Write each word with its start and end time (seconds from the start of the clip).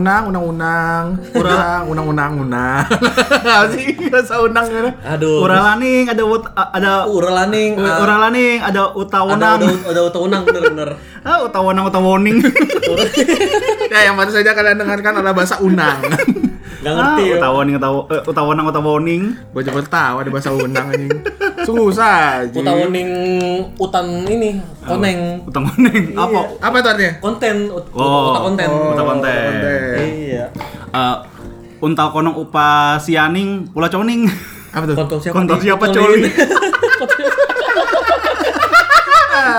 unang, 0.00 0.32
unang, 0.32 0.40
unang, 0.56 1.04
unang, 1.36 1.80
unang, 1.84 2.06
unang, 2.08 2.32
unang. 2.48 2.84
Sih 3.76 3.92
bahasa 4.08 4.40
unang 4.40 4.64
gitu? 4.64 4.90
Aduh. 5.04 5.44
Uralaning 5.44 6.08
ada 6.08 6.22
ut, 6.24 6.44
ada 6.56 7.04
Uralaning. 7.04 7.76
ah, 7.76 8.00
Uralaning 8.00 8.58
ada 8.64 8.88
ada 8.88 8.96
utawanang. 8.96 9.60
ada 9.60 9.68
ada 9.92 10.00
utaunang 10.08 10.42
bener-bener. 10.48 10.90
Ah, 11.20 11.44
utawanang 11.44 11.84
utawoning. 11.84 12.40
Ya, 13.92 14.08
yang 14.08 14.16
baru 14.16 14.32
saja 14.32 14.56
kalian 14.56 14.80
dengarkan 14.80 15.20
adalah 15.20 15.36
bahasa 15.36 15.60
unang. 15.60 16.00
Gak 16.80 16.94
ngerti 16.96 17.22
ah, 17.22 17.28
ya. 17.28 17.36
utawaning 17.36 17.76
utaw, 17.76 17.94
eh, 18.08 18.22
utawanang 18.24 18.66
utawoning. 18.72 19.22
Gue 19.52 19.60
juga 19.60 19.84
tahu 19.84 20.14
ada 20.24 20.28
bahasa 20.32 20.48
unang 20.48 20.86
anjing. 20.88 21.12
Susah 21.60 22.40
aja. 22.48 22.56
Utawaning 22.56 23.10
utan 23.76 24.06
ini 24.24 24.56
koneng. 24.80 25.44
Utawoning 25.44 26.16
apa? 26.16 26.40
Apa 26.56 26.74
itu 26.80 26.88
artinya? 26.88 27.12
Konten 27.20 27.56
ut, 27.68 27.84
Oh. 27.92 28.32
uta 28.32 28.40
konten. 28.40 28.68
Uta 28.96 29.02
konten. 29.04 29.50
Iya. 30.00 30.44
Eh, 30.90 31.16
untal 31.84 32.08
konong 32.10 32.36
upa 32.40 32.96
sianing 32.96 33.68
pula 33.68 33.92
coning. 33.92 34.24
Apa 34.72 34.84
tuh? 34.88 34.96
Kontol 34.96 35.18
siapa? 35.20 35.34
Kontol 35.36 35.56
nih? 35.60 35.64
siapa, 35.68 35.84
Kontol 35.84 36.00
coli? 36.00 36.16
ini. 36.16 36.30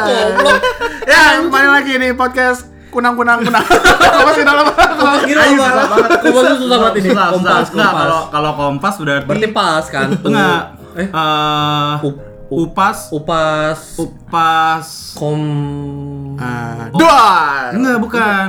Goblok. 0.01 0.61
Ya, 1.03 1.41
kembali 1.41 1.67
lagi 1.69 1.93
di 1.97 2.09
podcast 2.13 2.70
kunang 2.91 3.15
kunang 3.15 3.39
kunang. 3.39 3.63
Apa 3.63 4.29
sih 4.35 4.43
dalam 4.43 4.67
Kompas 4.67 5.23
gila 5.23 5.41
banget. 5.41 6.09
Kompas 6.21 6.43
itu 6.45 6.55
susah 6.59 6.77
banget 6.77 6.95
ini. 6.99 7.09
Kompas, 7.11 7.67
kompas. 7.69 7.93
kalau 7.95 8.21
kalau 8.29 8.51
kompas 8.53 8.93
berarti 8.99 9.25
Berarti 9.25 9.47
pas 9.49 9.83
kan? 9.87 10.07
enggak. 10.13 10.61
Eh, 10.91 11.07
Up- 12.03 12.23
upas 12.51 12.97
upas 13.09 13.79
upas 13.95 14.85
kom 15.15 15.41
Ah, 16.35 16.91
Dua. 16.91 17.23
enggak 17.71 17.97
bukan. 17.97 18.47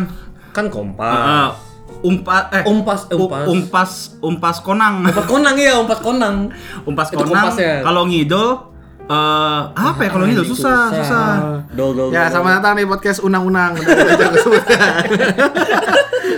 kan 0.50 0.66
kompas. 0.68 1.54
umpas 2.02 2.50
eh 2.50 2.62
Umpas, 2.66 3.00
eh, 3.08 3.14
u- 3.14 3.30
umpas. 3.30 3.46
umpas 3.46 3.90
umpas 4.20 4.56
konang. 4.58 5.06
Umpas 5.06 5.22
konang 5.24 5.54
ya, 5.54 5.78
umpas 5.78 6.02
konang. 6.02 6.50
umpas 6.82 7.08
konang. 7.08 7.46
kompas? 7.46 7.54
Kalau 7.56 8.02
ngidol 8.04 8.71
eh 9.10 9.60
apa 9.74 10.00
ya 10.06 10.10
kalau 10.14 10.24
ngidol 10.30 10.46
susah, 10.46 10.94
susah. 10.94 11.28
Dol 11.74 11.90
dol. 11.96 12.08
Ya, 12.14 12.30
selamat 12.30 12.62
datang 12.62 12.74
di 12.78 12.86
podcast 12.86 13.18
unang-unang. 13.24 13.74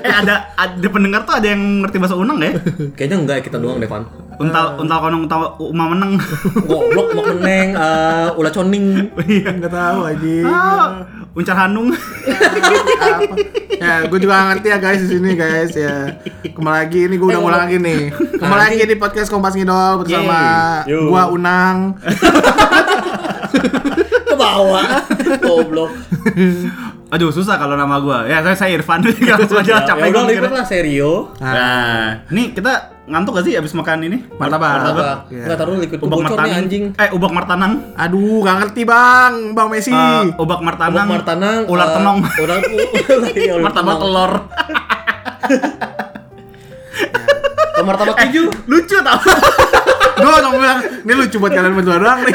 Eh 0.04 0.12
ada 0.12 0.52
ada 0.52 0.88
pendengar 0.92 1.24
tuh 1.24 1.32
ada 1.32 1.48
yang 1.48 1.80
ngerti 1.80 1.96
bahasa 1.96 2.16
unang 2.16 2.36
ya? 2.40 2.52
Kayaknya 2.92 3.16
enggak 3.24 3.38
kita 3.48 3.56
doang 3.56 3.80
Devan. 3.80 4.04
Untal 4.36 4.76
untal 4.76 4.98
konong 5.00 5.20
untal 5.24 5.40
uma 5.58 5.84
meneng. 5.88 6.12
Goblok 6.66 7.06
mau 7.12 7.24
meneng 7.28 7.72
eh 7.72 8.28
ulah 8.34 8.50
coning. 8.50 8.84
Iya. 9.20 9.48
Enggak 9.52 9.70
tahu 9.70 9.98
aja. 10.04 10.34
Ah, 10.44 10.86
uncar 11.32 11.56
hanung. 11.58 11.88
Ya, 13.74 14.06
gue 14.06 14.16
juga 14.16 14.48
ngerti 14.48 14.66
ya 14.70 14.76
guys 14.78 15.00
di 15.00 15.08
sini 15.10 15.30
guys 15.34 15.72
ya. 15.72 16.14
Kembali 16.46 16.74
lagi 16.78 16.98
ini 17.04 17.14
gue 17.14 17.26
udah 17.26 17.34
Eh, 17.34 17.42
ngulang 17.42 17.60
lagi 17.64 17.76
nih. 17.76 18.00
Kembali 18.38 18.60
lagi 18.60 18.74
di 18.84 18.94
podcast 18.94 19.28
Kompas 19.28 19.52
Ngidol 19.52 20.00
bersama 20.00 20.36
Yeay. 20.84 21.04
Gua 21.04 21.22
Unang. 21.28 21.76
Ke 24.24 24.34
bawah. 24.34 24.84
Goblok. 25.38 25.90
Aduh 27.10 27.28
susah 27.30 27.54
kalau 27.54 27.74
nama 27.74 27.98
gua. 27.98 28.24
Ya 28.24 28.40
saya, 28.40 28.56
saya 28.56 28.70
Irfan 28.72 29.00
juga 29.00 29.36
langsung 29.36 29.58
aja 29.60 29.70
Ya 29.74 29.78
capek 29.84 30.08
udah 30.08 30.22
libur 30.22 30.46
mikirnya. 30.46 30.54
lah 30.54 30.64
serio. 30.64 31.12
Nah, 31.36 32.24
ini 32.28 32.50
kita 32.50 32.93
ngantuk 33.04 33.36
gak 33.36 33.44
sih 33.44 33.52
abis 33.54 33.72
makan 33.72 34.00
ini? 34.02 34.18
Martabak. 34.34 34.80
Martabak. 34.80 35.18
Iya. 35.28 35.44
Enggak 35.44 35.58
taruh 35.60 35.76
liquid 35.76 36.00
Ubak 36.00 36.08
bocor 36.16 36.24
nih 36.24 36.32
martanang. 36.32 36.56
anjing. 36.58 36.84
Eh, 36.94 37.08
ubak 37.12 37.32
martanang. 37.32 37.72
Aduh, 37.94 38.38
nggak 38.40 38.56
ngerti 38.60 38.82
bang, 38.82 39.32
bang 39.52 39.68
Messi. 39.68 39.92
Eh, 39.92 40.24
ubak 40.34 40.60
martanang. 40.60 41.04
Ubak 41.04 41.12
martanang. 41.12 41.60
Ular 41.68 41.84
eh, 41.84 41.92
tenong. 41.92 42.18
Ular 42.40 42.58
iya, 43.34 43.52
ular 43.56 43.64
Martabak 43.64 43.94
tenong. 43.94 44.00
telur. 44.02 44.32
Oh, 47.74 47.82
martabak 47.82 48.14
tujuh. 48.16 48.46
Lucu 48.64 48.96
tau. 49.02 49.18
Gue 50.14 50.30
langsung 50.30 50.54
bilang, 50.54 50.78
ini 51.02 51.12
lucu 51.12 51.36
buat 51.36 51.50
kalian 51.50 51.74
berdua 51.74 51.98
doang 51.98 52.22
nih. 52.22 52.34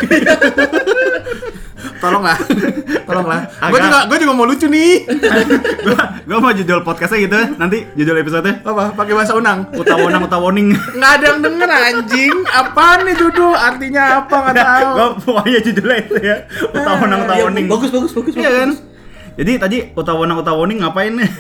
Tolong 2.00 2.24
lah, 2.24 2.38
tolong 3.08 3.28
lah. 3.28 3.42
Gue 3.72 3.80
juga, 3.80 4.00
gue 4.08 4.18
juga 4.24 4.34
mau 4.36 4.46
lucu 4.48 4.68
nih. 4.68 5.08
gua, 5.86 6.00
gua 6.28 6.38
mau 6.40 6.52
judul 6.52 6.80
podcastnya 6.84 7.20
gitu 7.24 7.40
nanti 7.56 7.88
judul 7.96 8.16
episode 8.20 8.52
Apa? 8.64 8.96
Pakai 8.96 9.14
bahasa 9.16 9.34
Unang. 9.36 9.68
Utawonang 9.76 10.28
utawoning. 10.28 10.76
Nggak 10.76 11.12
ada 11.20 11.26
yang 11.26 11.40
denger 11.44 11.70
anjing. 11.70 12.34
Apaan 12.52 13.08
nih 13.08 13.16
judul? 13.16 13.54
Artinya 13.56 14.04
apa 14.24 14.36
nggak 14.36 14.56
tahu. 14.56 14.92
gua 14.96 15.08
pokoknya 15.20 15.60
judulnya 15.64 15.98
itu 16.04 16.16
ya. 16.20 16.38
Utawonang 16.72 17.20
utawoning. 17.28 17.66
Iya, 17.68 17.74
Bagus 17.74 17.90
bagus 17.92 18.12
bagus. 18.16 18.34
Iya 18.36 18.52
kan? 18.52 18.70
Jadi 19.40 19.52
tadi 19.56 19.78
utawonang 19.96 20.38
utawoning 20.44 20.84
ngapain 20.84 21.14
nih? 21.16 21.32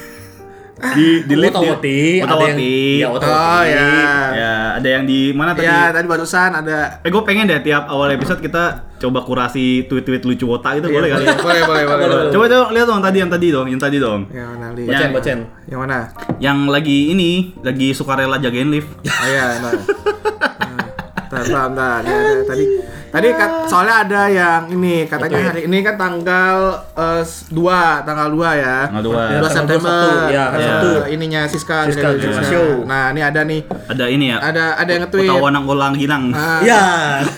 Di 0.79 1.28
di 1.28 1.35
lift. 1.35 1.51
Utawoti, 1.53 2.00
ada 2.19 2.35
yang. 2.40 2.57
Iya, 2.57 3.07
Utawoti. 3.12 3.28
Oh 3.28 3.63
ya. 3.63 3.90
Ya, 4.31 4.53
ada 4.79 4.88
yang 4.88 5.03
di 5.03 5.35
mana 5.35 5.51
tadi? 5.51 5.67
Ya 5.67 5.91
tadi 5.91 6.07
barusan 6.07 6.50
ada. 6.56 7.03
Eh 7.03 7.09
gue 7.09 7.23
pengen 7.23 7.45
deh 7.45 7.59
tiap 7.59 7.85
awal 7.85 8.16
episode 8.16 8.40
kita 8.40 8.88
coba 8.95 9.19
kurasi 9.23 9.88
tweet-tweet 9.88 10.23
lucu 10.23 10.44
wota 10.44 10.75
gitu 10.75 10.88
boleh 10.88 11.07
kali? 11.07 11.23
Iya, 11.23 11.35
Boleh, 11.35 11.62
boleh, 11.63 11.84
boleh. 11.84 12.06
boleh. 12.07 12.31
Coba 12.31 12.45
dong 12.47 12.68
lihat 12.72 12.88
dong 12.88 13.01
tadi 13.01 13.18
yang 13.18 13.31
tadi 13.31 13.47
dong, 13.50 13.68
yang 13.68 13.79
tadi 13.79 13.97
dong. 13.97 14.22
Yang 14.28 14.47
mana 14.56 14.68
li? 14.72 14.84
Ya. 14.84 14.91
Bocen 14.91 15.09
bocen. 15.12 15.39
Yang 15.68 15.79
mana? 15.84 15.97
Yang 16.39 16.57
lagi 16.68 16.97
ini, 17.12 17.31
lagi 17.59 17.88
sukarela 17.91 18.39
jagain 18.39 18.72
lift. 18.72 18.88
Oh 19.03 19.28
iya, 19.28 19.59
nah. 19.59 19.72
Bentar, 21.29 21.45
bentar. 21.67 21.97
Ini 22.01 22.09
ada 22.12 22.34
tadi 22.44 22.66
tadi 23.09 23.28
kat- 23.31 23.66
soalnya 23.66 23.95
ada 24.00 24.22
yang 24.28 24.62
ini 24.67 25.06
katanya 25.06 25.40
hari 25.47 25.62
ini 25.63 25.78
kan 25.79 25.95
tanggal 25.95 26.57
eh, 26.91 27.22
2, 27.22 27.53
tanggal 28.01 28.28
2 28.28 28.50
ya. 28.56 28.78
Tanggal 28.88 29.03
dua. 29.03 29.13
2 29.13 29.22
Ya, 29.23 29.29
tanggal 29.35 29.51
September. 29.51 30.01
21, 30.01 30.31
ya, 30.31 30.45
Eh, 30.47 30.59
Sabtu. 30.59 30.89
ininya 31.07 31.41
Siska, 31.45 31.78
Siska, 31.85 32.07
Siska, 32.12 32.29
Siska 32.34 32.44
Show. 32.44 32.68
Nah, 32.84 33.09
ini 33.09 33.22
ada 33.22 33.41
nih. 33.44 33.62
Ada 33.88 34.06
ini 34.07 34.25
ya. 34.28 34.38
Ada 34.39 34.63
ada 34.75 34.89
yang 34.89 35.03
nge-tweet. 35.06 35.29
Utawanang 35.29 35.63
ulang 35.63 35.94
ginang. 35.94 36.23
Ah, 36.31 36.59
Iya. 36.66 36.81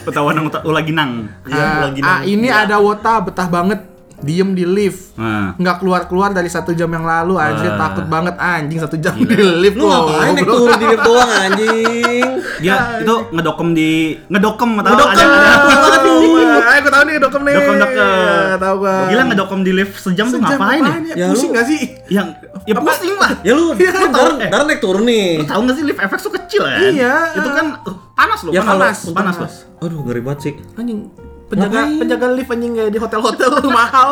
Utawanang 0.03 0.43
uta- 0.47 0.63
ulang 0.63 0.83
ginang. 0.83 1.11
Iya, 1.43 1.59
ah, 1.61 1.75
lagi 1.85 1.99
ah, 1.99 2.07
nang- 2.17 2.23
ini 2.25 2.47
ada 2.47 2.75
wota 2.77 3.13
betah 3.19 3.47
banget 3.47 3.90
diem 4.21 4.49
di 4.51 4.63
lift. 4.63 5.13
Nah. 5.13 5.53
Nggak 5.53 5.75
keluar-keluar 5.77 6.29
dari 6.29 6.47
satu 6.47 6.71
jam 6.71 6.87
yang 6.87 7.01
lalu 7.01 7.35
anjir 7.35 7.69
Wah. 7.69 7.79
takut 7.81 8.05
banget 8.05 8.35
anjing 8.35 8.77
satu 8.77 8.95
jam 8.95 9.13
di 9.15 9.33
lift 9.35 9.75
Lu 9.75 9.85
ngapain 9.85 10.33
naik 10.33 10.45
turun 10.45 10.75
di 10.75 10.87
lift 10.87 11.03
doang 11.03 11.31
anjing? 11.31 12.27
Dia 12.57 12.75
itu 12.97 13.15
ngedokem 13.29 13.69
di 13.71 13.89
ngedokem 14.27 14.71
atau 14.77 14.89
Ngedokem. 14.91 15.27
ada 15.27 15.47
ada. 15.91 16.11
Ayo 16.61 16.79
gue 16.79 16.91
tahu 16.91 17.03
nih 17.03 17.15
dokem 17.17 17.41
nih. 17.41 17.53
Dokem-dokem. 17.53 17.97
Ya, 17.97 18.55
Tahu 18.55 18.75
gua. 18.77 18.95
Gila 19.07 19.23
ngedokem 19.25 19.59
di 19.61 19.71
lift 19.73 19.93
sejam, 19.97 20.25
tuh 20.25 20.37
Sejam 20.37 20.55
ngapain 20.55 20.81
ya? 20.81 20.93
ya? 20.93 21.15
Ya, 21.15 21.25
Pusing 21.29 21.51
gak 21.51 21.65
sih? 21.65 21.79
Yang 22.07 22.27
ya 22.63 22.73
pusing 22.75 23.15
lah. 23.15 23.31
Ya 23.41 23.51
lu, 23.51 23.73
Iya, 23.73 23.91
lu 23.91 24.07
tahu. 24.07 24.27
dar, 24.37 24.47
dar 24.47 24.61
naik 24.65 24.79
turun 24.79 25.03
nih. 25.03 25.37
Lu 25.37 25.45
tahu 25.45 25.59
nggak 25.65 25.75
sih 25.75 25.83
lift 25.83 25.99
FX 25.99 26.19
tuh 26.21 26.33
kecil 26.33 26.61
ya? 26.63 26.77
Iya. 26.81 27.13
Itu 27.35 27.49
kan 27.49 27.65
uh, 27.81 27.95
panas 28.13 28.39
loh, 28.43 28.51
Ya 28.51 28.61
kalau 28.61 28.85
panas, 28.85 28.99
panas 29.09 29.35
loh. 29.37 29.49
Aduh, 29.81 29.99
ngeri 30.05 30.21
banget 30.21 30.39
sih. 30.41 30.53
Anjing. 30.75 30.99
Penjaga 31.51 31.75
Ngapain? 31.77 31.99
penjaga 31.99 32.25
lift 32.31 32.49
anjing 32.49 32.73
kayak 32.73 32.89
di 32.89 32.99
hotel-hotel 32.99 33.51
mahal. 33.75 34.09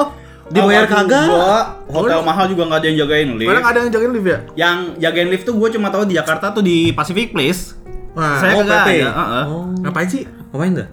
Dibayar 0.50 0.82
Oh, 0.82 0.90
kagak? 0.92 1.26
gua 1.26 1.54
hotel 1.88 2.20
mahal 2.20 2.46
juga 2.46 2.66
nggak 2.66 2.80
ada 2.80 2.88
yang 2.90 2.98
jagain 3.00 3.30
lift. 3.32 3.48
Padahal 3.48 3.62
nggak 3.62 3.72
ada 3.72 3.80
yang 3.80 3.92
jagain 3.92 4.12
lift 4.12 4.28
ya? 4.28 4.40
Yang 4.58 4.78
jagain 5.00 5.30
lift 5.30 5.44
tuh 5.46 5.56
gue 5.56 5.70
cuma 5.72 5.88
tahu 5.88 6.04
di 6.04 6.14
Jakarta 6.14 6.46
tuh 6.50 6.60
di 6.60 6.90
Pacific 6.92 7.32
Place. 7.32 7.78
Wah, 8.12 8.38
Saya 8.38 8.52
oh, 8.52 8.66
kagak 8.66 8.80
PP. 8.82 8.90
ada. 9.00 9.10
heeh. 9.14 9.44
Oh. 9.46 9.64
ngapain 9.80 10.08
sih? 10.08 10.24
Ngapain 10.50 10.74
dah? 10.74 10.88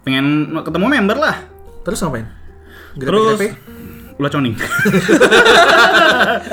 Pengen 0.00 0.26
ketemu 0.56 0.84
member 0.88 1.16
lah. 1.18 1.36
Terus 1.82 1.98
ngapain? 1.98 2.26
Terus 2.92 3.20
Grepe-grepe? 3.34 3.48
Ulah 4.20 4.28
coning. 4.28 4.52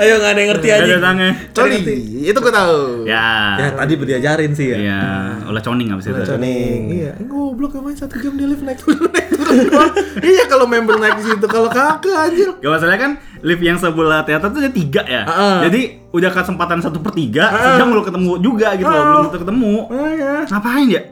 Ayo 0.00 0.16
nggak 0.16 0.32
ada 0.32 0.40
yang 0.40 0.50
ngerti 0.56 0.66
Gak 0.72 0.78
aja. 0.80 0.88
ada 0.88 0.98
tangan. 1.04 1.32
Coli, 1.52 1.78
itu 2.24 2.38
gue 2.40 2.52
tahu. 2.52 2.76
Ya. 3.04 3.28
Ya 3.60 3.68
tadi 3.76 3.92
diajarin 4.00 4.52
sih 4.56 4.72
ya. 4.72 4.76
Iya, 4.80 5.00
ulah 5.44 5.60
coning 5.60 5.92
habis 5.92 6.08
itu. 6.08 6.16
Coning. 6.16 6.80
Iya, 6.88 7.12
goblok 7.28 7.76
emang 7.76 7.92
satu 7.92 8.16
jam 8.16 8.40
di 8.40 8.48
lift 8.48 8.64
naik 8.66 8.80
turun 8.80 9.12
naik 9.12 9.28
turun 9.36 9.68
doang. 9.68 9.92
Iya 10.24 10.44
kalau 10.48 10.64
member 10.64 10.96
naik 10.96 11.20
di 11.20 11.28
situ, 11.28 11.44
kalau 11.44 11.68
kagak 11.68 12.16
anjir. 12.16 12.56
Gak 12.56 12.72
masalah 12.72 12.96
kan 12.96 13.12
lift 13.44 13.60
yang 13.60 13.76
sebelah 13.76 14.24
teater 14.24 14.48
tuh 14.48 14.60
ada 14.64 14.72
tiga 14.72 15.04
ya. 15.04 15.22
Heeh. 15.28 15.56
Jadi 15.68 15.80
udah 16.08 16.30
kesempatan 16.32 16.80
satu 16.80 17.04
per 17.04 17.12
tiga, 17.12 17.52
Heeh. 17.52 17.76
sejam 17.76 17.92
belum 17.92 18.04
ketemu 18.08 18.32
juga 18.40 18.72
gitu 18.80 18.88
loh, 18.88 19.28
belum 19.28 19.44
ketemu. 19.44 19.74
Ah 19.92 20.12
ya. 20.16 20.32
Ngapain 20.48 20.88
ya? 20.88 21.02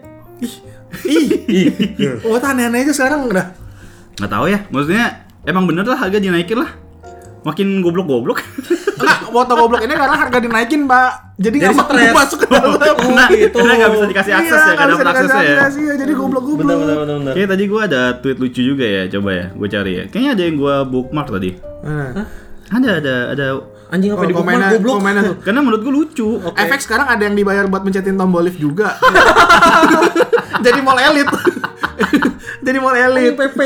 Ih, 1.04 1.28
oh 2.26 2.40
aneh-aneh 2.40 2.88
aja 2.88 2.92
sekarang 2.96 3.28
udah. 3.28 3.52
Nggak 4.16 4.32
tahu 4.32 4.48
ya. 4.48 4.64
Maksudnya 4.72 5.25
emang 5.46 5.64
bener 5.64 5.82
lah 5.82 5.96
harga 5.96 6.18
dinaikin 6.18 6.58
lah. 6.58 6.70
Makin 7.42 7.78
goblok-goblok. 7.78 8.42
Foto 9.36 9.52
goblok 9.54 9.84
ini 9.84 9.92
karena 9.92 10.16
harga 10.16 10.38
dinaikin, 10.40 10.88
Pak. 10.88 11.36
Jadi 11.36 11.60
Jadi 11.60 11.76
nggak 11.76 11.86
mau 11.92 12.16
masuk 12.16 12.38
ke 12.42 12.46
dalam. 12.48 12.74
Karena 12.74 13.24
gitu. 13.36 13.54
karena 13.54 13.72
nggak 13.76 13.90
bisa 13.92 14.04
dikasih 14.08 14.32
akses 14.34 14.50
Iya, 14.50 14.56
ya, 14.56 14.64
nggak 14.66 14.74
nggak 14.74 14.88
dapat 14.88 15.04
bisa 15.04 15.12
aksesnya 15.12 15.44
ya. 15.44 15.56
akses, 15.60 15.74
Jadi 15.94 16.12
goblok-goblok. 16.12 16.64
Bener 16.64 16.76
bener 16.76 16.96
bener 16.98 17.16
bener. 17.20 17.32
Kayaknya 17.36 17.50
tadi 17.52 17.64
gua 17.68 17.80
ada 17.84 18.02
tweet 18.18 18.38
lucu 18.40 18.60
juga 18.64 18.84
ya, 18.84 19.02
coba 19.06 19.30
ya, 19.30 19.46
gue 19.52 19.68
cari 19.68 19.92
ya. 19.92 20.04
Kayaknya 20.08 20.30
ada 20.32 20.42
yang 20.42 20.56
gua 20.56 20.74
bookmark 20.82 21.28
tadi. 21.30 21.50
Nah. 21.84 22.26
Ada, 22.66 22.90
ada, 22.98 23.14
ada. 23.30 23.46
Anjing 23.86 24.10
apa 24.10 24.18
Oh, 24.18 24.26
di 24.26 24.34
komennya, 24.34 24.68
goblok? 24.74 24.94
komennya 24.98 25.22
tuh. 25.22 25.36
Karena 25.46 25.60
menurut 25.60 25.80
gua 25.80 25.92
lucu. 25.94 26.28
Efek 26.50 26.80
sekarang 26.80 27.06
ada 27.06 27.22
yang 27.22 27.36
dibayar 27.36 27.64
buat 27.68 27.84
mencetin 27.84 28.16
tombol 28.16 28.42
lift 28.42 28.58
juga. 28.58 28.98
Jadi 30.58 30.78
mall 30.82 30.98
elit. 30.98 31.28
Jadi 32.58 32.78
mall 32.80 32.96
elit. 32.96 33.36
PP. 33.36 33.60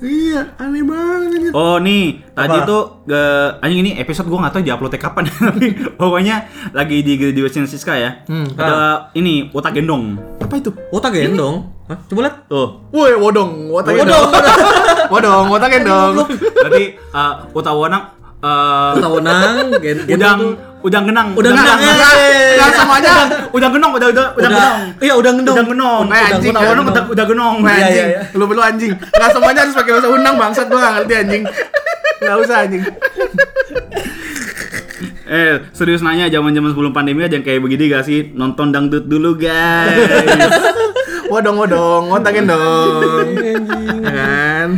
Iya, 0.00 0.56
aneh 0.56 0.80
banget 0.80 1.28
anjir. 1.36 1.52
Oh 1.52 1.76
nih, 1.76 2.24
tadi 2.32 2.56
Apa? 2.56 2.64
tuh 2.64 2.82
ge- 3.04 3.52
anjing 3.60 3.80
ini 3.80 3.90
episode 4.00 4.32
gua 4.32 4.40
nggak 4.40 4.52
tahu 4.56 4.62
diuploadnya 4.64 4.96
kapan 4.98 5.24
tapi 5.28 5.66
pokoknya 5.92 6.36
lagi 6.72 7.04
di 7.04 7.20
graduation 7.20 7.68
Siska 7.68 7.94
ya. 7.94 8.24
Hmm. 8.24 8.48
Ada 8.56 9.12
ini 9.12 9.52
otak 9.52 9.76
gendong. 9.76 10.16
Apa 10.40 10.56
itu? 10.56 10.72
Otak 10.88 11.12
gendong. 11.12 11.68
Hah? 11.86 12.00
Coba 12.08 12.20
lihat. 12.24 12.36
Tuh. 12.48 12.80
Woi, 12.90 13.12
wodong, 13.14 13.68
Wodong, 13.68 13.92
gendong. 13.94 14.28
Wodong, 15.12 15.44
wotak 15.50 15.68
gendong. 15.68 16.14
Berarti 16.32 16.84
uh, 17.12 17.32
otak 17.52 17.74
wonang 17.74 18.02
uh, 18.40 18.96
Otak 18.96 19.10
gen- 19.84 20.06
gendong 20.08 20.16
udang 20.16 20.38
tuh. 20.40 20.52
Udang 20.80 21.04
genang. 21.04 21.28
Udang 21.36 21.54
genang, 21.54 21.78
eh. 21.80 22.56
Udang 22.56 22.72
semuanya. 22.72 23.12
Udang 23.50 23.72
genong, 23.76 23.92
udah 23.94 24.08
udah 24.10 24.26
udang 24.34 24.52
genong. 24.52 24.78
Iya, 25.00 25.14
udang 25.16 25.34
gendong. 25.38 25.56
Udang 25.56 25.68
genong. 25.68 26.04
Eh, 26.08 26.22
anjing, 26.22 26.52
Otak 26.52 26.62
wonang 26.64 26.84
gendong. 26.88 27.06
udah 27.08 27.24
genong. 27.28 27.56
Nah, 27.60 27.70
Iya, 27.70 27.84
anjing, 27.84 28.06
iya, 28.08 28.20
lu 28.38 28.44
perlu 28.46 28.62
anjing. 28.62 28.92
Nggak 28.96 29.30
semuanya 29.30 29.60
harus 29.64 29.74
pakai 29.76 29.92
bahasa 29.96 30.08
Unang 30.08 30.34
bangsat 30.36 30.66
gua 30.68 30.78
nggak 30.80 30.94
ngerti 30.96 31.14
anjing. 31.16 31.42
Nggak 32.20 32.36
usah 32.40 32.56
anjing. 32.64 32.82
Eh, 35.30 35.62
serius 35.70 36.02
nanya 36.02 36.26
zaman-zaman 36.26 36.74
sebelum 36.74 36.90
pandemi 36.90 37.22
ada 37.22 37.38
yang 37.38 37.46
kayak 37.46 37.62
begini 37.62 37.86
gak 37.86 38.02
sih? 38.02 38.34
Nonton 38.34 38.74
dangdut 38.74 39.06
dulu, 39.06 39.38
guys. 39.38 39.94
Wodong, 41.30 41.56
wodong, 41.62 42.02
wotak 42.10 42.32
gendong. 42.34 43.26
Ya 44.02 44.10
kan? 44.10 44.68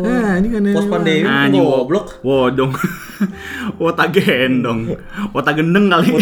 Nah, 0.00 0.38
ini 0.38 0.48
kan. 0.54 0.62
Pos 0.70 0.86
pandemi 0.86 1.26
Anjing 1.26 1.66
goblok. 1.66 2.22
Wodong. 2.22 2.70
Otak 3.90 4.14
gendong. 4.14 4.94
Otak 5.34 5.58
gendeng 5.58 5.90
kali. 5.90 6.14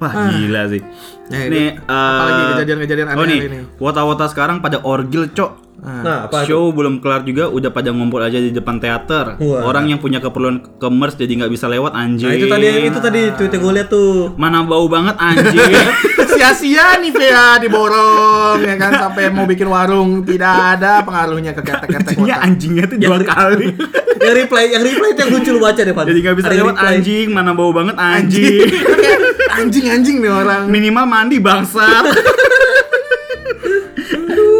Wah, 0.00 0.32
gila 0.32 0.64
sih. 0.66 0.80
Nah, 1.30 1.46
Nih, 1.46 1.76
itu. 1.76 1.84
Apalagi 1.86 2.40
eh, 2.40 2.48
kejadian-kejadian 2.56 3.06
Oh 3.06 3.12
aneh 3.12 3.28
nih, 3.28 3.38
hari 3.38 3.48
ini. 3.52 3.60
wota-wota 3.76 4.26
sekarang 4.26 4.58
pada 4.58 4.80
orgil, 4.82 5.28
Cok. 5.30 5.70
Nah, 5.80 6.28
apa 6.28 6.44
itu? 6.44 6.52
Show 6.52 6.72
belum 6.72 7.00
kelar 7.00 7.24
juga 7.24 7.48
udah 7.48 7.70
pada 7.72 7.92
ngumpul 7.92 8.20
aja 8.20 8.36
di 8.36 8.50
depan 8.50 8.80
teater. 8.80 9.36
Wah. 9.38 9.64
Orang 9.64 9.88
yang 9.88 10.00
punya 10.00 10.18
keperluan 10.18 10.76
commerce 10.76 11.16
jadi 11.16 11.44
nggak 11.44 11.52
bisa 11.52 11.68
lewat 11.68 11.92
anjing. 11.92 12.28
Nah, 12.28 12.36
itu 12.36 12.48
tadi 12.48 12.66
itu 12.88 12.98
tadi 12.98 13.20
tweet 13.36 13.54
gue 13.56 13.72
lihat 13.76 13.88
tuh. 13.88 14.32
Mana 14.36 14.64
bau 14.64 14.88
banget 14.88 15.16
anjing. 15.20 15.72
Sia-sia 16.40 16.96
nih 16.96 17.12
Vea 17.12 17.60
diborong 17.60 18.64
ya 18.64 18.80
kan 18.80 18.96
sampai 18.96 19.28
mau 19.28 19.44
bikin 19.44 19.68
warung 19.68 20.24
tidak 20.24 20.80
ada 20.80 21.04
pengaruhnya 21.04 21.52
ke 21.52 21.60
ketek-ketek 21.60 22.16
Anjingnya 22.16 22.36
anjingnya 22.40 22.84
tuh 22.88 22.96
dua 22.96 23.18
kali. 23.20 23.68
yang 24.24 24.34
reply, 24.40 24.64
yang 24.72 24.80
reply 24.80 25.08
itu 25.12 25.20
yang 25.20 25.32
lucu 25.36 25.50
lu 25.52 25.60
baca 25.60 25.80
deh, 25.84 25.92
Pan. 25.92 26.04
Jadi 26.08 26.18
nggak 26.24 26.36
bisa 26.40 26.48
lewat 26.56 26.76
anjing, 26.80 27.28
mana 27.28 27.52
bau 27.52 27.76
banget 27.76 27.92
anjing. 28.00 28.72
Anjing-anjing 29.52 30.16
nih 30.24 30.32
orang. 30.32 30.64
Minimal 30.72 31.04
mandi 31.04 31.36
bangsa. 31.44 32.08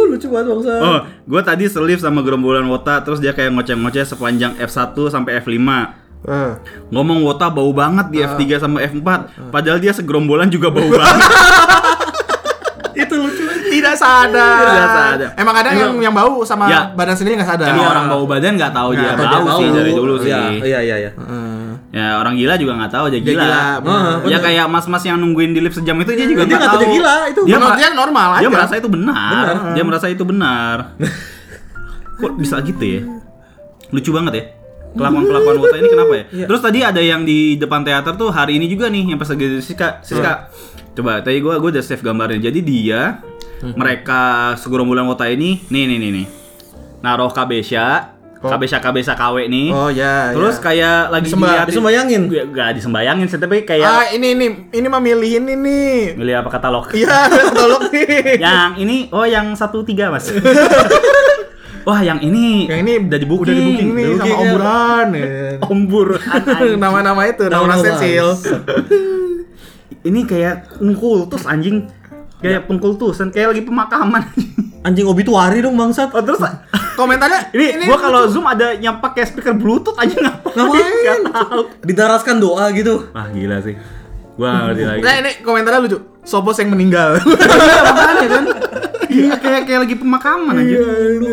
Lucu 0.05 0.27
banget 0.29 0.47
bangsa. 0.53 0.73
Oh, 0.85 0.99
gue 1.05 1.41
tadi 1.41 1.65
selip 1.65 1.97
sama 1.97 2.21
gerombolan 2.21 2.69
Wota, 2.69 3.01
terus 3.01 3.17
dia 3.17 3.33
kayak 3.33 3.57
ngoceh-ngoceh 3.57 4.05
sepanjang 4.05 4.53
F1 4.61 4.93
sampai 5.09 5.41
F5. 5.41 5.57
Eh. 6.21 6.51
Ngomong 6.89 7.25
Wota 7.25 7.49
bau 7.49 7.71
banget 7.71 8.07
di 8.09 8.21
F3 8.21 8.41
sama 8.59 8.77
F4, 8.83 9.09
padahal 9.49 9.81
dia 9.81 9.89
segerombolan 9.89 10.47
juga 10.47 10.69
bau 10.69 10.85
banget. 10.85 11.17
itu 13.01 13.13
lucu. 13.15 13.43
Tidak 13.71 13.95
sadar. 13.95 14.61
Tidak 14.61 14.89
sadar. 14.91 15.29
Emang 15.33 15.55
ada 15.55 15.69
yang 15.71 15.95
yang 15.97 16.13
bau 16.13 16.43
sama 16.43 16.67
Ya. 16.67 16.91
badan 16.91 17.15
sendiri 17.15 17.39
nggak 17.39 17.49
sadar. 17.49 17.71
Emang 17.71 17.87
orang 17.87 18.05
bau 18.05 18.25
badan 18.27 18.53
nggak 18.53 18.69
tahu 18.69 18.89
dia 18.93 19.15
bau 19.15 19.25
dia 19.25 19.51
sih 19.57 19.67
dari 19.71 19.91
dulu 19.95 20.13
sih. 20.19 20.29
Iya, 20.29 20.39
iya, 20.61 20.79
iya, 20.83 20.95
iya. 20.99 21.11
Heeh. 21.15 21.67
Ya 21.91 22.05
orang 22.19 22.37
gila 22.37 22.55
juga 22.55 22.77
nggak 22.77 22.91
tahu 22.91 23.05
dia 23.09 23.19
Dia 23.19 23.33
gila. 23.33 23.43
gila, 23.43 23.63
benar. 23.81 23.99
Ah, 23.99 24.15
ya 24.27 24.37
kayak 24.39 24.65
mas-mas 24.67 25.03
yang 25.03 25.17
nungguin 25.19 25.51
di 25.51 25.59
lift 25.59 25.75
sejam 25.75 25.97
itu 25.99 26.11
dia 26.13 26.23
juga 26.23 26.43
Dia 26.45 26.55
nggak 26.55 26.71
tahu 26.71 26.79
dia 26.79 26.91
gila, 26.93 27.15
itu. 27.27 27.41
Dia, 27.43 27.57
dia 27.75 27.89
normal 27.91 28.27
dia 28.31 28.39
aja. 28.39 28.47
merasa 28.51 28.73
itu 28.77 28.87
benar. 28.87 29.15
Benar. 29.15 29.55
Dia 29.73 29.83
merasa 29.83 30.05
itu 30.07 30.23
benar. 30.23 30.77
Kok 32.21 32.31
bisa 32.37 32.55
gitu 32.61 32.83
ya? 32.85 33.01
Lucu 33.89 34.11
banget 34.13 34.33
ya. 34.35 34.43
Kelakuan-kelakuan 34.91 35.55
Wota 35.57 35.75
ini 35.75 35.87
kenapa 35.87 36.13
ya? 36.13 36.23
Iya. 36.29 36.45
Terus 36.45 36.61
tadi 36.61 36.79
ada 36.81 36.99
yang 36.99 37.21
di 37.21 37.55
depan 37.55 37.81
teater 37.81 38.13
tuh 38.13 38.27
hari 38.27 38.55
ini 38.55 38.65
juga 38.65 38.87
nih 38.87 39.07
yang 39.07 39.17
pas 39.17 39.27
lagi 39.27 39.59
Siska. 39.59 39.99
Siska. 40.01 40.51
Coba 40.91 41.19
tadi 41.19 41.39
gua 41.39 41.55
gua 41.55 41.69
udah 41.69 41.79
save 41.79 42.01
gambarnya. 42.01 42.43
Jadi 42.43 42.59
dia 42.59 43.23
mereka 43.63 44.21
segerombolan 44.55 45.05
Wota 45.05 45.25
ini 45.25 45.63
nih 45.65 45.83
nih 45.85 45.97
nih 45.97 46.11
nih. 46.13 46.27
Naruh 46.99 47.29
kabesya, 47.29 48.17
Oh. 48.41 48.49
kabesya 48.49 48.81
kabesya 48.81 49.13
KW 49.13 49.45
nih. 49.47 49.69
Oh 49.69 49.87
ya. 49.87 50.33
Terus 50.33 50.57
ya. 50.57 50.61
kayak 50.63 50.97
lagi 51.09 51.29
Disembah- 51.29 51.61
disembayangin? 51.63 52.21
Gak, 52.25 52.45
gak 52.49 52.69
disembayangin 52.73 53.25
sih, 53.27 53.37
tapi 53.37 53.61
kayak 53.61 53.85
Ah 53.85 54.05
ini 54.09 54.33
ini 54.33 54.45
ini 54.73 54.85
mah 54.85 54.97
milihin 54.97 55.45
ini. 55.45 56.11
milih 56.11 56.41
apa 56.41 56.49
katalog. 56.49 56.89
Iya, 56.91 57.29
tolong 57.53 57.85
nih. 57.87 58.41
yang 58.43 58.75
ini 58.75 59.07
oh 59.09 59.23
yang 59.23 59.53
satu 59.53 59.85
tiga 59.85 60.09
mas 60.09 60.25
wah 61.83 61.99
yang 61.99 62.19
ini 62.19 62.65
Yang 62.65 62.79
ini 62.81 62.91
udah 63.03 63.19
di 63.19 63.27
booking 63.27 63.43
udah 63.43 63.53
di 63.53 63.63
booking 63.63 63.89
nih 63.91 64.05
sama 64.15 64.27
ya. 64.27 64.37
Buran. 64.53 65.07
ya. 65.17 65.25
ombur 65.65 66.07
Nama-nama 66.77 67.21
itu, 67.25 67.43
nama 67.45 67.55
Nama-nama. 67.65 67.83
sensil. 67.83 68.27
ini 70.09 70.25
kayak 70.25 70.77
pengkultus 70.77 71.45
anjing 71.45 71.85
kayak 72.37 72.65
pengkultusan 72.65 73.29
kayak 73.29 73.53
lagi 73.53 73.63
pemakaman 73.63 74.23
Anjing 74.81 75.05
obituari 75.05 75.61
dong 75.61 75.77
bangsat. 75.77 76.09
oh 76.09 76.25
terus 76.25 76.41
Komentarnya 76.91 77.53
ini, 77.53 77.85
gua 77.85 78.01
kalau 78.01 78.25
zoom 78.25 78.43
ada 78.43 78.73
yang 78.73 78.97
pakai 78.97 79.29
speaker 79.29 79.53
bluetooth 79.53 79.93
aja 79.95 80.17
ngapain 80.17 80.57
Ngapain? 80.57 80.85
Gak 81.05 81.19
tahu 81.29 81.61
Didaraskan 81.85 82.41
doa 82.41 82.65
gitu. 82.73 83.13
wah 83.13 83.29
gila 83.29 83.61
sih 83.61 83.77
gua 84.41 84.49
nggak 84.49 84.63
ngerti 84.67 84.83
lagi 84.83 85.01
Nah 85.01 85.13
ini 85.15 85.31
komentarnya 85.39 85.79
lucu. 85.79 85.99
Sopos 86.21 86.55
yang 86.55 86.69
meninggal. 86.69 87.17
makanya 87.17 88.29
kan 88.31 88.43
iya 89.07 89.33
kayak 89.35 89.61
kayak 89.65 89.79
lagi 89.81 89.95
pemakaman 89.95 90.55
aja 90.55 90.75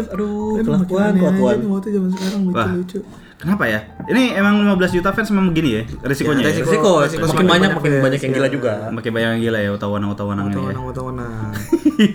Aduh, 0.09 0.59
kelakuan, 0.59 1.13
kelakuan. 1.15 1.57
Waktu 1.69 1.89
zaman 1.91 2.11
sekarang 2.11 2.41
Wah. 2.49 2.69
lucu-lucu. 2.69 3.01
kenapa 3.39 3.65
ya 3.65 3.81
ini 4.09 4.33
emang 4.33 4.65
15 4.67 4.97
juta 4.99 5.13
fans 5.13 5.29
memang 5.31 5.49
begini 5.49 5.69
ya 5.71 5.83
resikonya 6.03 6.43
ya, 6.43 6.49
resiko. 6.51 6.67
Resiko, 6.67 6.91
resiko 6.99 7.23
makin 7.23 7.31
semakin 7.31 7.39
banyak 7.39 7.47
banyak 7.47 7.71
makin 7.71 7.89
fans. 7.89 8.03
banyak 8.03 8.19
yang 8.19 8.33
gila 8.35 8.49
juga. 8.51 8.73
makin 8.91 9.11
banyak 9.15 9.31
yang 9.31 9.41
gila 9.41 9.59
ya 9.61 9.71
utawana-utawana 9.71 10.43
ini 10.43 10.51
ya 10.51 10.59
Tawanan-tawanan. 10.59 11.53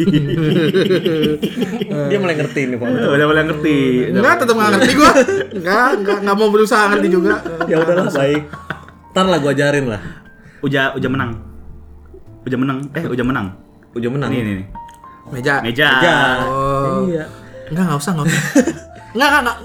Dia 2.10 2.18
mulai 2.18 2.36
ngerti 2.36 2.62
nih, 2.66 2.76
Pak. 2.76 2.88
udah 2.90 3.26
mulai 3.26 3.44
ngerti 3.46 3.76
Enggak, 4.12 4.34
tetap 4.38 4.54
nggak 4.54 4.70
ngerti 4.74 4.92
gua. 4.94 5.12
Enggak, 5.54 5.90
enggak, 5.96 6.18
enggak 6.20 6.36
mau 6.36 6.50
berusaha 6.50 6.84
ngerti 6.90 7.08
juga. 7.08 7.34
Ya 7.66 7.76
udahlah, 7.80 8.06
baik. 8.10 8.42
Ntar 9.14 9.26
lah 9.26 9.38
gua 9.40 9.52
ajarin 9.54 9.86
lah. 9.88 10.02
Uja 10.64 10.96
uja 10.96 11.08
menang. 11.12 11.36
Uja 12.48 12.56
menang. 12.56 12.80
Eh, 12.96 13.04
uja 13.04 13.24
menang. 13.24 13.52
Udah 13.94 14.10
menang. 14.10 14.32
Nih 14.32 14.42
nih 14.42 14.54
nih. 14.64 14.68
Meja. 15.36 15.56
Meja. 15.60 15.90
Ya. 16.00 16.18
Oh. 16.48 17.04
Iya. 17.04 17.28
Enggak, 17.68 17.84
enggak 17.84 18.00
usah, 18.00 18.12
enggak 18.16 18.28
usah. 18.32 18.42
Enggak, 19.14 19.28
enggak, 19.28 19.42
enggak. 19.44 19.58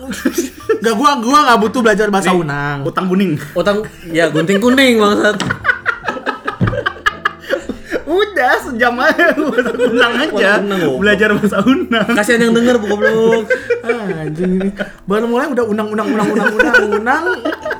Enggak, 0.78 0.94
gua 0.98 1.10
gua 1.22 1.38
enggak 1.46 1.58
butuh 1.62 1.80
belajar 1.86 2.06
bahasa 2.10 2.30
Nih, 2.34 2.42
Unang. 2.42 2.78
Utang 2.82 3.06
kuning. 3.06 3.32
Utang 3.54 3.76
ya 4.10 4.26
gunting 4.28 4.58
kuning 4.58 4.98
bangsat. 4.98 5.38
Udah 8.08 8.54
sejam 8.64 8.94
aja 8.98 9.26
bahasa 9.38 9.70
Unang 9.78 10.12
aja. 10.18 10.50
Unang. 10.58 10.98
Belajar 10.98 11.28
bahasa 11.38 11.58
Unang. 11.62 12.10
Kasihan 12.18 12.42
yang 12.42 12.52
denger 12.58 12.76
goblok. 12.82 13.46
Ah, 13.86 14.26
Anjing 14.26 14.50
ini. 14.60 14.70
Baru 15.06 15.30
mulai 15.30 15.46
udah 15.46 15.62
unang 15.62 15.94
unang 15.94 16.10
unang 16.10 16.28
unang 16.34 16.50
unang 16.58 16.90
unang 16.98 17.24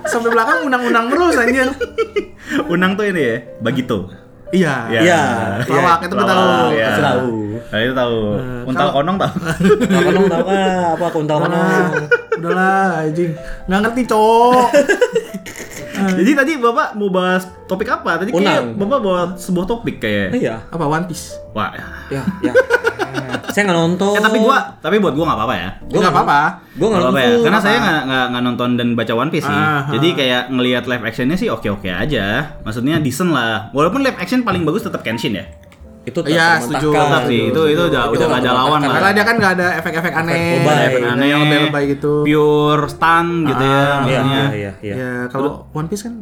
sampai 0.07 0.31
belakang 0.31 0.59
unang 0.71 0.83
unang 0.87 1.05
terus 1.11 1.35
anjir. 1.35 1.69
Unang 2.73 2.95
tuh 2.95 3.05
ini 3.05 3.21
ya, 3.21 3.37
bagito. 3.61 4.09
Iya. 4.49 4.75
Iya. 4.89 5.21
Pelawak 5.69 6.01
itu 6.09 6.15
gua 6.17 6.25
tahu. 6.25 6.45
Iya. 6.73 6.87
Pasti 6.89 7.03
tahu. 7.05 7.29
Nah, 7.69 7.79
itu 7.79 7.93
tahu. 7.93 8.17
Eh, 8.33 8.63
Untal 8.65 8.81
kalau- 8.81 8.95
konong 8.97 9.17
tahu. 9.21 9.35
Nah, 9.93 10.01
konong 10.01 10.27
tahu 10.27 10.45
apa 10.89 11.07
kuntal 11.13 11.37
konong? 11.45 11.93
udahlah 12.39 13.05
anjing. 13.05 13.33
Enggak 13.69 13.81
ngerti, 13.85 14.03
Cok. 14.09 14.69
Jadi 16.19 16.31
tadi 16.31 16.53
Bapak 16.57 16.95
mau 16.95 17.11
bahas 17.11 17.51
topik 17.67 17.91
apa? 17.91 18.23
Tadi 18.23 18.31
kayak. 18.31 18.79
Bapak 18.79 18.99
bawa 19.03 19.21
sebuah 19.35 19.67
topik 19.67 20.01
kayak. 20.01 20.33
Iya. 20.33 20.65
Apa 20.71 20.87
One 20.87 21.05
Piece? 21.05 21.35
Wah. 21.53 21.75
Ya, 22.09 22.23
ya. 22.41 22.53
Saya 23.55 23.63
nggak 23.65 23.79
nonton. 23.79 24.13
Eh, 24.13 24.23
tapi 24.23 24.39
gua, 24.39 24.59
tapi 24.79 24.97
buat 24.99 25.13
gua 25.13 25.25
nggak 25.27 25.39
apa-apa 25.39 25.55
ya. 25.57 25.69
Gua 25.85 25.99
enggak 25.99 26.15
apa-apa. 26.15 26.41
Gue 26.71 26.87
nggak 26.87 26.95
Gak 26.95 27.11
apa-apa 27.11 27.21
ya, 27.21 27.31
karena 27.43 27.59
saya 27.59 27.77
nggak 27.77 28.01
nggak 28.05 28.25
nggak 28.29 28.43
nonton 28.45 28.71
dan 28.75 28.89
baca 28.95 29.13
One 29.13 29.31
Piece 29.31 29.43
sih. 29.43 29.59
Ah, 29.59 29.83
Jadi 29.89 30.09
kayak 30.15 30.43
ngelihat 30.49 30.85
live 30.85 31.03
actionnya 31.03 31.35
sih 31.35 31.49
oke 31.49 31.67
oke 31.69 31.89
aja. 31.89 32.27
Maksudnya 32.63 32.97
decent 32.99 33.31
lah. 33.31 33.73
Walaupun 33.73 34.01
live 34.01 34.15
action 34.15 34.41
paling 34.41 34.63
bagus 34.63 34.83
tetap 34.83 35.01
Kenshin 35.01 35.35
ya. 35.35 35.47
itu 36.01 36.17
terbantahkan. 36.17 36.61
setuju. 36.63 36.89
Tetap 36.91 37.23
sih 37.27 37.41
itu 37.49 37.63
itu 37.69 37.83
udah 37.85 38.03
Itu 38.07 38.17
udah 38.17 38.27
nggak 38.27 38.41
ada 38.41 38.53
lawan 38.55 38.81
lah. 38.81 38.95
Karena 38.95 39.11
dia 39.13 39.25
kan 39.25 39.35
nggak 39.37 39.53
ada 39.59 39.67
efek-efek 39.77 40.13
aneh, 40.15 40.41
lebay. 40.57 40.81
Efek 40.89 41.03
aneh, 41.05 41.27
yang 41.27 41.41
lebay-lebay 41.43 41.85
gitu. 41.91 42.13
Pure 42.25 42.85
stun 42.89 43.27
gitu 43.45 43.61
ya 43.61 43.69
Ah, 43.69 43.85
Iya, 43.85 43.93
maksudnya. 44.01 44.25
iya, 44.25 44.47
iya, 44.55 44.73
iya. 44.81 44.95
Ya, 44.95 45.13
kalau 45.29 45.69
One 45.71 45.85
Piece 45.87 46.07
kan 46.07 46.15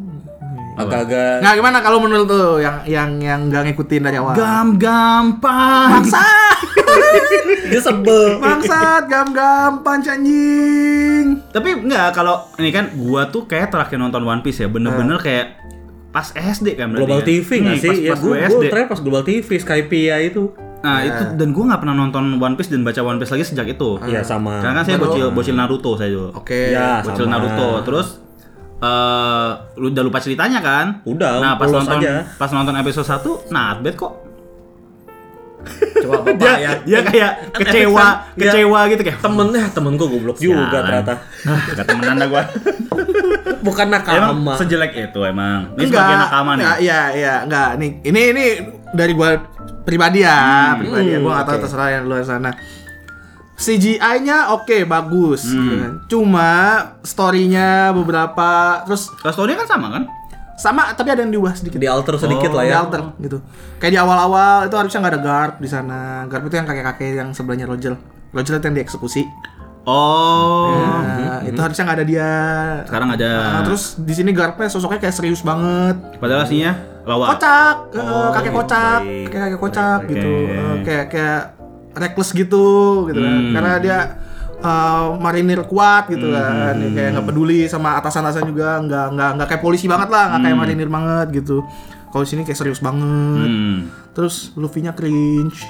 Agak-agak 0.76 1.40
Nggak 1.40 1.54
gimana 1.54 1.78
kalau 1.80 1.99
menurut 1.99 2.26
tuh 2.26 2.49
yang 2.59 2.76
yang 2.85 3.11
yang 3.16 3.40
nggak 3.47 3.62
ngikutin 3.66 4.02
dari 4.02 4.16
awal? 4.16 4.33
Gam 4.33 4.76
gampang. 4.76 5.88
Bangsat, 5.97 6.56
dia 7.71 7.80
sebel. 7.80 8.37
bangsat, 8.38 9.02
gam-gam, 9.06 9.80
anjing. 9.80 11.26
Tapi 11.49 11.68
enggak 11.78 12.12
kalau 12.12 12.45
ini 12.56 12.71
kan 12.71 12.92
gua 12.95 13.26
tuh 13.26 13.45
kayak 13.45 13.68
terakhir 13.68 13.97
nonton 13.97 14.23
One 14.23 14.40
Piece 14.40 14.61
ya 14.61 14.68
bener-bener 14.68 15.16
kayak 15.16 15.56
pas 16.09 16.28
SD 16.30 16.75
kan 16.75 16.88
berarti 16.88 17.00
Global 17.02 17.21
kan? 17.21 17.26
TV 17.26 17.49
nggak 17.59 17.73
Hmm, 17.73 17.83
sih? 17.83 17.90
Pas, 17.90 17.99
ya 17.99 18.11
pas 18.11 18.18
gue 18.18 18.28
gua 18.30 18.49
SD. 18.50 18.64
terakhir 18.66 18.88
pas 18.88 19.00
Global 19.00 19.23
TV 19.23 19.49
Skypia 19.54 20.16
itu. 20.23 20.45
Nah 20.76 20.99
itu 21.02 21.23
dan 21.35 21.49
gue 21.50 21.64
nggak 21.66 21.80
pernah 21.83 21.95
nonton 21.95 22.25
One 22.37 22.54
Piece 22.54 22.68
dan 22.68 22.80
baca 22.80 23.00
One 23.00 23.16
Piece 23.16 23.33
lagi 23.33 23.45
sejak 23.45 23.66
itu. 23.71 23.90
Iya 24.02 24.21
sama. 24.23 24.61
Karena 24.61 24.75
kan 24.76 24.85
saya 24.85 24.97
bocil 24.97 25.26
bocil 25.30 25.52
Naruto 25.52 25.97
saya 25.97 26.09
dulu. 26.09 26.30
Oke. 26.33 26.71
Ya, 26.71 27.00
Bocil 27.00 27.25
sama. 27.25 27.33
Naruto. 27.35 27.68
Terus 27.83 28.09
eh 28.76 29.49
lu 29.76 29.88
udah 29.88 30.02
lupa 30.02 30.18
ceritanya 30.18 30.61
kan? 30.61 31.00
Udah, 31.02 31.38
Nah 31.38 31.52
pas 31.54 31.66
nonton 31.66 31.97
aja. 31.97 32.28
pas 32.35 32.50
nonton 32.50 32.75
episode 32.75 33.06
1 33.06 33.49
not 33.49 33.80
bad 33.80 33.95
kok. 33.95 34.12
Coba 35.99 36.23
bapak 36.23 36.38
Dia 36.38 36.52
ya. 36.56 36.71
dia 36.80 37.00
kayak 37.02 37.33
Kan 37.50 37.59
kecewa 37.59 37.99
kan, 37.99 38.14
dia- 38.37 38.45
kecewa 38.47 38.80
gitu 38.87 39.02
kayak. 39.02 39.18
Temennya 39.18 39.64
temen 39.68 39.92
gue 39.92 40.06
goblok 40.06 40.38
juga 40.38 40.62
Sialan. 40.62 40.85
ternyata. 40.85 41.12
Ah, 41.42 41.62
Gak 41.73 41.87
temenan 41.87 42.16
dah 42.16 42.28
gua. 42.28 42.42
Bukan 43.66 43.87
Emang 43.88 43.99
nakama. 43.99 44.54
sejelek 44.54 44.92
itu 44.95 45.21
emang. 45.21 45.75
Ini 45.75 45.83
Enggak. 45.83 45.99
sebagai 45.99 46.16
nakama 46.21 46.50
nih. 46.52 46.62
Enggak, 46.62 46.78
Iya, 46.78 47.00
iya, 47.12 47.35
enggak. 47.42 47.68
Nih, 47.76 47.90
ini 48.04 48.21
ini 48.30 48.45
dari 48.92 49.12
gua 49.12 49.28
pribadi 49.83 50.23
ya, 50.23 50.38
pribadi 50.78 51.09
ya. 51.09 51.18
Gua 51.18 51.33
enggak 51.35 51.47
tahu 51.47 51.56
oke. 51.56 51.62
terserah 51.66 51.88
yang 51.90 52.04
luar 52.04 52.23
sana. 52.23 52.50
CGI-nya 53.56 54.52
oke, 54.52 54.84
bagus. 54.84 55.48
Hmm. 55.48 55.56
gitu 55.58 55.75
kan. 55.75 55.92
Cuma 56.06 56.50
story-nya 57.00 57.90
beberapa 57.90 58.48
terus 58.84 59.08
Kalau 59.14 59.32
story 59.34 59.52
kan 59.54 59.66
sama 59.66 59.88
kan? 59.90 60.04
sama 60.56 60.88
tapi 60.92 61.12
ada 61.12 61.20
yang 61.20 61.28
diubah 61.30 61.52
sedikit. 61.52 61.76
Di 61.76 61.84
alter 61.84 62.16
sedikit 62.16 62.48
Oh, 62.48 62.56
lah 62.56 62.64
Di 62.64 62.72
ya. 62.72 62.80
alter 62.80 63.00
gitu. 63.18 63.44
Kayak 63.76 63.92
di 63.92 63.98
awal-awal 63.98 64.64
itu 64.64 64.72
harusnya 64.75 64.98
nggak 64.98 65.12
ada 65.12 65.20
guard 65.20 65.54
di 65.56 65.68
sana. 65.68 66.00
Guard 66.25 66.44
itu 66.44 66.54
yang 66.54 66.64
kakek-kakek 66.64 67.12
yang 67.14 67.28
sebelahnya 67.30 67.64
Roger. 67.64 67.92
Roger 68.32 68.56
itu 68.56 68.64
yang 68.64 68.76
dieksekusi. 68.76 69.28
Oh. 69.86 70.72
Nah, 70.75 71.44
itu 71.44 71.54
harusnya 71.56 71.84
nggak 71.84 71.96
ada 71.96 72.06
dia. 72.06 72.30
Sekarang 72.84 73.08
ada. 73.10 73.30
Nah, 73.52 73.62
terus 73.62 73.96
di 73.96 74.10
sini 74.10 74.32
guardnya 74.32 74.66
sosoknya 74.66 74.98
kayak 74.98 75.14
serius 75.14 75.40
banget. 75.40 75.96
Padahal 76.16 76.42
aslinya 76.42 76.72
lawak. 77.04 77.36
kocak 77.36 77.76
eh, 77.92 78.00
Oh, 78.02 78.28
kakek 78.32 78.52
kocak 78.52 79.00
kakek 79.28 79.40
kakek 79.46 79.60
kocak 79.60 80.00
gitu 80.08 80.32
Eh, 80.48 80.76
kayak 80.82 81.04
kayak 81.06 81.42
reckless 81.96 82.30
gitu 82.30 82.66
gitu 83.06 83.18
kan 83.18 83.34
Hmm. 83.38 83.52
karena 83.52 83.72
dia 83.78 83.98
eh, 84.56 85.04
marinir 85.16 85.64
kuat 85.64 86.08
gitu 86.08 86.28
kan 86.28 86.72
Dia 86.74 86.90
kayak 86.90 87.10
nggak 87.12 87.26
peduli 87.26 87.60
sama 87.66 87.96
atasan-atasan 87.96 88.44
juga 88.46 88.80
nggak 88.80 89.06
nggak 89.10 89.30
nggak 89.34 89.46
kayak 89.48 89.62
polisi 89.62 89.84
banget 89.84 90.08
lah 90.08 90.24
nggak 90.30 90.40
kayak 90.42 90.56
marinir 90.56 90.88
banget 90.88 91.26
gitu 91.34 91.60
kalau 92.08 92.22
di 92.22 92.30
sini 92.30 92.42
kayak 92.42 92.56
serius 92.56 92.80
banget 92.80 93.48
Hmm. 93.48 93.88
terus 94.12 94.52
Luffy-nya 94.54 94.92
cringe 94.92 95.60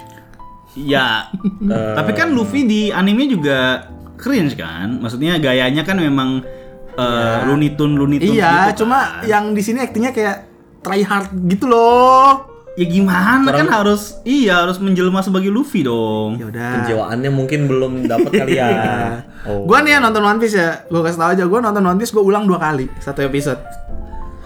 Ya. 0.76 1.32
Eh, 1.66 1.94
Tapi 1.94 2.12
kan 2.12 2.30
Luffy 2.30 2.62
di 2.62 2.80
anime 2.90 3.26
juga 3.26 3.88
cringe 4.14 4.54
kan? 4.54 5.00
Maksudnya 5.00 5.36
gayanya 5.36 5.82
kan 5.82 5.96
memang 5.96 6.44
eh, 6.92 7.38
Looney 7.44 7.72
Tune 7.72 7.94
Looney 7.94 8.16
Tune 8.18 8.32
iya 8.34 8.70
gitu 8.70 8.84
cuma 8.84 9.20
kan. 9.20 9.24
yang 9.24 9.44
di 9.50 9.60
sini 9.60 9.80
aktingnya 9.80 10.10
kayak 10.10 10.36
try 10.78 11.00
hard 11.00 11.28
gitu 11.44 11.66
loh 11.66 12.44
ya 12.76 12.84
gimana 12.84 13.40
Kurang- 13.42 13.64
kan 13.64 13.68
harus 13.74 14.20
iya 14.22 14.60
harus 14.60 14.76
menjelma 14.76 15.20
sebagai 15.20 15.48
Luffy 15.48 15.80
dong. 15.80 16.36
ya 16.36 16.46
udah 16.46 16.70
Penjiwaannya 16.76 17.30
mungkin 17.30 17.60
belum 17.64 17.92
dapat 18.04 18.30
kali 18.34 18.54
ya. 18.54 18.68
Oh. 19.46 19.62
Gua 19.62 19.78
nih 19.78 19.94
ya 19.94 19.98
nonton 20.00 20.20
One 20.20 20.36
Piece 20.36 20.54
ya, 20.54 20.82
gua 20.86 21.00
kasih 21.00 21.16
tau 21.16 21.30
aja, 21.30 21.46
gua 21.46 21.62
nonton 21.62 21.78
One 21.80 21.96
Piece 21.96 22.10
gua 22.10 22.18
ulang 22.20 22.44
dua 22.44 22.58
kali 22.58 22.90
satu 22.98 23.22
episode. 23.22 23.62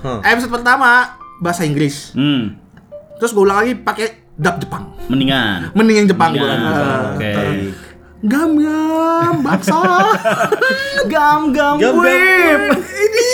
Huh. 0.00 0.20
Episode 0.22 0.52
pertama 0.52 1.16
bahasa 1.38 1.64
Inggris, 1.64 2.12
Hmm. 2.12 2.60
terus 3.16 3.32
gua 3.32 3.44
ulang 3.44 3.58
lagi 3.60 3.74
pakai 3.74 4.06
dub 4.30 4.60
Jepang. 4.60 4.92
Mendingan. 5.08 5.72
Mending 5.72 5.96
yang 5.98 6.08
Jepang 6.08 6.30
gua. 6.32 6.44
Mendingan. 6.44 6.76
Ah. 6.76 7.00
Oke. 7.16 7.30
Gam 7.32 7.54
gam 8.20 8.52
gam 8.52 9.40
gam 9.40 9.80
Gam, 11.08 11.40
gam, 11.50 11.94
whip. 11.96 12.60
Ini 12.76 13.28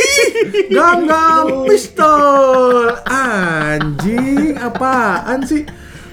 gam 0.71 0.99
gam 1.05 1.67
pistol. 1.67 2.95
Anjing 3.03 4.55
apaan 4.55 5.43
sih? 5.43 5.67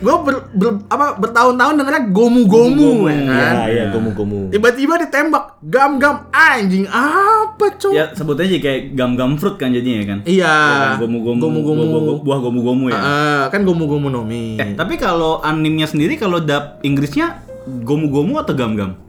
Gue 0.04 0.12
ber, 0.20 0.52
ber- 0.52 0.84
apa 0.90 1.16
bertahun-tahun 1.16 1.80
dengernya 1.80 2.04
gomu 2.12 2.44
gomu, 2.44 3.08
ya 3.08 3.24
kan. 3.24 3.54
Iya, 3.56 3.68
iya, 3.72 3.84
gomu-gomu. 3.88 4.52
Tiba-tiba 4.52 5.00
ditembak 5.00 5.64
gam 5.64 5.96
gam 5.96 6.28
anjing 6.28 6.84
apa 6.92 7.72
cok? 7.72 7.94
Ya 7.94 8.12
sebut 8.12 8.36
aja 8.36 8.52
kayak 8.52 9.00
gam-gam 9.00 9.40
fruit 9.40 9.56
kan 9.56 9.72
jadinya 9.72 10.04
kan. 10.04 10.20
Iya. 10.28 10.44
Ya 10.44 10.76
kan, 10.76 11.00
Gomu-gomu. 11.00 11.40
Gomu-gomu. 11.40 12.20
buah- 12.20 12.42
gomu-gomu 12.42 12.86
ya. 12.92 13.00
Ah, 13.00 13.44
kan 13.48 13.64
gomu 13.64 13.88
gomu 13.88 14.12
nomi. 14.12 14.60
Eh, 14.60 14.76
tapi 14.76 15.00
kalau 15.00 15.40
animenya 15.40 15.88
sendiri 15.88 16.20
kalau 16.20 16.42
dub 16.42 16.84
Inggrisnya 16.84 17.40
gomu-gomu 17.66 18.38
atau 18.38 18.54
gam-gam? 18.54 19.00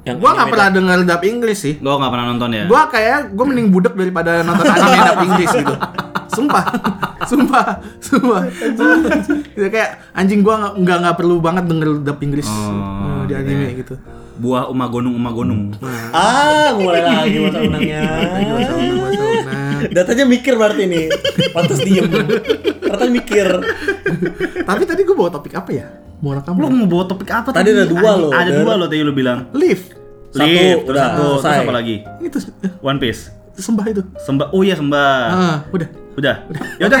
Yang 0.00 0.16
Gua 0.16 0.30
nggak 0.32 0.48
pernah 0.48 0.68
denger 0.72 0.98
dub 1.04 1.22
Inggris 1.22 1.58
sih. 1.60 1.74
Lo 1.78 2.00
nggak 2.00 2.08
pernah 2.08 2.26
nonton 2.32 2.50
ya? 2.50 2.64
Gua 2.64 2.88
kayak 2.88 3.36
gua 3.36 3.44
mending 3.44 3.68
budek 3.68 3.94
daripada 3.94 4.40
nonton 4.40 4.64
anime 4.66 4.98
dub 5.04 5.20
Inggris 5.22 5.50
gitu. 5.52 5.74
Sumpah, 6.30 6.64
sumpah, 7.26 7.66
sumpah. 8.00 8.42
Gitu, 9.50 9.66
kayak 9.68 10.14
anjing 10.14 10.40
gua 10.40 10.72
nggak- 10.72 11.00
nggak 11.04 11.16
perlu 11.18 11.36
banget 11.38 11.68
denger 11.68 12.00
dub 12.00 12.18
Inggris 12.22 12.48
Oh, 12.48 13.26
eh, 13.26 13.28
di 13.28 13.34
anime 13.36 13.66
gitu. 13.76 13.94
Buah 14.40 14.72
umagonung 14.72 15.12
umagonung. 15.12 15.76
Ah, 16.16 16.72
mulai 16.72 17.04
lagi 17.04 17.36
masa 17.44 17.60
menangnya. 17.60 18.00
Datanya 19.88 20.24
mikir 20.28 20.54
berarti 20.60 20.84
nih. 20.84 21.06
Pantas 21.56 21.80
diem. 21.80 22.06
Ternyata 22.06 23.04
mikir. 23.08 23.46
Tapi 24.66 24.82
tadi 24.84 25.00
gua 25.08 25.16
bawa 25.26 25.30
topik 25.40 25.56
apa 25.56 25.70
ya? 25.72 25.86
Mau 26.20 26.36
rekam? 26.36 26.60
Lo 26.60 26.68
mau 26.68 26.84
bawa 26.84 27.04
topik 27.08 27.32
apa 27.32 27.48
Tadi 27.48 27.72
ada 27.72 27.88
dua 27.88 28.10
loh, 28.20 28.30
Ada 28.30 28.50
dua 28.60 28.72
lo 28.76 28.84
tadi 28.84 29.00
lo 29.00 29.16
bilang. 29.16 29.48
Lift. 29.56 29.96
Satu, 30.30 30.46
Lift, 30.46 30.86
terus 30.86 30.94
udah, 30.94 31.06
satu, 31.10 31.22
terus 31.26 31.42
selesai. 31.42 31.64
apa 31.66 31.72
lagi? 31.74 31.96
Itu 32.22 32.38
One 32.84 32.98
Piece. 33.02 33.22
Sembah 33.58 33.86
itu. 33.90 34.02
Sembah. 34.22 34.46
Oh 34.54 34.62
iya 34.62 34.74
sembah. 34.78 35.18
Ah, 35.30 35.58
udah. 35.74 35.88
Udah. 36.18 36.36
Ya 36.76 36.84
udah. 36.90 37.00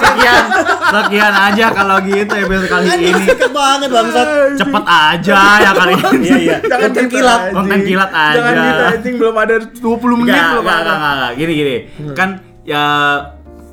Sekian. 0.00 0.44
Sekian 0.90 1.34
aja 1.34 1.64
kalau 1.72 1.96
gitu 2.04 2.32
episode 2.34 2.68
kali 2.68 2.86
ini. 2.98 3.24
Deket 3.26 3.50
banget 3.50 3.88
bangsat. 3.88 4.26
Cepet 4.56 4.84
aja 4.84 5.38
ya 5.58 5.70
kali 5.74 5.92
ini. 5.96 6.26
Iya, 6.26 6.36
iya. 6.38 6.56
Konten 6.62 7.04
gitu, 7.08 7.16
kilat. 7.18 7.40
Konten 7.50 7.78
kilat 7.82 8.10
aja. 8.12 8.36
Jangan 8.38 8.54
gitu 8.62 8.82
anjing 8.84 9.14
belum 9.16 9.36
ada 9.36 9.54
20 9.58 10.20
menit 10.22 10.32
Enggak, 10.32 10.50
belum 10.52 10.64
enggak, 10.64 10.78
ada. 10.78 10.80
enggak, 10.80 10.96
enggak, 10.96 11.12
enggak. 11.14 11.32
Gini, 11.36 11.52
gini. 11.52 11.76
Kan 12.14 12.28
ya 12.62 12.84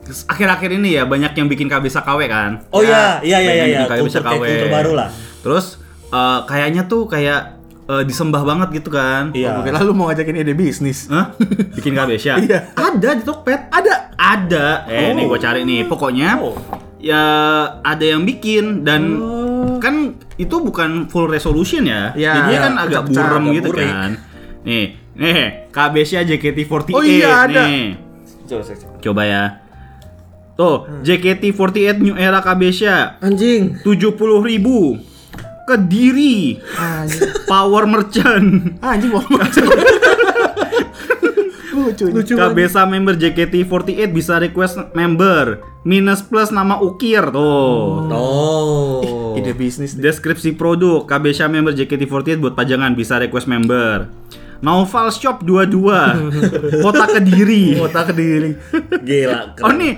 akhir-akhir 0.08 0.70
ini 0.80 0.90
ya 0.96 1.04
banyak 1.04 1.32
yang 1.36 1.48
bikin 1.52 1.68
KBSA 1.68 2.02
KW 2.08 2.20
kan. 2.32 2.52
Oh 2.72 2.80
iya, 2.80 3.20
iya, 3.22 3.38
iya, 3.44 3.54
iya. 3.54 3.66
iya. 3.68 3.80
KBSA 3.86 4.24
KW. 4.24 4.40
kultur 4.40 4.70
baru 4.72 4.92
lah. 4.96 5.10
Terus 5.44 5.66
eh, 6.10 6.40
kayaknya 6.48 6.88
tuh 6.88 7.06
kayak 7.12 7.57
eh, 7.88 8.04
disembah 8.04 8.44
banget 8.44 8.70
gitu 8.76 8.90
kan. 8.90 9.32
Iya. 9.32 9.58
Oke, 9.58 9.72
lalu 9.72 9.92
mau 9.92 10.06
ngajakin 10.08 10.38
ide 10.38 10.52
bisnis. 10.52 11.08
Hah? 11.08 11.32
Bikin 11.78 11.92
KBSA? 11.92 12.36
Iya. 12.40 12.60
Ada 12.74 13.10
di 13.14 13.24
Tokped. 13.24 13.62
Ada. 13.70 13.94
Ada. 14.14 14.66
Eh, 14.86 15.08
Oh. 15.08 15.12
nih 15.14 15.26
gue 15.26 15.40
cari 15.40 15.62
nih. 15.64 15.82
Pokoknya 15.86 16.30
Oh. 16.40 16.56
ya 16.98 17.24
ada 17.80 18.02
yang 18.02 18.26
bikin 18.26 18.82
dan 18.82 19.22
kan 19.78 19.96
itu 20.36 20.56
bukan 20.58 21.06
full 21.08 21.28
resolution 21.28 21.86
ya. 21.86 22.12
Iya, 22.12 22.32
Jadinya 22.36 22.52
iya, 22.52 22.60
kan 22.60 22.74
agak 22.78 23.02
burem 23.06 23.44
agak 23.44 23.56
gitu 23.56 23.70
burik. 23.72 23.88
kan. 23.88 24.12
Nih, 24.64 24.86
nih 25.14 25.36
KBSA 25.70 26.26
JKT48 26.26 26.92
Oh 26.92 27.02
iya, 27.02 27.46
ada. 27.46 27.64
nih. 27.64 27.96
Coba, 28.44 28.62
coba, 28.64 28.76
coba. 28.76 28.96
Coba 29.00 29.22
ya. 29.24 29.44
Tuh, 30.58 30.76
JKT48 31.06 32.02
New 32.02 32.18
Era 32.18 32.42
KBSA 32.42 33.22
Anjing. 33.22 33.78
70 33.86 34.18
ribu 34.42 34.98
Kediri 35.68 36.64
Anjing. 36.74 37.28
Power 37.44 37.84
Merchant 37.84 38.80
Anjing 38.80 39.12
mau 39.12 39.22
Lucu. 41.78 42.10
Lucu. 42.10 42.34
KBSA 42.34 42.84
member 42.86 43.14
JKT48 43.16 44.10
bisa 44.10 44.42
request 44.42 44.76
member 44.92 45.62
Minus 45.84 46.20
plus 46.20 46.50
nama 46.50 46.82
Ukir 46.82 47.22
Tuh 47.30 48.10
Oh. 48.10 49.38
Ide 49.38 49.54
bisnis 49.54 49.94
deh. 49.94 50.02
Deskripsi 50.04 50.52
produk 50.52 51.06
KBSA 51.06 51.46
member 51.48 51.72
JKT48 51.72 52.38
buat 52.40 52.54
pajangan 52.54 52.92
bisa 52.92 53.22
request 53.22 53.46
member 53.46 54.10
Novel 54.58 55.08
Shop 55.14 55.46
22 55.46 55.78
Kota 56.84 57.06
Kediri 57.08 57.78
Kota 57.78 58.02
Kediri. 58.04 58.52
Gila. 58.98 59.54
Oh 59.62 59.70
nih 59.70 59.94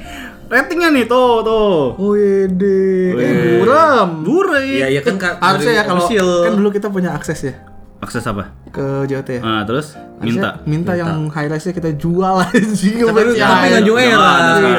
ratingnya 0.49 0.89
nih 0.89 1.05
tuh 1.05 1.41
tuh 1.41 1.93
Oh 1.95 2.13
ide. 2.13 3.13
Eh, 3.13 3.61
buram. 3.61 4.21
Dure 4.21 4.59
Iya, 4.59 4.87
iya 4.89 5.01
kan 5.01 5.15
Kak. 5.15 5.37
Harusnya 5.37 5.73
ya 5.75 5.83
kalau 5.85 6.03
kan 6.09 6.53
dulu 6.53 6.69
kita 6.69 6.89
punya 6.89 7.13
akses 7.13 7.39
ya 7.43 7.53
Akses 7.99 8.23
apa? 8.23 8.55
ke 8.69 9.03
JOT 9.05 9.27
ya. 9.27 9.41
Ah, 9.41 9.61
terus 9.63 9.91
Harusnya 9.91 10.23
minta 10.23 10.49
minta 10.63 10.91
yang 10.93 11.25
high 11.27 11.49
rise-nya 11.49 11.73
kita 11.73 11.89
jual 11.93 12.37
anjing. 12.45 13.01
Tapi 13.01 13.11
nggak 13.11 13.17
ada 13.17 13.31
sekarang, 13.33 13.59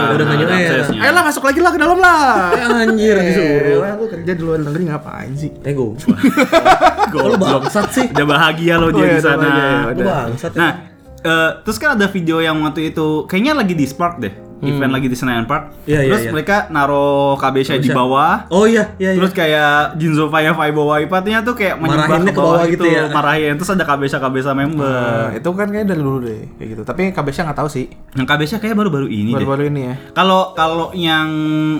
Udah 0.09 0.25
nggak 0.25 0.39
New 0.39 0.47
ada 0.47 0.55
Era. 0.57 0.57
aksesnya. 0.57 1.01
Ayolah 1.03 1.23
masuk 1.27 1.43
lagi 1.43 1.61
lah 1.61 1.71
ke 1.71 1.79
dalam 1.79 1.99
lah. 1.99 2.25
Eh, 2.51 2.81
Anjir 2.81 3.17
disuruh. 3.19 3.81
Eh, 3.83 3.93
lu 3.93 4.05
kerja 4.09 4.33
di 4.33 4.41
luar 4.41 4.59
negeri 4.63 4.83
ngapain 4.87 5.33
sih? 5.35 5.51
Nego. 5.53 5.87
Kok 7.07 7.25
lu 7.27 7.37
bangsat 7.37 7.89
sih? 7.93 8.07
Udah 8.09 8.27
bahagia 8.27 8.75
lo 8.75 8.89
Oh, 8.89 8.91
dia 8.91 9.05
iya, 9.05 9.13
di 9.13 9.21
sana. 9.21 9.49
ya, 9.91 9.93
bangsat. 9.93 10.53
Nah, 10.55 10.71
eh, 11.21 11.51
terus 11.61 11.77
kan 11.77 11.91
ada 11.95 12.07
video 12.07 12.39
yang 12.39 12.57
waktu 12.63 12.89
itu 12.89 13.27
kayaknya 13.27 13.53
lagi 13.53 13.75
di 13.75 13.85
Spark 13.85 14.17
deh. 14.17 14.33
Event 14.61 14.93
lagi 14.93 15.09
di 15.09 15.17
Senayan 15.17 15.49
Park. 15.49 15.73
Hmm. 15.73 15.89
Iya, 15.89 16.01
terus 16.05 16.23
iya. 16.29 16.33
mereka 16.33 16.57
naruh 16.69 17.33
Kabesha 17.35 17.81
di 17.81 17.89
bawah. 17.89 18.45
Oh 18.49 18.69
iya, 18.69 18.93
iya, 19.01 19.17
iya. 19.17 19.19
Terus 19.19 19.33
kayak 19.33 19.97
Jinzo 19.97 20.29
Fire 20.29 20.53
Fire 20.53 20.71
bawa 20.71 21.01
ipatnya 21.01 21.41
tuh 21.41 21.57
kayak 21.57 21.81
Marahinnya 21.81 22.29
ke 22.29 22.37
bawah 22.37 22.69
gitu, 22.69 22.85
gitu 22.85 22.93
ya. 22.93 23.09
marahin. 23.09 23.57
Terus 23.57 23.73
ada 23.73 23.89
Kabesha 23.89 24.21
Kabesha 24.21 24.53
member. 24.53 24.85
Nah, 24.85 25.33
itu 25.33 25.49
kan 25.57 25.67
kayaknya 25.67 25.97
dari 25.97 26.03
dulu 26.05 26.19
deh 26.21 26.41
kayak 26.61 26.69
gitu. 26.77 26.83
Tapi 26.85 27.01
Kabesha 27.11 27.49
nggak 27.49 27.57
tahu 27.57 27.69
sih. 27.73 27.89
Yang 28.13 28.27
Kabesha 28.29 28.57
kayak 28.61 28.77
baru-baru 28.77 29.09
ini 29.09 29.33
deh. 29.33 29.41
Baru-baru 29.41 29.63
ini 29.73 29.81
ya. 29.89 29.95
Kalau 30.13 30.53
kalau 30.53 30.93
yang 30.93 31.29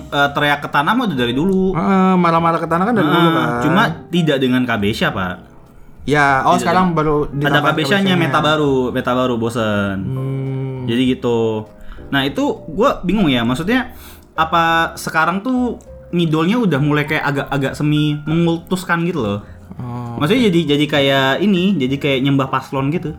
eh, 0.01 0.29
teriak 0.33 0.65
ke 0.65 0.69
tanah 0.73 0.97
udah 0.97 1.17
dari 1.17 1.37
dulu. 1.37 1.77
Ah, 1.77 2.17
marah-marah 2.17 2.57
ke 2.57 2.65
tanah 2.65 2.89
kan 2.89 2.95
dari 2.97 3.05
dulu 3.05 3.27
Ah, 3.29 3.33
kan. 3.37 3.47
Cuma 3.61 3.83
tidak 4.09 4.41
dengan 4.41 4.65
Kabesha, 4.65 5.13
Pak. 5.13 5.53
ya, 6.01 6.41
oh 6.49 6.57
sekarang 6.57 6.97
baru 6.97 7.29
Ada 7.29 7.61
Kabesha-nya. 7.61 8.17
meta 8.17 8.41
baru, 8.41 8.89
meta 8.89 9.13
baru 9.13 9.37
bosen. 9.37 10.01
Hmm. 10.01 10.89
Jadi 10.89 11.13
gitu. 11.13 11.69
Nah 12.11 12.21
itu 12.27 12.43
gue 12.67 12.89
bingung 13.01 13.31
ya, 13.31 13.41
maksudnya 13.41 13.95
apa 14.35 14.95
sekarang 14.95 15.39
tuh 15.39 15.79
ngidolnya 16.11 16.59
udah 16.59 16.79
mulai 16.83 17.07
kayak 17.07 17.23
agak-agak 17.23 17.73
semi 17.73 18.19
mengultuskan 18.27 19.07
gitu 19.07 19.23
loh. 19.23 19.39
Oh, 19.79 20.19
Maksudnya 20.19 20.51
jadi 20.51 20.75
jadi 20.75 20.85
kayak 20.85 21.29
ini, 21.39 21.79
jadi 21.79 21.95
kayak 21.95 22.19
nyembah 22.27 22.51
paslon 22.51 22.91
gitu. 22.91 23.15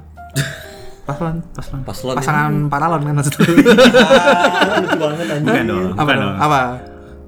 paslon. 1.09 1.41
Paslon. 1.57 1.81
Paslon. 1.83 2.15
Pasangan 2.21 2.53
paralon 2.69 3.03
kan 3.03 3.15
maksudnya. 3.17 3.49
Ah, 3.49 4.77
lucu 4.79 4.99
banget 5.01 5.27
anjing. 5.27 5.47
Bukan 5.49 5.65
dong. 5.65 5.85
apa? 5.89 6.01
Bukan 6.05 6.17
dong? 6.21 6.35
Apa? 6.37 6.61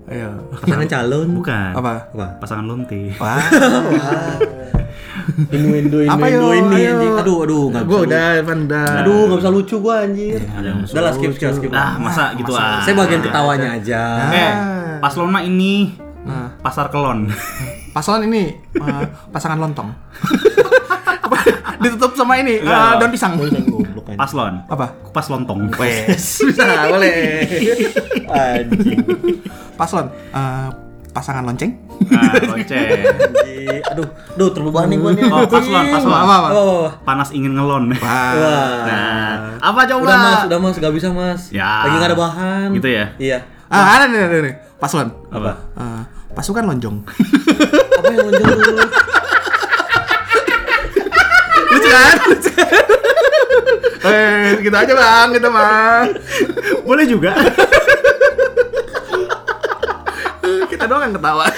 Ayo. 0.04 0.28
Pasangan 0.60 0.88
calon. 0.92 1.28
Bukan. 1.32 1.70
Apa? 1.72 1.92
Apa? 2.12 2.26
Pasangan 2.44 2.64
lonte. 2.68 3.02
Wah. 3.16 3.40
Innuendo, 5.48 5.96
Apa 6.02 6.26
innuendo 6.26 6.46
yo? 6.48 6.60
ini 6.60 6.76
Ayo. 6.76 6.90
anjing. 6.92 7.12
Aduh, 7.16 7.38
aduh, 7.40 7.64
enggak 7.68 7.84
Gua 7.84 7.96
bisa. 7.96 8.06
udah, 8.06 8.26
Evan 8.36 8.58
udah. 8.66 8.86
Aduh, 9.00 9.20
enggak 9.24 9.38
bisa 9.38 9.50
lucu 9.50 9.76
gua 9.78 9.94
anjir. 10.02 10.40
Yang 10.42 10.76
Udah 10.90 11.02
lah 11.02 11.12
skip 11.12 11.32
skip 11.32 11.50
skip. 11.52 11.70
Ah, 11.70 11.92
masa 11.96 12.24
gitu 12.34 12.52
ah. 12.52 12.80
Saya 12.80 12.94
bagian 12.94 13.20
ketawanya 13.20 13.68
aja. 13.72 14.02
Eh, 14.30 14.52
paslon 14.98 15.28
mah 15.28 15.42
ini 15.42 15.94
Nah, 16.24 16.56
pasar 16.58 16.88
kelon. 16.88 17.28
paslon 17.92 18.24
ini 18.24 18.56
eh, 18.74 19.04
pasangan 19.28 19.60
lontong. 19.60 19.92
Ditutup 21.76 22.16
sama 22.16 22.34
ini 22.36 22.58
dong. 22.58 22.96
daun 22.96 23.10
pisang. 23.10 23.36
Paslon. 24.16 24.64
Apa? 24.66 24.86
Kupas 25.04 25.28
lontong. 25.28 25.68
Wes, 25.76 26.24
bisa 26.48 26.64
boleh. 26.86 27.44
Anjing. 28.30 28.98
Paslon 29.74 30.06
eh, 30.30 30.68
pasangan 31.14 31.46
lonceng. 31.46 31.70
Nah, 32.10 32.34
lonceng. 32.50 32.90
Aduh, 33.94 34.06
aduh 34.34 34.48
terbebani 34.50 34.98
gua 34.98 35.14
nih. 35.14 35.22
Oh, 35.30 35.46
paslon, 35.46 35.84
paslon. 35.94 36.10
Apa 36.10 36.18
apa? 36.18 36.48
Apa, 36.50 36.50
apa, 36.50 36.74
apa? 36.74 36.90
Panas 37.06 37.30
ingin 37.30 37.54
ngelon. 37.54 37.94
Wah. 38.02 38.34
Nah, 38.82 39.32
apa 39.62 39.80
coba? 39.86 40.02
Udah 40.02 40.18
mas, 40.18 40.40
udah 40.50 40.58
mas, 40.58 40.76
gak 40.82 40.92
bisa 40.92 41.08
mas. 41.14 41.54
Ya. 41.54 41.86
Lagi 41.86 41.96
gak 42.02 42.10
ada 42.10 42.18
bahan. 42.18 42.68
Gitu 42.74 42.88
ya? 42.90 43.06
Iya. 43.22 43.38
Ah, 43.70 44.02
ada 44.02 44.10
nih, 44.10 44.20
ada 44.26 44.36
nih. 44.42 44.54
Paslon. 44.82 45.08
Apa? 45.30 45.54
Eh, 45.78 46.02
pasukan 46.34 46.66
lonjong. 46.66 46.96
Apa 48.02 48.06
yang 48.10 48.26
lonjong 48.26 48.50
dulu? 48.58 48.82
Lucu 51.70 51.88
kan? 51.88 52.16
Lucu 52.26 52.50
kan? 52.50 52.84
Eh, 54.04 54.60
gitu 54.60 54.76
aja 54.76 54.92
bang, 54.92 55.28
gitu 55.32 55.48
bang. 55.48 56.06
Boleh 56.84 57.06
juga. 57.06 57.32
Kita 60.68 60.84
doang 60.88 61.02
yang 61.08 61.14
ketawa. 61.16 61.44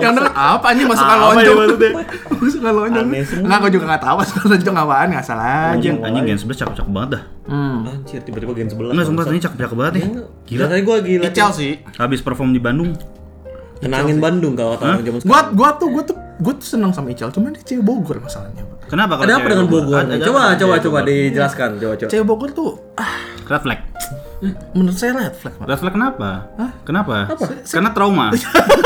yang 0.00 0.12
denger 0.16 0.32
apa 0.32 0.66
anjing 0.72 0.88
masukan 0.88 1.12
Apa 1.12 1.20
ya 1.20 1.26
lonjong? 1.28 1.56
maksudnya? 1.58 1.90
masukan 2.40 2.72
lonjong. 2.72 3.06
Enggak, 3.44 3.58
gua 3.60 3.70
juga 3.70 3.84
enggak 3.90 4.02
tahu 4.02 4.14
masukan 4.22 4.44
lonjong 4.48 4.76
apaan, 4.76 5.06
enggak 5.12 5.26
salah. 5.26 5.76
Anjing, 5.76 5.96
anjing 6.00 6.24
Gen 6.24 6.38
11 6.40 6.60
cakep-cakep 6.60 6.92
banget 6.92 7.10
dah. 7.18 7.22
Hmm. 7.50 7.76
Anjir, 7.84 8.20
tiba-tiba 8.24 8.52
gen 8.56 8.68
11. 8.70 8.94
Enggak, 8.94 9.06
sumpah 9.06 9.24
ini 9.28 9.40
cakep-cakep 9.42 9.76
banget 9.76 9.92
nih. 9.98 10.04
Gila. 10.48 10.64
Tadi 10.70 10.82
gua 10.86 10.96
gila. 11.02 11.22
Ical 11.28 11.50
sih. 11.52 11.72
Habis 11.98 12.20
perform 12.24 12.50
di 12.54 12.60
Bandung. 12.62 12.90
Kenangin 13.80 14.20
Bandung 14.20 14.52
kalau 14.52 14.76
kata 14.76 14.84
orang 14.84 15.02
zaman 15.04 15.18
sekarang. 15.24 15.32
Gua 15.32 15.40
gua 15.56 15.68
tuh 15.80 15.88
gua 15.88 16.02
tuh 16.04 16.16
gua 16.40 16.52
tuh 16.56 16.68
seneng 16.68 16.92
sama 16.92 17.08
Ical, 17.12 17.32
cuman 17.32 17.56
dia 17.56 17.64
cewek 17.64 17.84
Bogor 17.84 18.20
masalahnya. 18.20 18.64
Kenapa 18.88 19.16
kalau 19.16 19.26
Ada 19.28 19.34
apa 19.40 19.48
dengan 19.48 19.66
Bogor? 19.70 20.02
Coba, 20.20 20.42
coba, 20.58 20.74
coba 20.82 20.98
dijelaskan. 21.08 21.68
Coba, 21.80 21.94
coba. 21.96 22.10
Cewek 22.12 22.26
Bogor 22.28 22.50
tuh 22.52 22.70
ah 23.00 23.30
Red 23.48 23.64
menurut 24.72 24.96
saya 24.96 25.12
red 25.16 25.36
flag, 25.36 25.54
Pak. 25.60 25.66
Red 25.68 25.78
flag 25.78 25.94
kenapa? 25.94 26.30
Kenapa? 26.88 27.16
Karena 27.68 27.90
trauma. 27.92 28.32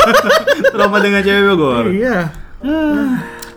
trauma 0.75 0.97
dengan 0.99 1.21
cewek 1.23 1.43
Bogor. 1.55 1.85
Iya. 1.95 2.31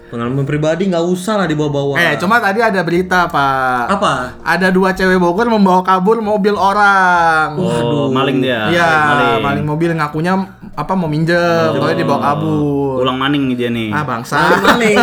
Pengalaman 0.08 0.48
pribadi 0.48 0.88
nggak 0.88 1.04
usah 1.04 1.36
lah 1.36 1.44
dibawa-bawa. 1.44 2.00
Eh, 2.00 2.16
cuma 2.16 2.40
tadi 2.40 2.64
ada 2.64 2.80
berita, 2.80 3.28
Pak. 3.28 3.92
apa? 3.92 4.40
Ada 4.40 4.72
dua 4.72 4.96
cewek 4.96 5.20
Bogor 5.20 5.52
membawa 5.52 5.84
kabur 5.84 6.24
mobil 6.24 6.56
orang. 6.56 7.58
Oh, 7.60 8.08
maling 8.08 8.40
dia. 8.40 8.72
Iya, 8.72 8.88
maling. 8.88 9.42
maling 9.44 9.64
mobil 9.68 9.90
ngakunya 9.92 10.32
apa 10.78 10.92
mau 10.94 11.10
minjem, 11.10 11.74
pokoknya 11.76 11.98
dibawa 11.98 12.20
kabur. 12.24 13.02
Ulang 13.04 13.18
maning 13.18 13.52
nih 13.52 13.56
dia 13.58 13.68
nih. 13.74 13.90
Ah, 13.92 14.06
bangsa. 14.06 14.38
Maling. 14.62 14.96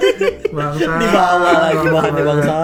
bangsa. 0.58 0.90
Dibawa 1.00 1.36
lagi 1.70 1.86
bahannya 1.88 2.22
bangsa. 2.26 2.54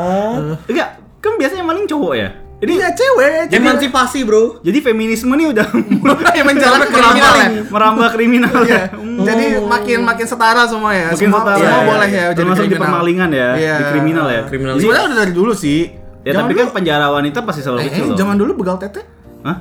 Enggak, 0.69 0.89
kan 1.25 1.33
biasanya 1.41 1.65
maling 1.65 1.87
cowok 1.89 2.15
ya. 2.19 2.29
Ini 2.59 2.75
ya 2.75 2.91
cewek, 2.91 3.33
cewek. 3.47 3.55
Emansipasi, 3.57 4.27
Bro. 4.27 4.59
Jadi 4.61 4.79
feminisme 4.81 5.31
nih 5.31 5.47
udah 5.49 5.67
mulai 5.95 6.35
yang 6.39 6.47
menjalar 6.49 6.83
kriminal 6.85 7.35
ya. 7.37 7.49
merambah, 7.65 8.09
kriminal 8.11 8.57
Iya. 8.61 8.75
ya. 8.75 8.83
Jadi 9.25 9.45
makin 9.63 9.99
makin 10.03 10.27
setara 10.27 10.67
semua 10.67 10.91
ya. 10.91 11.15
Mungkin 11.15 11.23
semua, 11.25 11.39
setara. 11.41 11.55
semua 11.57 11.69
Iya, 11.69 11.79
iya. 11.79 11.87
boleh 11.87 12.09
ya 12.09 12.25
jadi 12.25 12.37
Termasuk 12.37 12.65
di 12.65 12.75
permalingan 12.75 13.31
ya, 13.31 13.49
Iya. 13.55 13.75
di 13.75 13.85
kriminal 13.89 14.27
ya. 14.27 14.43
Kriminal. 14.45 14.73
Jadi- 14.75 14.83
Sebenarnya 14.83 15.07
udah 15.07 15.19
dari 15.21 15.33
dulu 15.33 15.53
sih. 15.55 15.81
Ya 16.19 16.33
Zaman 16.35 16.41
tapi 16.41 16.51
dulu- 16.51 16.61
kan 16.61 16.69
penjara 16.75 17.07
wanita 17.09 17.39
pasti 17.41 17.61
selalu 17.63 17.79
eh, 17.79 17.85
kecil 17.87 18.03
eh, 18.03 18.09
loh. 18.11 18.17
zaman 18.17 18.35
dulu 18.35 18.53
begal 18.57 18.77
tete. 18.77 19.01
Hah? 19.41 19.57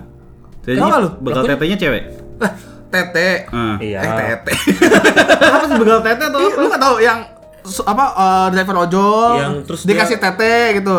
Jadi 0.64 0.76
nggak 0.76 1.00
lu? 1.00 1.10
begal 1.22 1.42
tetenya 1.46 1.78
cewek. 1.78 2.04
Tete. 2.88 3.30
Heeh. 3.46 3.76
Iya. 3.84 4.00
Eh, 4.02 4.14
tete. 4.18 4.52
Apa 5.54 5.66
sih 5.66 5.78
begal 5.78 6.00
tete 6.02 6.24
atau 6.26 6.40
apa? 6.42 6.50
lu 6.56 6.66
nggak 6.66 6.82
tahu 6.82 6.96
yang 6.98 7.20
apa 7.84 8.06
eh, 8.10 8.48
driver 8.50 8.76
ojol 8.82 9.32
Yang 9.38 9.54
terus 9.66 9.82
dikasih 9.86 10.18
tete 10.18 10.54
gitu. 10.74 10.98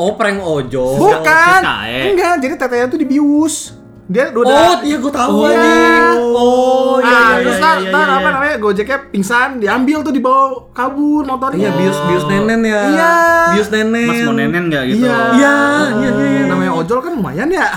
Oh, 0.00 0.16
prank 0.16 0.40
ojo. 0.40 0.96
Bukan. 0.96 1.60
KKE. 1.60 2.00
Enggak, 2.08 2.32
jadi 2.40 2.54
tetenya 2.56 2.86
tuh 2.88 2.96
dibius. 2.96 3.76
Dia 4.08 4.26
Oh, 4.28 4.42
udah 4.42 4.82
iya 4.82 4.98
gua 4.98 5.12
tahu 5.12 5.30
Oh, 5.30 5.46
anjing. 5.46 6.02
Oh, 6.34 6.98
iya. 6.98 7.14
ah, 7.14 7.30
iya, 7.30 7.38
terus 7.38 7.56
iya, 7.56 7.70
iya, 7.78 7.86
iya, 7.86 8.02
apa 8.10 8.18
iya. 8.18 8.30
namanya 8.32 8.54
Gojeknya 8.58 8.98
pingsan, 9.06 9.48
diambil 9.62 10.02
tuh 10.02 10.10
dibawa 10.10 10.42
kabur 10.74 11.22
motornya. 11.22 11.60
Iya, 11.60 11.70
bius 11.76 11.98
bius 12.02 12.24
nenen 12.26 12.60
ya. 12.64 12.80
Iya. 12.90 13.12
Bius 13.54 13.68
nenen. 13.70 14.08
Mas 14.08 14.20
mau 14.24 14.34
nenen 14.34 14.62
nggak 14.66 14.82
gitu? 14.88 15.06
Iya. 15.06 15.14
Iya, 15.30 15.54
iya, 15.94 16.10
iya, 16.10 16.26
iya. 16.26 16.42
Namanya 16.44 16.72
ojol 16.74 16.98
kan 16.98 17.12
lumayan 17.12 17.48
ya. 17.50 17.68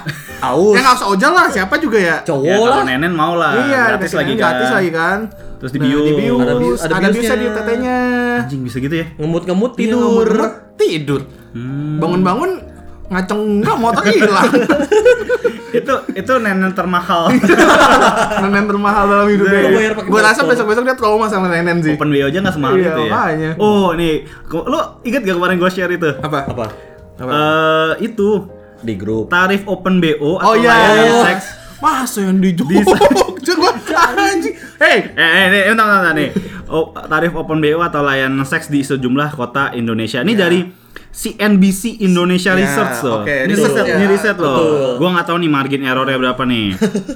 Aus. 0.42 0.74
ya 0.74 0.82
nggak 0.82 0.96
usah 0.98 1.08
ojol 1.08 1.32
lah, 1.32 1.48
siapa 1.48 1.76
juga 1.78 1.98
ya. 1.98 2.08
Ya, 2.16 2.26
Cowok 2.26 2.50
kalau 2.66 2.74
lah. 2.74 2.86
nenen 2.90 3.14
mau 3.14 3.34
lah. 3.34 3.54
iya, 3.62 3.84
gratis 3.94 4.12
lagi 4.12 4.34
kan. 4.34 4.42
gratis 4.42 4.70
lagi 4.74 4.90
kan. 4.90 5.20
Terus 5.56 5.72
Nah, 5.72 5.78
dibius. 5.80 6.06
dibius. 6.10 6.40
Ada 6.42 6.54
bius- 6.58 6.82
ada 6.82 6.94
ada 6.94 7.08
biusnya 7.08 7.14
di 7.14 7.22
biusnya. 7.40 7.52
tetenya. 7.56 7.98
Anjing 8.42 8.62
bisa 8.66 8.78
gitu 8.82 8.96
ya? 8.98 9.06
Ngemut-ngemut 9.16 9.72
Iya, 9.72 9.80
tidur. 9.86 10.28
tidur. 10.76 11.22
Hmm. 11.54 11.98
Bangun-bangun 11.98 12.52
ngaceng 13.08 13.42
enggak 13.62 13.78
motor 13.78 14.04
hilang. 14.04 14.50
itu 15.78 15.94
itu 16.13 16.32
nenen 16.38 16.74
termahal. 16.74 17.30
Nenen 18.42 18.66
termahal 18.66 19.04
dalam 19.06 19.28
hidupnya. 19.28 19.60
Lu 19.60 19.70
bayar 19.72 19.94
pakai 19.94 20.10
Gue 20.10 20.22
rasa 20.22 20.42
besok-besok 20.44 20.84
dia 20.84 20.94
trauma 20.94 21.26
sama 21.28 21.48
nenen 21.48 21.82
sih. 21.82 21.94
Open 21.94 22.10
BO 22.10 22.26
aja 22.26 22.38
nggak 22.39 22.54
semahal 22.54 22.76
Iya, 22.76 22.89
itu 22.89 23.02
ya. 23.02 23.12
makanya. 23.12 23.52
Oh, 23.58 23.94
nih. 23.94 24.26
Lu 24.50 24.78
inget 25.04 25.22
gak 25.24 25.36
kemarin 25.36 25.58
gue 25.58 25.70
share 25.70 25.89
itu? 25.92 26.10
Apa? 26.16 26.39
Apa? 26.48 26.66
Apa? 27.16 27.32
Eh, 27.32 27.92
itu 28.04 28.50
Di 28.82 28.94
grup. 28.94 29.30
tarif 29.30 29.62
open 29.66 29.98
BO 29.98 30.38
atau 30.38 30.50
Oh 30.50 30.56
iya. 30.56 30.74
layanan 30.74 31.26
seks. 31.28 31.46
Masa 31.80 32.20
yang 32.24 32.39
di 32.39 32.56
Jogja? 32.56 32.80
Coba 33.46 33.70
anjing. 34.16 34.56
Hey, 34.80 35.12
Eh, 35.12 35.20
eh, 35.20 35.46
nih, 35.50 35.62
bentar, 35.70 35.84
bentar, 35.84 36.00
bentar, 36.00 36.13
nih. 36.16 36.30
Oh, 36.74 36.90
tarif 36.90 37.32
open 37.34 37.62
BO 37.62 37.80
atau 37.80 38.02
layanan 38.02 38.42
seks 38.42 38.66
di 38.66 38.82
sejumlah 38.82 39.30
kota 39.32 39.70
Indonesia. 39.72 40.20
Ini 40.20 40.34
dari 40.34 40.66
CNBC 41.08 42.02
Indonesia 42.02 42.50
Ya, 42.50 42.58
Research 42.58 42.98
loh. 43.04 43.22
oke, 43.22 43.30
ini 43.30 43.54
betul. 43.54 43.66
riset, 43.70 43.86
ini 43.88 43.94
Ya, 43.94 44.10
riset 44.10 44.36
loh. 44.36 44.50
betul. 44.50 44.90
Gua 44.98 45.10
nggak 45.14 45.28
tahu 45.28 45.38
nih 45.38 45.52
margin 45.52 45.82
errornya 45.84 46.18
berapa 46.18 46.42
nih. 46.44 46.68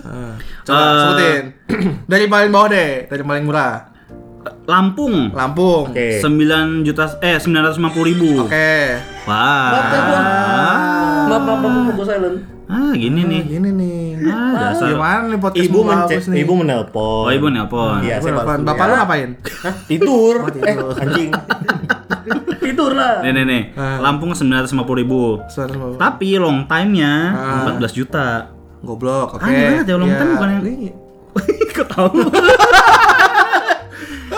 coba 0.65 0.77
Eh, 0.77 0.93
sebutin. 0.95 1.43
Dari 2.11 2.25
paling 2.27 2.51
bawah 2.51 2.69
deh, 2.69 2.91
dari 3.05 3.23
paling 3.23 3.43
murah. 3.43 3.89
Lampung. 4.63 5.33
Lampung. 5.33 5.89
Oke. 5.89 6.21
9 6.21 6.85
juta 6.85 7.17
eh 7.19 7.35
950 7.35 7.81
ribu. 8.05 8.45
Oke. 8.45 9.01
Wah. 9.25 9.67
Maaf 9.73 10.86
ya, 11.37 11.45
maaf, 11.45 11.57
maaf, 11.57 11.73
maaf, 11.77 11.93
gua 11.93 12.05
silent. 12.05 12.37
Ah, 12.67 12.91
gini 12.91 13.21
nih. 13.23 13.41
Gini 13.47 13.69
nih. 13.71 14.01
Ah, 14.25 14.73
dasar. 14.73 14.91
Gimana 14.91 15.23
nih 15.25 15.39
podcast 15.39 15.63
Ibu 15.63 15.79
mencet, 15.81 16.09
bagus 16.11 16.25
nih? 16.27 16.37
ibu 16.41 16.53
menelpon. 16.53 17.23
Oh, 17.23 17.31
ibu 17.31 17.47
nelpon. 17.47 17.99
Iya, 18.01 18.15
saya 18.17 18.33
balas 18.35 18.59
Bapak 18.59 18.59
dulu 18.59 18.67
lu 18.67 18.91
ya. 18.91 18.97
ngapain? 18.99 19.29
Hah? 19.63 19.75
Tidur. 19.85 20.35
Oh, 20.37 20.49
tidur. 20.49 20.67
Eh, 20.67 21.01
anjing. 21.01 21.29
tidur 22.65 22.91
lah. 22.91 23.13
Nih 23.21 23.31
nih 23.31 23.43
nih. 23.45 23.61
Ah. 23.73 23.97
Lampung 24.01 24.31
950 24.31 24.67
ribu. 24.95 25.39
Tapi 25.95 26.35
long 26.35 26.65
time-nya 26.65 27.13
Ah. 27.31 27.71
14 27.71 27.93
juta. 27.93 28.51
Goblok, 28.77 29.35
oke. 29.35 29.41
Ah, 29.41 29.49
gimana 29.49 29.81
tuh, 29.81 29.95
long 29.95 30.09
Ya. 30.09 30.17
time 30.17 30.29
bukan 30.33 30.49
yang- 30.49 30.65
Iya. 30.67 30.93
Tahu? 31.87 32.09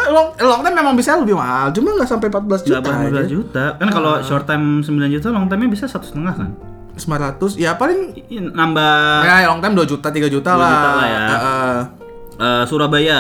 long, 0.10 0.28
long 0.38 0.62
time 0.62 0.76
memang 0.76 0.94
bisa 0.94 1.16
lebih 1.16 1.34
mahal, 1.34 1.70
cuma 1.70 1.94
nggak 1.94 2.08
sampai 2.08 2.28
14 2.28 2.62
juta. 2.62 2.78
Nggak 2.78 2.84
berapa 2.84 3.10
aja. 3.16 3.22
juta. 3.26 3.64
Kan 3.76 3.88
kalau 3.90 4.14
short 4.22 4.46
time 4.46 4.66
9 4.80 4.90
juta, 5.10 5.28
long 5.30 5.46
time-nya 5.46 5.70
bisa 5.70 5.86
satu 5.86 6.06
setengah 6.06 6.34
kan? 6.36 6.50
900 7.00 7.56
ya 7.56 7.74
paling 7.74 8.14
Iya, 8.28 8.42
Nambah 8.46 8.94
ya 9.24 9.48
long 9.48 9.60
time 9.60 9.74
2 9.76 9.88
juta 9.88 10.08
3 10.08 10.28
juta 10.28 10.52
2 10.52 10.56
lah. 10.56 10.70
juta 10.70 10.90
lah 10.92 11.06
ya. 11.06 11.20
Heeh. 11.26 11.76
eh, 12.38 12.64
Surabaya 12.66 13.20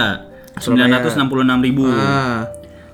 Surabaya. 0.55 0.99
966 1.01 1.25
ribu. 1.63 1.87
Ah, 1.87 2.43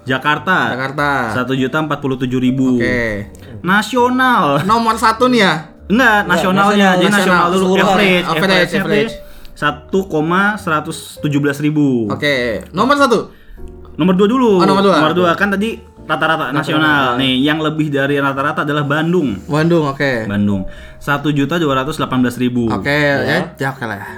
Jakarta 0.06 0.58
Jakarta. 0.72 1.10
satu 1.34 1.54
juta 1.54 1.82
empat 1.82 1.98
puluh 1.98 2.14
tujuh 2.16 2.38
ribu. 2.38 2.78
Oke. 2.78 3.26
Nasional. 3.60 4.62
Nomor 4.64 4.96
satu 4.96 5.26
nih 5.26 5.42
ya. 5.42 5.54
Enggak, 5.86 6.20
nasionalnya. 6.26 6.66
nasional, 6.66 6.94
Jadi 6.96 7.06
nasional, 7.08 7.38
nasional 7.42 7.48
dulu 7.52 7.66
average, 7.76 8.26
Average, 8.26 8.38
average, 8.40 8.74
average. 8.76 9.14
satu 9.54 10.00
koma 10.06 10.58
seratus 10.58 11.18
tujuh 11.20 11.38
belas 11.38 11.58
ribu. 11.58 12.06
Oke. 12.08 12.66
Nomor 12.70 12.96
satu. 12.96 13.34
Nomor 13.96 14.14
dua 14.14 14.28
dulu. 14.28 14.52
Oh, 14.60 14.66
nomor 14.66 14.82
dua. 15.14 15.34
kan 15.34 15.50
tadi 15.50 15.78
rata-rata 16.06 16.54
nasional. 16.54 17.18
Nih, 17.18 17.42
yang 17.42 17.60
lebih 17.60 17.90
dari 17.90 18.22
rata-rata 18.22 18.62
adalah 18.62 18.86
Bandung. 18.86 19.42
Bandung, 19.50 19.90
oke. 19.90 20.30
Bandung 20.30 20.64
satu 21.06 21.30
juta 21.30 21.62
dua 21.62 21.86
ratus 21.86 22.02
delapan 22.02 22.26
belas 22.26 22.36
ribu. 22.42 22.66
Oke, 22.74 22.90
ya, 22.90 23.54
Jakarta 23.54 23.86
lah 23.86 23.98
ya. 24.02 24.10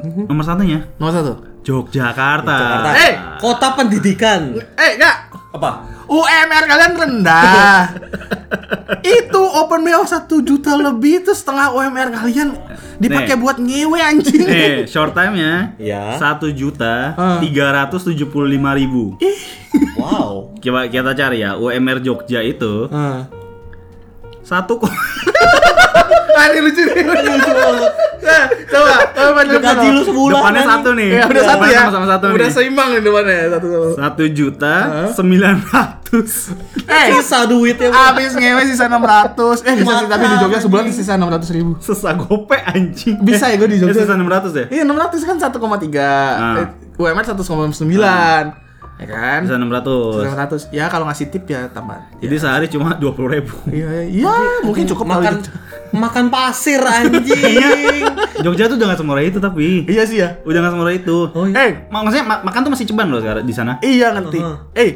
Nomor 0.00 0.44
satunya 0.46 0.86
Nomor 0.96 1.12
satu. 1.12 1.32
Yogyakarta. 1.60 2.56
Jakarta. 2.56 2.90
Eh! 3.04 3.12
Kota 3.38 3.68
pendidikan. 3.78 4.54
Eh, 4.74 4.90
enggak. 4.98 5.30
Apa? 5.54 5.70
UMR 6.10 6.64
kalian 6.66 6.94
rendah. 6.98 7.94
itu 9.22 9.40
open 9.40 9.80
BO 9.80 10.02
1 10.02 10.26
juta 10.42 10.74
lebih 10.74 11.22
itu 11.22 11.30
setengah 11.30 11.70
UMR 11.70 12.10
kalian 12.12 12.58
dipakai 12.98 13.38
buat 13.38 13.56
ngewe 13.56 13.96
anjing. 13.96 14.42
Nih, 14.42 14.84
short 14.84 15.14
time-nya 15.14 15.78
Ya. 15.78 16.18
satu 16.18 16.50
juta 16.50 17.14
tiga 17.38 17.70
ratus 17.72 18.04
tujuh 18.04 18.26
puluh 18.26 18.50
lima 18.50 18.74
ribu. 18.74 19.14
Wow. 19.94 20.58
Coba 20.58 20.90
kita 20.90 21.14
cari 21.14 21.40
ya, 21.40 21.54
UMR 21.54 22.02
Jogja 22.02 22.42
itu 22.42 22.90
Heeh. 22.90 23.20
satu 24.42 24.82
ini 26.46 26.60
lucu 26.60 26.82
nih. 26.82 27.04
Lucu 27.04 27.50
banget. 27.50 27.92
Nah, 28.20 28.42
coba, 28.68 28.94
coba 29.10 29.40
depan 29.42 29.62
Gaji 29.64 29.88
lu 29.90 30.02
sebulan. 30.02 30.36
Depannya 30.36 30.62
satu 30.66 30.90
nih. 30.92 31.08
Ya, 31.10 31.24
udah 31.24 31.44
satu 31.46 31.64
ya. 31.64 31.78
Sama-sama 31.80 32.06
satu 32.06 32.24
udah 32.28 32.36
nih. 32.42 32.52
seimbang 32.52 32.88
nih 32.90 33.00
depannya 33.00 33.36
satu 33.50 33.66
sama. 33.66 33.86
Satu 33.96 34.22
juta 34.28 34.74
sembilan 35.10 35.54
ratus. 35.66 36.32
Eh, 36.84 37.06
Sisa 37.14 37.38
duitnya. 37.44 37.88
Bro. 37.88 37.98
habis 38.02 38.32
ngewe 38.34 38.62
sisa 38.66 38.84
600. 38.86 39.62
Eh, 39.62 39.74
bisa 39.76 39.92
sih 39.96 40.06
tapi 40.06 40.24
di 40.26 40.36
Jogja 40.38 40.58
sebulan 40.58 40.84
sisa 40.90 41.12
600 41.14 41.50
ribu. 41.50 41.72
Sesa 41.78 42.10
gope 42.12 42.58
anjing. 42.58 43.16
Bisa 43.20 43.46
ya 43.46 43.56
gue 43.56 43.68
di 43.68 43.78
Jogja. 43.78 44.02
Sesa 44.02 44.14
enam 44.14 44.26
ratus 44.26 44.52
ya. 44.52 44.64
Iya 44.68 44.82
600 44.84 45.22
kan 45.22 45.36
1,3 45.38 46.02
Ah. 46.36 46.60
eh, 46.60 46.68
UMR 46.96 47.24
1,9 47.24 48.69
Ya 49.00 49.06
kan? 49.08 49.40
Enam 49.48 49.72
ratus. 49.72 50.20
100 50.22 50.68
Ya 50.70 50.84
kalau 50.86 51.04
ngasih 51.04 51.26
tip 51.26 51.48
ya 51.48 51.66
tambah 51.66 51.96
Jadi 52.18 52.34
sehari 52.36 52.68
cuma 52.68 52.92
dua 52.94 53.10
puluh 53.10 53.32
ribu. 53.32 53.56
Iya, 53.66 54.04
iya 54.04 54.28
mungkin 54.60 54.84
cukup 54.84 55.08
makan 55.08 55.40
kali. 55.40 55.48
makan 55.90 56.24
pasir 56.28 56.78
anjing. 56.78 58.04
Jogja 58.40 58.68
tuh 58.68 58.76
udah 58.76 58.86
nggak 58.86 59.00
semurah 59.00 59.22
itu 59.22 59.38
tapi. 59.38 59.84
Iya 59.84 60.04
sih 60.04 60.20
ya 60.20 60.36
Udah 60.42 60.60
nggak 60.60 60.72
semurah 60.74 60.92
itu. 60.92 61.16
Oh, 61.28 61.44
iya. 61.44 61.56
Eh, 61.62 61.70
Ma- 61.88 62.04
Maksudnya 62.04 62.24
ma- 62.24 62.42
makan 62.42 62.60
tuh 62.62 62.70
masih 62.70 62.86
ceban 62.86 63.08
loh 63.08 63.18
sekarang 63.18 63.42
di 63.42 63.52
sana. 63.52 63.80
iya 63.80 64.12
ngerti 64.12 64.38
Uh-huh. 64.38 64.56
Eh 64.74 64.90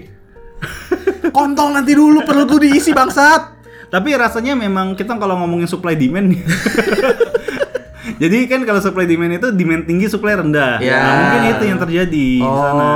Kontol 1.30 1.72
nanti 1.72 1.92
dulu 1.92 2.20
perlu 2.22 2.44
tuh 2.44 2.56
diisi 2.58 2.92
bangsat 2.92 3.56
Tapi 3.86 4.12
rasanya 4.12 4.52
memang 4.54 4.92
kita 4.92 5.14
kalau 5.14 5.36
ngomongin 5.38 5.64
supply 5.64 5.94
demand 5.94 6.28
nih. 6.28 6.40
Jadi 8.14 8.44
kan 8.44 8.60
kalau 8.62 8.78
supply 8.78 9.04
demand 9.04 9.32
itu 9.34 9.48
demand 9.50 9.82
tinggi 9.82 10.06
supply 10.06 10.36
rendah. 10.36 10.76
Ya. 10.78 10.98
Nah, 10.98 11.12
mungkin 11.16 11.42
itu 11.48 11.64
yang 11.64 11.78
terjadi 11.78 12.26
di 12.36 12.42
sana. 12.42 12.90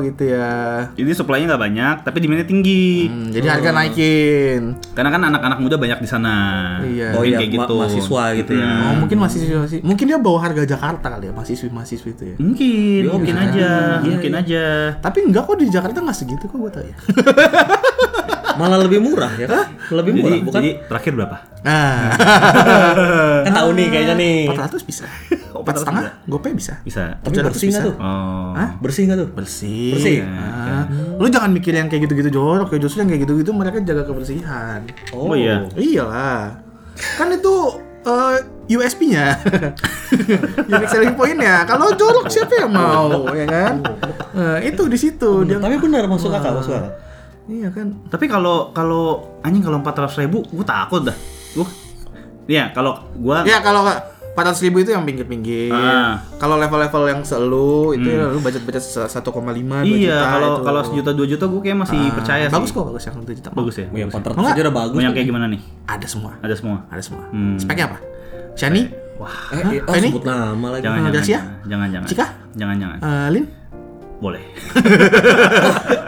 Oh 0.00 0.08
gitu 0.08 0.24
ya 0.24 0.48
Jadi 0.90 1.12
supply-nya 1.12 1.46
nggak 1.46 1.60
banyak, 1.62 1.94
tapi 2.00 2.16
demandnya 2.18 2.42
tinggi. 2.42 3.04
Hmm, 3.04 3.28
Jadi 3.28 3.44
harga 3.44 3.68
naikin 3.70 4.62
Karena 4.90 5.10
kan 5.10 5.22
anak-anak 5.26 5.58
muda 5.60 5.76
banyak 5.76 6.00
di 6.00 6.08
sana. 6.08 6.36
Iya. 6.80 7.12
Oh 7.12 7.22
iya, 7.22 7.36
kayak 7.36 7.52
ma- 7.52 7.56
gitu. 7.60 7.74
mahasiswa 7.76 8.22
gitu 8.34 8.52
ya. 8.54 8.72
Oh 8.82 8.94
mungkin 8.96 9.18
masih 9.20 9.38
masih 9.54 9.78
Mungkin 9.82 10.04
dia 10.06 10.16
bawa 10.16 10.40
harga 10.40 10.64
Jakarta 10.64 11.06
kali 11.10 11.28
ya 11.28 11.32
Mahasiswi-mahasiswi 11.32 12.10
itu 12.10 12.24
ya 12.24 12.36
Mungkin, 12.38 13.00
Iya, 13.02 13.10
mungkin 13.12 13.34
bisa. 13.34 13.44
aja, 13.46 13.70
Iya, 13.98 14.08
mungkin 14.08 14.32
aja. 14.34 14.64
Tapi 14.96 15.18
enggak 15.22 15.42
kok 15.44 15.56
di 15.56 15.66
Jakarta 15.68 15.98
nggak 16.00 16.16
segitu 16.16 16.44
kok 16.44 16.56
gue 16.56 16.70
tau 16.70 16.80
ya 16.82 16.96
Malah 18.52 18.78
lebih 18.78 19.00
murah 19.00 19.32
ya. 19.34 19.46
kan? 19.46 19.72
Lebih 19.90 20.10
Jadi, 20.10 20.20
murah 20.20 20.38
bukan? 20.42 20.56
jadi 20.58 20.70
terakhir 20.84 21.12
berapa? 21.14 21.36
Nah 21.60 22.08
kan 23.44 23.52
tahu 23.54 23.68
nih 23.72 23.86
kayaknya 23.88 24.14
nih. 24.16 24.36
400 24.48 24.80
bisa 24.82 25.04
Empat 25.62 25.76
setengah 25.84 26.04
Gopay 26.26 26.52
bisa 26.56 26.80
Bisa. 26.82 27.18
Tapi 27.20 27.34
700 27.36 27.46
bersih 27.52 27.66
nggak 27.70 27.84
tuh? 27.84 27.94
Oh. 28.00 28.52
Hah? 28.56 28.70
Bersih 28.80 29.02
nggak 29.08 29.18
tuh? 29.18 29.28
Bersih 29.32 29.92
Bersih? 29.96 30.16
Ah. 30.24 30.84
Lu 31.20 31.26
jangan 31.28 31.50
mikir 31.52 31.72
yang 31.76 31.88
kayak 31.92 32.08
gitu-gitu 32.08 32.30
jorok 32.32 32.72
ya 32.72 32.78
Justru 32.80 33.04
yang 33.04 33.10
kayak 33.12 33.22
gitu-gitu 33.28 33.50
mereka 33.52 33.78
jaga 33.84 34.02
kebersihan 34.04 34.82
Oh, 35.12 35.36
iya. 35.36 35.68
Iyalah. 35.76 36.60
Kan 37.16 37.32
itu 37.32 37.54
eh, 38.06 38.36
USP-nya. 38.70 39.34
Unique 40.70 40.90
selling 40.90 41.14
point-nya. 41.18 41.66
Kalau 41.66 41.90
jorok 41.98 42.30
siapa 42.30 42.54
yang 42.64 42.70
mau, 42.70 43.26
ya 43.34 43.46
kan? 43.46 43.82
Eh, 44.30 44.70
itu 44.70 44.86
di 44.86 44.98
situ 44.98 45.42
dia. 45.42 45.58
Tapi 45.58 45.76
benar 45.82 46.06
masuk 46.06 46.30
akal, 46.30 46.54
masuk 46.54 46.78
akal. 46.78 46.92
Iya 47.50 47.68
kan? 47.74 47.98
Tapi 48.06 48.30
kalau 48.30 48.70
kalau 48.70 49.34
anjing 49.42 49.64
kalau 49.66 49.82
empat 49.82 50.06
ratus 50.06 50.22
ribu, 50.22 50.46
gue 50.46 50.62
takut 50.62 51.02
dah. 51.02 51.16
Gue, 51.50 51.66
iya 52.46 52.70
kalau 52.70 53.10
gua 53.18 53.42
Ya 53.42 53.58
kalau 53.58 53.82
400 54.32 54.64
ribu 54.64 54.76
itu 54.78 54.90
yang 54.90 55.02
pinggir-pinggir. 55.02 55.68
Ah. 55.68 56.22
Kalau 56.36 56.54
level-level 56.56 57.02
yang 57.06 57.20
selu 57.20 57.92
itu 57.92 58.08
ya 58.08 58.24
lu 58.26 58.38
budget-budget 58.38 58.80
1,5 58.80 59.10
2 59.10 59.84
iya 59.84 60.16
juta 60.16 60.26
kalau 60.28 60.48
itu. 60.48 60.62
kalau 60.62 60.80
sejuta 60.82 61.10
dua 61.10 61.26
juta 61.26 61.44
gue 61.44 61.60
kayak 61.60 61.78
masih 61.78 61.98
Ah, 62.00 62.14
percaya 62.14 62.44
sih. 62.46 62.54
Bagus 62.54 62.70
kok, 62.70 62.84
bagus 62.86 63.02
yang 63.02 63.16
1 63.16 63.34
juta. 63.34 63.48
Bagus 63.50 63.74
ya. 63.76 63.86
Oh, 63.86 63.96
yang 63.96 64.08
bagus 64.08 64.22
ya. 64.22 64.32
400 64.32 64.54
aja 64.54 64.60
udah 64.62 64.74
bagus. 64.76 64.94
Mau 64.94 65.04
yang 65.04 65.14
kayak 65.14 65.26
gimana 65.26 65.46
nih? 65.46 65.60
Ada 65.84 66.06
semua. 66.06 66.32
Ada 66.40 66.54
semua. 66.54 66.78
Ada 66.88 67.02
semua. 67.02 67.22
Hmm. 67.28 67.58
Speknya 67.58 67.84
apa? 67.90 67.98
Shani? 68.54 68.82
Wah, 69.16 69.36
Eh, 69.52 69.60
eh, 69.76 69.80
oh, 69.84 69.92
Ini? 69.92 70.08
sebut 70.08 70.24
nama 70.24 70.66
lagi. 70.72 70.80
jangan 70.80 70.96
Ah, 70.96 71.02
jangan, 71.02 71.12
Gracia? 71.12 71.36
jangan 71.36 71.50
jangan 71.68 71.88
jangan. 71.90 72.08
Cika? 72.08 72.26
Jangan 72.56 72.76
jangan. 72.80 72.98
Eh, 72.98 73.28
Lin? 73.34 73.44
Boleh. 74.18 74.42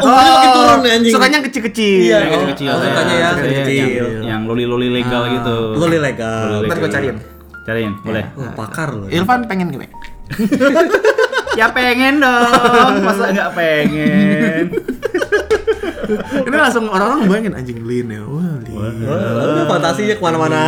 Oh, 0.02 0.11
ini 0.11 0.30
makin 0.35 0.50
turun 0.50 0.78
nih 0.82 0.90
anjing. 0.98 1.14
Sukanya 1.14 1.35
yang 1.38 1.46
kecil-kecil. 1.46 1.98
Iya, 2.02 2.16
Yang 2.18 2.26
oh, 2.26 2.35
kecil-kecil. 2.35 2.68
oh, 2.68 2.78
sukanya 2.82 3.14
ya, 3.14 3.22
Yang- 3.22 3.38
kecil. 3.62 4.06
Yang, 4.26 4.40
loli-loli 4.50 4.88
legal 4.90 5.22
gitu. 5.30 5.56
Lo 5.78 5.87
legal. 5.87 6.42
Loli 6.50 6.66
Ntar 6.66 6.76
gue 6.76 6.90
cariin. 6.90 7.16
Cariin, 7.62 7.92
boleh. 8.03 8.27
Wah, 8.35 8.53
pakar 8.59 8.90
lo. 8.90 9.07
Ilvan 9.07 9.46
pengen 9.46 9.70
gini. 9.70 9.87
ya 11.61 11.68
pengen 11.70 12.18
dong, 12.18 12.92
masa 13.05 13.31
nggak 13.31 13.51
pengen? 13.55 14.64
Ini 16.48 16.57
langsung 16.59 16.90
orang-orang 16.90 17.31
bayangin 17.31 17.55
anjing 17.57 17.81
Lin 17.87 18.07
ya. 18.11 18.22
Wah, 18.27 18.59
Lin. 18.66 19.07
Oh, 19.07 19.64
fantasinya 19.70 20.14
ke 20.18 20.22
mana-mana. 20.22 20.62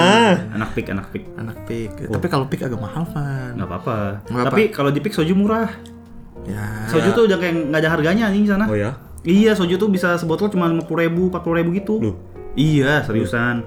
anak 0.54 0.70
pik, 0.72 0.86
anak 0.94 1.06
pik. 1.10 1.24
Anak 1.36 1.58
pik. 1.66 1.92
Tapi 2.08 2.26
kalau 2.30 2.46
pik 2.48 2.62
agak 2.64 2.80
mahal, 2.80 3.04
Van. 3.10 3.58
Nggak 3.58 3.68
apa-apa. 3.68 3.98
Tapi 4.24 4.62
kalau 4.70 4.94
di 4.94 5.00
pik 5.02 5.12
soju 5.12 5.34
murah. 5.34 5.68
Ya. 6.44 6.88
Soju 6.92 7.10
tuh 7.16 7.24
udah 7.26 7.40
kayak 7.40 7.72
nggak 7.72 7.80
ada 7.80 7.90
harganya 7.90 8.26
di 8.30 8.46
sana. 8.46 8.68
Oh 8.68 8.76
ya? 8.76 8.96
Iya, 9.24 9.56
soju 9.56 9.80
tuh 9.80 9.88
bisa 9.88 10.20
sebotol 10.20 10.52
cuma 10.52 10.68
lima 10.68 10.84
puluh 10.84 11.08
ribu, 11.08 11.32
empat 11.32 11.40
puluh 11.40 11.64
ribu 11.64 11.72
gitu. 11.72 11.94
Loh. 11.98 12.16
Iya, 12.54 13.02
seriusan. 13.02 13.64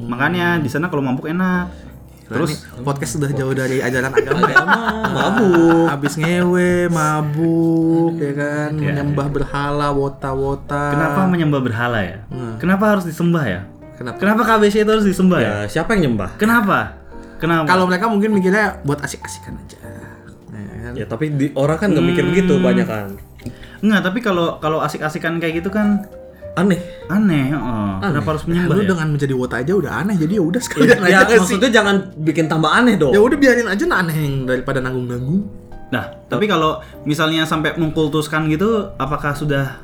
Makanya 0.00 0.58
di 0.58 0.68
sana 0.72 0.88
kalau 0.88 1.04
mabuk 1.04 1.28
enak. 1.28 1.89
Terus 2.30 2.62
Terus 2.62 2.86
podcast 2.86 3.12
sudah 3.18 3.30
jauh 3.34 3.50
dari 3.50 3.82
ajaran 3.82 4.14
agama. 4.14 4.46
Agama, 4.46 4.82
mabuk. 5.10 5.86
Habis 5.90 6.14
ngewe, 6.14 6.86
mabuk, 6.86 8.14
ya 8.22 8.32
kan, 8.38 8.70
menyembah 8.78 9.26
berhala, 9.26 9.90
wota-wota. 9.90 10.94
kenapa 10.94 11.26
menyembah 11.26 11.58
berhala 11.58 11.98
ya? 12.06 12.22
Hmm. 12.30 12.54
Kenapa 12.62 12.94
harus 12.94 13.02
disembah 13.02 13.42
ya? 13.42 13.60
Kenapa? 13.98 14.16
Kenapa 14.22 14.42
KBC 14.46 14.86
itu 14.86 14.90
harus 14.94 15.06
disembah 15.10 15.38
ya? 15.42 15.50
Ya, 15.50 15.56
siapa 15.66 15.98
yang 15.98 16.14
nyembah? 16.14 16.38
Kenapa? 16.38 17.02
Kenapa? 17.42 17.66
Kalau 17.66 17.84
mereka 17.90 18.06
mungkin 18.06 18.30
mikirnya 18.30 18.78
buat 18.86 19.02
asik-asikan 19.02 19.58
aja. 19.58 19.78
Ya 20.54 20.78
kan? 20.86 20.92
Ya, 20.94 21.04
tapi 21.10 21.34
di, 21.34 21.50
orang 21.58 21.82
kan 21.82 21.90
nggak 21.90 22.06
mikir 22.14 22.24
begitu 22.30 22.62
banyak 22.62 22.86
kan. 22.86 23.18
Enggak, 23.82 24.00
tapi 24.06 24.18
kalau 24.22 24.62
kalau 24.62 24.78
asik-asikan 24.84 25.42
kayak 25.42 25.64
gitu 25.64 25.72
kan 25.72 26.06
Aneh. 26.52 26.80
aneh, 27.06 27.50
heeh. 27.50 27.90
Kenapa 28.00 28.28
harus 28.34 28.44
menyembah 28.46 28.74
Lu 28.74 28.82
ya? 28.82 28.88
dengan 28.90 29.08
menjadi 29.10 29.34
wota 29.34 29.56
aja 29.58 29.72
udah 29.72 29.92
aneh, 29.98 30.14
jadi 30.14 30.38
ya 30.38 30.42
udah 30.42 30.60
sekalian 30.60 30.98
Ya, 31.02 31.22
aja 31.22 31.34
sih? 31.34 31.38
maksudnya 31.42 31.70
jangan 31.70 31.96
bikin 32.16 32.46
tambah 32.46 32.68
aneh 32.68 32.94
dong. 32.94 33.10
Ya 33.10 33.18
udah 33.18 33.34
biarin 33.34 33.66
aja 33.66 33.84
aneh 33.86 34.14
yang 34.14 34.34
daripada 34.44 34.78
nanggung-nanggung. 34.78 35.46
Nah, 35.90 36.06
tapi 36.26 36.46
kalau 36.46 36.78
misalnya 37.02 37.42
sampai 37.42 37.74
mengkultuskan 37.74 38.46
gitu, 38.46 38.94
apakah 38.94 39.34
sudah 39.34 39.82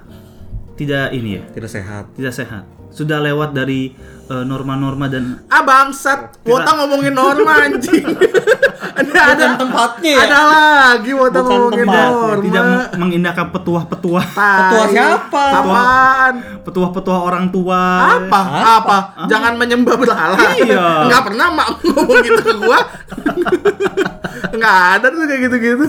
tidak 0.74 1.10
ini 1.10 1.38
ya? 1.38 1.42
Tidak 1.50 1.66
sehat. 1.66 2.04
Tidak 2.14 2.30
sehat. 2.30 2.62
Sudah 2.90 3.18
lewat 3.18 3.50
dari 3.52 3.90
eh, 4.26 4.44
norma-norma 4.44 5.06
dan 5.06 5.42
Ah 5.46 5.60
bangsat, 5.60 6.42
wota 6.42 6.70
ngomongin 6.76 7.10
norma 7.12 7.52
anjing. 7.64 8.06
ada 8.96 9.20
ada 9.36 9.44
tempatnya 9.60 10.12
ya? 10.16 10.24
Ada 10.24 10.38
lagi 10.40 11.10
Bukan 11.12 11.42
ngomongin 11.44 11.86
norma. 11.86 12.40
tidak 12.40 12.62
meng- 12.64 12.92
mengindahkan 12.96 13.46
petuah-petuah 13.52 14.26
Tai. 14.32 14.56
Petua 14.56 14.84
siapa? 14.88 15.44
Apaan? 15.60 16.34
petuah-petuah 16.64 17.20
orang 17.20 17.44
tua. 17.52 17.82
Apa? 18.18 18.40
Apa? 18.80 18.96
Jangan 19.28 19.54
menyembah 19.60 19.94
berhala. 20.00 20.38
Iya. 20.56 21.06
Enggak 21.06 21.22
pernah 21.28 21.46
mak 21.52 21.68
ngomong 21.84 22.18
gitu 22.24 22.40
ke 22.42 22.54
gua. 22.58 22.78
Enggak 24.56 24.76
ada 24.98 25.06
tuh 25.12 25.24
kayak 25.28 25.40
gitu-gitu. 25.48 25.86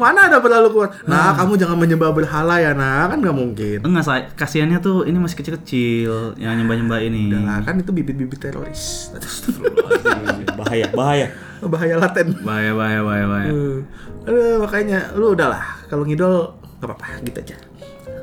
Mana 0.00 0.32
ada 0.32 0.40
berlalu 0.40 0.72
keluar? 0.72 0.96
Nah, 1.04 1.36
kamu 1.36 1.60
jangan 1.60 1.76
menyembah 1.76 2.08
berhala 2.16 2.56
ya, 2.56 2.72
nah 2.72 3.04
kan 3.04 3.20
nggak 3.20 3.36
mungkin. 3.36 3.78
Enggak, 3.84 4.04
say. 4.08 4.24
kasihannya 4.32 4.80
tuh 4.80 5.04
ini 5.04 5.20
masih 5.20 5.36
kecil-kecil 5.36 6.40
yang 6.40 6.56
nyembah-nyembah 6.56 7.04
ini. 7.04 7.28
Nah, 7.36 7.60
kan 7.60 7.76
itu 7.76 7.92
bibit-bibit 7.92 8.40
teroris. 8.40 9.12
bahaya, 10.58 10.88
bahaya. 10.96 11.26
Bahaya 11.62 11.96
laten. 11.96 12.26
Bahaya, 12.40 12.72
bahaya, 12.72 13.00
bahaya, 13.00 13.26
bahaya. 13.26 13.50
Eh, 13.50 13.78
Aduh, 14.22 14.56
makanya 14.60 15.12
lu 15.12 15.32
udahlah 15.32 15.60
kalau 15.86 16.04
ngidol 16.04 16.52
nggak 16.78 16.86
apa-apa 16.86 17.06
gitu 17.22 17.38
aja. 17.40 17.56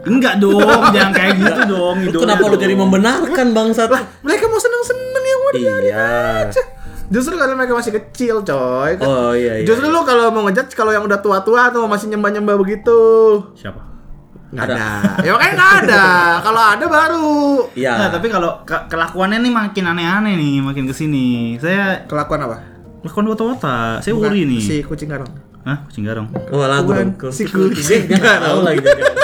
Enggak 0.03 0.39
dong, 0.39 0.63
jangan 0.89 1.11
kayak 1.11 1.35
gitu 1.35 1.61
dong. 1.67 1.95
Lu 1.99 2.09
idola 2.09 2.21
kenapa 2.23 2.43
lu 2.45 2.55
jadi 2.55 2.75
membenarkan 2.75 3.47
bangsat? 3.51 3.89
Mereka 4.21 4.45
mau 4.45 4.57
seneng-seneng 4.57 5.23
ya 5.23 5.35
mau 5.35 5.51
dibiarin 5.51 5.85
Iya. 5.85 6.05
aja. 6.47 6.61
Justru 7.07 7.33
kalau 7.35 7.53
mereka 7.53 7.73
masih 7.73 7.93
kecil, 7.93 8.35
coy. 8.41 8.91
Kan- 8.95 9.03
Oh 9.03 9.31
iya 9.31 9.59
iya. 9.59 9.65
Justru 9.65 9.87
lu 9.87 10.01
kalau 10.01 10.27
mau 10.29 10.43
ngejudge 10.43 10.73
kalau 10.73 10.91
yang 10.91 11.03
udah 11.03 11.19
tua-tua 11.19 11.71
atau 11.71 11.83
masih 11.85 12.07
nyembah-nyembah 12.09 12.55
begitu. 12.57 12.99
Siapa? 13.53 13.83
Nggak 14.47 14.63
ada. 14.65 14.83
ya 15.19 15.29
makanya 15.29 15.53
nggak 15.53 15.73
ada. 15.83 16.03
Kalau 16.47 16.61
ada 16.65 16.85
baru. 16.87 17.35
Iya. 17.75 17.93
Nah, 17.97 18.07
tapi 18.07 18.27
kalau 18.27 18.63
ke- 18.63 18.87
kelakuannya 18.87 19.39
nih 19.39 19.51
makin 19.51 19.83
aneh-aneh 19.85 20.33
nih, 20.33 20.63
makin 20.63 20.83
ke 20.83 20.95
sini. 20.95 21.59
Saya 21.59 22.07
Kelakuan 22.07 22.47
apa? 22.47 22.55
Lakukan 23.03 23.25
wata-wata. 23.29 23.77
Saya 24.01 24.13
Bukan, 24.17 24.29
worry 24.29 24.43
nih. 24.45 24.61
Si 24.61 24.75
kucing 24.81 25.09
garong. 25.09 25.31
Hah? 25.63 25.77
Kucing 25.89 26.03
garong. 26.05 26.27
Oh, 26.49 26.65
lagu 26.65 26.89
Bukan, 26.89 27.07
dong. 27.17 27.31
si 27.33 27.43
kucing 27.45 28.09
tahu 28.15 28.59
lagi. 28.63 28.81
dia. 28.81 29.05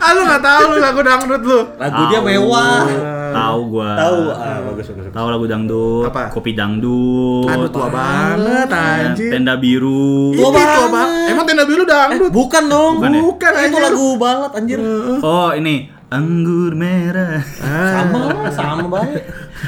Ah 0.00 0.16
lu 0.16 0.24
nggak 0.24 0.40
tahu 0.40 0.62
lu 0.72 0.76
lagu 0.80 1.00
dangdut 1.04 1.42
lu. 1.44 1.60
Lagu 1.76 2.00
dia 2.08 2.20
mewah. 2.24 2.88
Tahu 3.36 3.60
gua. 3.68 3.90
Tahu. 4.00 4.20
Ah, 4.32 4.58
bagus 4.64 4.86
bagus. 4.88 5.04
bagus. 5.06 5.12
Tahu 5.12 5.26
lagu 5.28 5.44
dangdut. 5.44 6.04
Apa? 6.08 6.22
Kopi 6.32 6.50
dangdut. 6.56 7.44
Aduh 7.52 7.68
tua 7.68 7.88
banget 7.92 8.68
anjir. 8.72 9.28
Tenda 9.28 9.54
biru. 9.60 10.32
Tua 10.32 10.48
tua 10.48 10.56
banget. 10.56 10.88
banget. 10.88 11.30
Emang 11.36 11.44
tenda 11.44 11.64
biru 11.68 11.82
dangdut? 11.84 12.30
Bukan 12.32 12.62
dong. 12.72 12.92
Bukan 12.96 13.10
ya? 13.12 13.20
Bukan, 13.20 13.52
Itu 13.60 13.76
lagu 13.76 14.06
balat 14.16 14.52
anjir. 14.56 14.78
Oh, 15.20 15.52
ini 15.52 15.74
anggur 16.08 16.72
merah. 16.72 17.44
Ah. 17.60 17.90
Sama 18.00 18.20
lah, 18.24 18.50
sama 18.50 18.86
baik. 18.88 19.22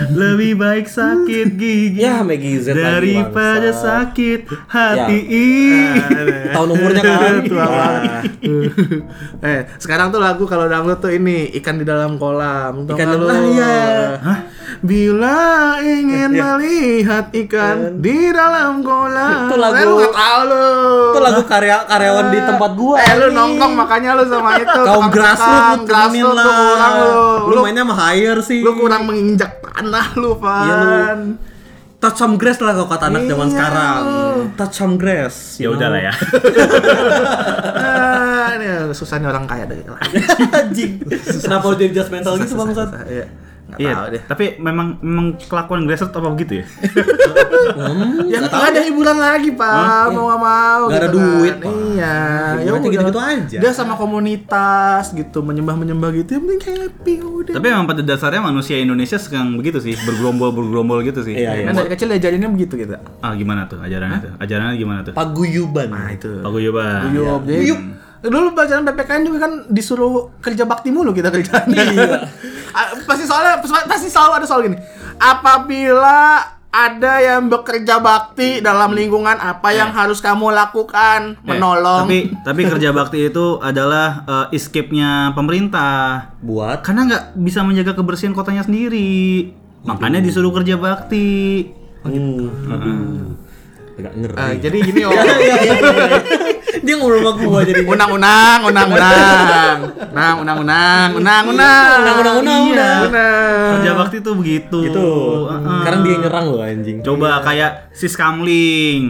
Lebih 0.08 0.52
baik 0.54 0.86
sakit 0.86 1.48
gigi 1.60 1.98
Ya, 1.98 2.20
Maggie 2.20 2.56
Z 2.56 2.70
lagi, 2.70 2.80
daripada 2.80 3.68
bangsa. 3.68 4.08
sakit 4.08 4.40
hati 4.66 5.18
Ya. 5.18 5.28
ini. 5.28 5.84
Tahun 6.54 6.68
umurnya 6.70 7.02
kan. 7.02 7.34
Tua 7.50 7.58
Nah. 7.58 7.68
banget. 7.68 8.12
eh, 9.42 9.60
sekarang 9.76 10.08
tuh 10.08 10.18
lagu 10.18 10.44
kalau 10.44 10.66
dangdut 10.66 10.98
tuh 10.98 11.10
ini 11.10 11.50
ikan 11.54 11.76
di 11.76 11.84
dalam 11.84 12.16
kolam. 12.16 12.84
Ikan 12.84 12.96
nggak 12.98 13.18
dalam-? 13.18 13.30
Ah, 13.30 13.44
iya. 13.48 13.74
Hah? 14.18 14.38
Bila 14.80 15.38
ingin 15.78 16.30
Iya. 16.30 16.56
melihat 16.56 17.26
ikan 17.36 17.98
di 17.98 18.30
dalam 18.30 18.80
kolam. 18.80 19.44
Itu 19.46 19.56
lagu- 19.56 19.76
Eh, 19.76 19.84
lu 19.84 20.08
tahu 20.08 20.40
lu. 20.46 20.66
Itu 21.10 21.20
lagu 21.20 21.42
karya 21.44 21.76
karyawan 21.84 22.26
di 22.28 22.38
tempat 22.40 22.70
gua. 22.72 22.96
Eh 22.96 23.12
lu 23.14 23.26
nongkrong 23.30 23.74
makanya 23.74 24.10
lu 24.14 24.24
sama 24.24 24.56
itu. 24.62 24.80
Kaum 24.80 24.86
tukang 25.02 25.10
grassroots 25.10 25.68
lu 25.68 25.84
grassroots 25.84 26.32
lah. 26.32 26.44
lu 26.46 26.62
kurang 26.64 26.92
lu. 26.94 27.12
Lu 27.44 27.60
mainnya 27.60 27.82
sama 27.82 27.94
hire 28.06 28.40
sih. 28.40 28.60
lu 28.60 28.72
kurang 28.72 29.02
menginjak 29.04 29.52
tanah 29.60 30.06
lu, 30.14 30.32
Pan. 30.34 30.62
Iya, 30.62 30.74
lu. 30.78 30.90
touch 31.98 32.16
some 32.16 32.34
grass 32.34 32.58
lah 32.58 32.72
kalau 32.72 32.88
kata 32.88 33.04
anak 33.08 33.22
zaman 33.24 33.46
Iya. 33.46 33.52
sekarang. 33.52 34.00
Touch 34.54 34.74
some 34.74 34.94
grass. 34.96 35.34
Ya 35.56 35.68
udah 35.68 35.88
lah 35.88 36.00
ya. 36.00 36.12
Ah, 37.74 38.54
ini 38.54 38.66
susahnya 38.92 39.28
orang 39.28 39.44
kaya 39.44 39.64
deh. 39.64 39.78
Anjing. 40.50 40.98
Kenapa 41.38 41.64
lu 41.64 41.76
jadi 41.76 41.92
judgmental 41.94 42.34
gitu 42.36 42.54
bangsat? 42.54 42.88
Iya. 43.72 43.78
Nggak 43.78 43.80
Iya, 43.82 43.94
tahu 43.94 44.08
deh. 44.10 44.22
tapi 44.26 44.44
memang 44.58 44.86
memang 45.00 45.26
kelakuan 45.40 45.80
grassroots 45.84 46.12
apa 46.12 46.28
begitu 46.28 46.52
ya? 46.60 46.64
Hmm, 47.62 48.26
Ya 48.26 48.38
nggak 48.38 48.50
nggak 48.50 48.70
ada 48.70 48.80
hiburan 48.82 49.16
lagi, 49.16 49.50
Pak. 49.52 50.04
Mau 50.10 50.24
nggak 50.26 50.40
mau. 50.40 50.82
Nggak 50.86 50.98
ada 50.98 51.06
gitu 51.06 51.16
kan. 51.16 51.26
duit, 51.30 51.54
Pak. 51.54 51.72
Iya. 51.72 52.14
Ya 52.58 52.70
udah. 52.70 52.80
gitu-gitu 52.82 53.20
aja. 53.20 53.58
Dia 53.58 53.70
sama 53.72 53.94
komunitas 53.94 55.04
gitu, 55.12 55.38
menyembah-menyembah 55.40 56.10
gitu. 56.14 56.30
Yang 56.32 56.44
penting 56.44 56.60
happy 56.76 57.14
udah. 57.22 57.52
tapi 57.52 57.66
memang 57.68 57.86
pada 57.86 58.02
dasarnya 58.02 58.40
manusia 58.40 58.76
Indonesia 58.76 59.16
sekarang 59.16 59.56
begitu 59.56 59.78
sih, 59.78 59.94
bergerombol 59.98 60.50
bergerombol 60.50 61.00
gitu 61.02 61.22
sih. 61.22 61.34
Iya, 61.34 61.50
iya. 61.54 61.66
Kan 61.66 61.74
dari 61.76 61.90
kecil 61.90 62.08
diajarinnya 62.08 62.50
begitu 62.50 62.74
gitu. 62.76 62.92
Ah 63.18 63.32
gimana 63.32 63.64
tuh 63.64 63.78
ajarannya 63.78 64.18
tuh? 64.20 64.32
Ajarannya 64.36 64.76
gimana 64.76 65.00
tuh? 65.02 65.12
Paguyuban. 65.12 65.88
Nah, 65.88 66.08
itu. 66.10 66.30
Paguyuban. 66.40 67.08
Guyup. 67.08 67.40
Jadi, 67.44 67.66
Dulu 68.22 68.54
pelajaran 68.54 68.86
PPKN 68.86 69.22
juga 69.26 69.38
kan 69.50 69.52
disuruh 69.66 70.30
kerja 70.38 70.62
bakti 70.62 70.94
mulu 70.94 71.10
kita 71.10 71.28
kerjaan. 71.30 71.68
Iya. 71.70 72.18
Ah, 72.72 72.88
pasti 73.04 73.28
soalnya 73.28 73.60
pasti 73.84 74.08
selalu 74.08 74.32
ada 74.40 74.46
soal 74.48 74.64
gini. 74.64 74.80
Apabila 75.20 76.40
ada 76.72 77.20
yang 77.20 77.52
bekerja 77.52 78.00
bakti 78.00 78.64
dalam 78.64 78.96
lingkungan 78.96 79.36
apa 79.36 79.76
yang 79.76 79.92
harus 79.92 80.24
kamu 80.24 80.56
lakukan? 80.56 81.36
Eh, 81.44 81.52
Menolong. 81.52 82.08
tapi 82.08 82.32
tapi 82.40 82.60
kerja 82.64 82.96
bakti 82.96 83.28
itu 83.28 83.60
adalah 83.60 84.24
eh, 84.24 84.56
escape-nya 84.56 85.36
pemerintah. 85.36 86.32
Buat 86.40 86.80
Karena 86.80 87.12
nggak 87.12 87.24
bisa 87.44 87.60
menjaga 87.60 87.92
kebersihan 87.92 88.32
kotanya 88.32 88.64
sendiri. 88.64 89.52
Makanya 89.84 90.24
disuruh 90.24 90.48
kerja 90.56 90.80
bakti. 90.80 91.68
Hmm. 92.08 92.48
Aduh. 92.72 93.51
Agak 93.92 94.12
ngeri. 94.14 94.34
Ah, 94.34 94.52
jadi 94.54 94.76
gini 94.80 95.00
om. 95.04 95.12
Iya. 96.72 96.80
Dia 96.82 96.96
ngobrol 96.98 97.20
sama 97.20 97.36
gua 97.36 97.60
jadi 97.62 97.84
Undang-undang, 97.84 98.58
undang-undang, 98.64 99.76
undang, 100.08 100.34
undang-undang, 100.40 101.08
undang-undang, 101.14 101.96
Undang-undang, 102.00 102.36
undang-undang. 102.40 103.02
Undang. 103.06 103.70
Kerja 103.76 103.90
bakti 103.92 104.16
tuh 104.18 104.34
begitu. 104.34 104.78
Gitu. 104.88 105.08
Heeh. 105.46 105.78
Sekarang 105.84 106.00
dia 106.02 106.14
nyerang 106.18 106.44
loh 106.48 106.64
anjing. 106.64 106.98
Coba 107.04 107.44
kayak 107.44 107.92
Siskamling, 107.92 109.02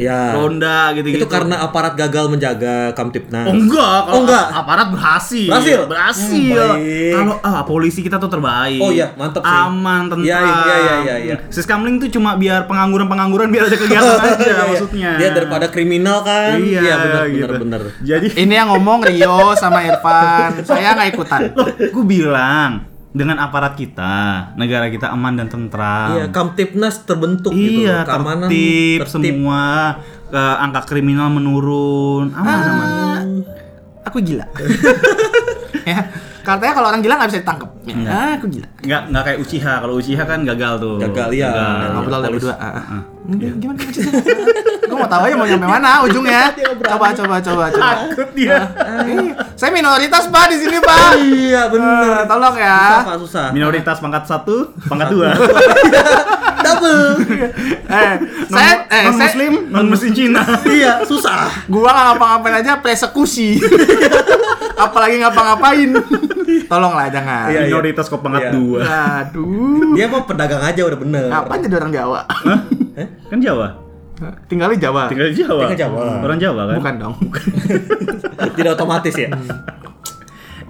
Ya. 0.00 0.32
Ronda 0.32 0.96
gitu-gitu. 0.96 1.20
Itu 1.20 1.26
karena 1.28 1.60
aparat 1.60 1.92
gagal 1.92 2.32
menjaga 2.32 2.96
Kamtipnas. 2.96 3.44
Oh 3.44 3.52
enggak, 3.52 3.98
kalau 4.00 4.16
Oh, 4.16 4.20
enggak. 4.24 4.46
aparat 4.48 4.86
berhasil. 4.88 5.48
Berhasil? 5.52 5.80
Berhasil. 5.84 6.64
Hmm. 6.72 7.12
Kalau 7.12 7.34
ah, 7.44 7.62
polisi 7.62 8.00
kita 8.00 8.16
tuh 8.16 8.32
terbaik. 8.32 8.80
Oh 8.80 8.88
iya, 8.88 9.12
mantep 9.12 9.44
sih. 9.44 9.52
Aman, 9.60 10.08
tentram. 10.08 10.24
Iya, 10.24 10.38
iya, 10.40 10.56
iya, 10.56 10.94
iya, 11.04 11.14
iya. 11.20 11.36
Siskamling 11.52 12.00
tuh 12.00 12.08
cuma 12.08 12.40
biar 12.40 12.64
pengangguran-pengangguran 12.64 13.52
biar 13.52 13.68
ada 13.68 13.76
kegiatan 13.76 14.18
aja 14.30 14.42
Iya, 14.42 14.54
iya. 14.54 14.64
maksudnya. 14.66 15.10
Dia 15.18 15.28
daripada 15.32 15.66
kriminal 15.68 16.18
kan. 16.22 16.56
Iya, 16.58 16.94
benar 16.96 17.24
gitu. 17.28 17.44
benar 17.46 17.58
benar. 17.58 17.80
Jadi 18.00 18.26
Ini 18.46 18.52
yang 18.54 18.68
ngomong 18.70 18.98
Rio 19.06 19.54
sama 19.54 19.82
Irfan. 19.82 20.50
Saya 20.68 20.94
nggak 20.94 21.08
ikutan. 21.14 21.40
loh, 21.54 21.66
gue 21.70 22.04
bilang 22.04 22.86
dengan 23.10 23.42
aparat 23.42 23.74
kita, 23.74 24.54
negara 24.54 24.86
kita 24.86 25.10
aman 25.10 25.34
dan 25.34 25.50
tentram. 25.50 26.14
Iya, 26.14 26.24
Kamtipnas 26.30 27.02
terbentuk 27.02 27.50
gitu. 27.50 27.90
Iya, 27.90 28.06
Keamanan 28.06 28.46
tertib, 28.46 29.10
semua 29.10 29.62
eh, 30.30 30.56
angka 30.62 30.86
kriminal 30.86 31.26
menurun. 31.28 32.30
Aman, 32.30 32.54
aman. 32.54 32.86
Ah, 32.86 33.22
aku 34.06 34.22
gila. 34.22 34.46
ya, 35.90 36.06
katanya 36.40 36.72
kalau 36.74 36.88
orang 36.90 37.00
gila 37.00 37.14
nggak 37.20 37.30
bisa 37.30 37.40
ditangkap. 37.42 37.70
Ya, 37.84 37.94
Enggak. 37.96 38.12
ah, 38.14 38.32
aku 38.36 38.46
gila. 38.48 38.68
Nggak 38.80 39.02
nggak 39.10 39.22
kayak 39.24 39.38
Uchiha. 39.40 39.74
Kalau 39.80 39.94
Uchiha 39.96 40.22
kan 40.26 40.40
gagal 40.44 40.72
tuh. 40.80 40.94
Gagal, 41.00 41.28
iya. 41.32 41.50
Ngobrol 41.94 42.20
polis. 42.20 42.32
berdua. 42.42 42.54
Ah, 42.58 42.68
ah. 42.78 43.02
Gimana 43.30 43.54
gimana 43.62 43.78
maksudnya? 43.78 44.12
Gue 44.90 44.98
mau 44.98 45.06
tahu 45.06 45.22
aja 45.22 45.34
mau 45.38 45.46
nyampe 45.46 45.66
mana 45.70 45.90
ujungnya. 46.02 46.42
Coba 46.90 47.06
coba 47.14 47.36
coba 47.38 47.64
coba. 47.70 47.94
Takut 47.94 48.28
dia. 48.34 48.58
Eh, 49.06 49.30
saya 49.54 49.70
minoritas 49.70 50.26
pak 50.26 50.50
di 50.50 50.56
sini 50.58 50.76
pak. 50.82 51.14
Iya, 51.50 51.70
benar. 51.70 52.26
tolong 52.26 52.54
Susah, 52.58 52.66
ya. 52.66 53.06
Pak, 53.06 53.16
susah. 53.22 53.46
Minoritas 53.54 53.96
pangkat 54.02 54.24
satu, 54.26 54.74
pangkat 54.90 55.08
dua. 55.14 55.30
Double. 56.84 57.12
Eh, 57.90 58.12
saya 58.48 58.72
eh 58.88 59.02
non 59.04 59.14
saya 59.14 59.28
muslim, 59.28 59.52
non 59.68 59.86
muslim 59.86 60.10
Cina. 60.10 60.42
iya, 60.76 61.04
susah. 61.04 61.52
gua 61.68 61.92
nggak 61.92 62.04
ngapa-ngapain 62.14 62.54
aja 62.64 62.72
persekusi. 62.80 63.60
Apalagi 64.84 65.20
ngapa-ngapain. 65.20 65.90
Tolonglah 66.64 67.06
jangan. 67.12 67.52
Iya, 67.52 67.60
iya. 67.60 67.68
Minoritas 67.68 68.08
kok 68.08 68.24
pangkat 68.24 68.48
Iya. 68.48 68.52
dua. 68.54 68.78
Aduh. 68.80 69.92
Dia 69.92 70.06
mah 70.08 70.24
pedagang 70.24 70.62
aja 70.64 70.80
udah 70.82 70.98
bener. 70.98 71.24
Ngapain 71.28 71.60
jadi 71.60 71.74
orang 71.76 71.92
Jawa? 71.92 72.20
Kan 73.28 73.38
Jawa. 73.38 73.68
Tinggal 74.48 74.68
di 74.72 74.78
Jawa. 74.80 75.02
Tinggal 75.08 75.28
di 75.32 75.36
Jawa. 75.36 75.60
Tinggal 75.68 75.78
Jawa. 75.78 76.00
Orang 76.24 76.38
Jawa 76.40 76.62
kan. 76.64 76.76
Bukan 76.80 76.94
dong. 76.96 77.14
Tidak 78.56 78.72
otomatis 78.72 79.14
ya. 79.16 79.28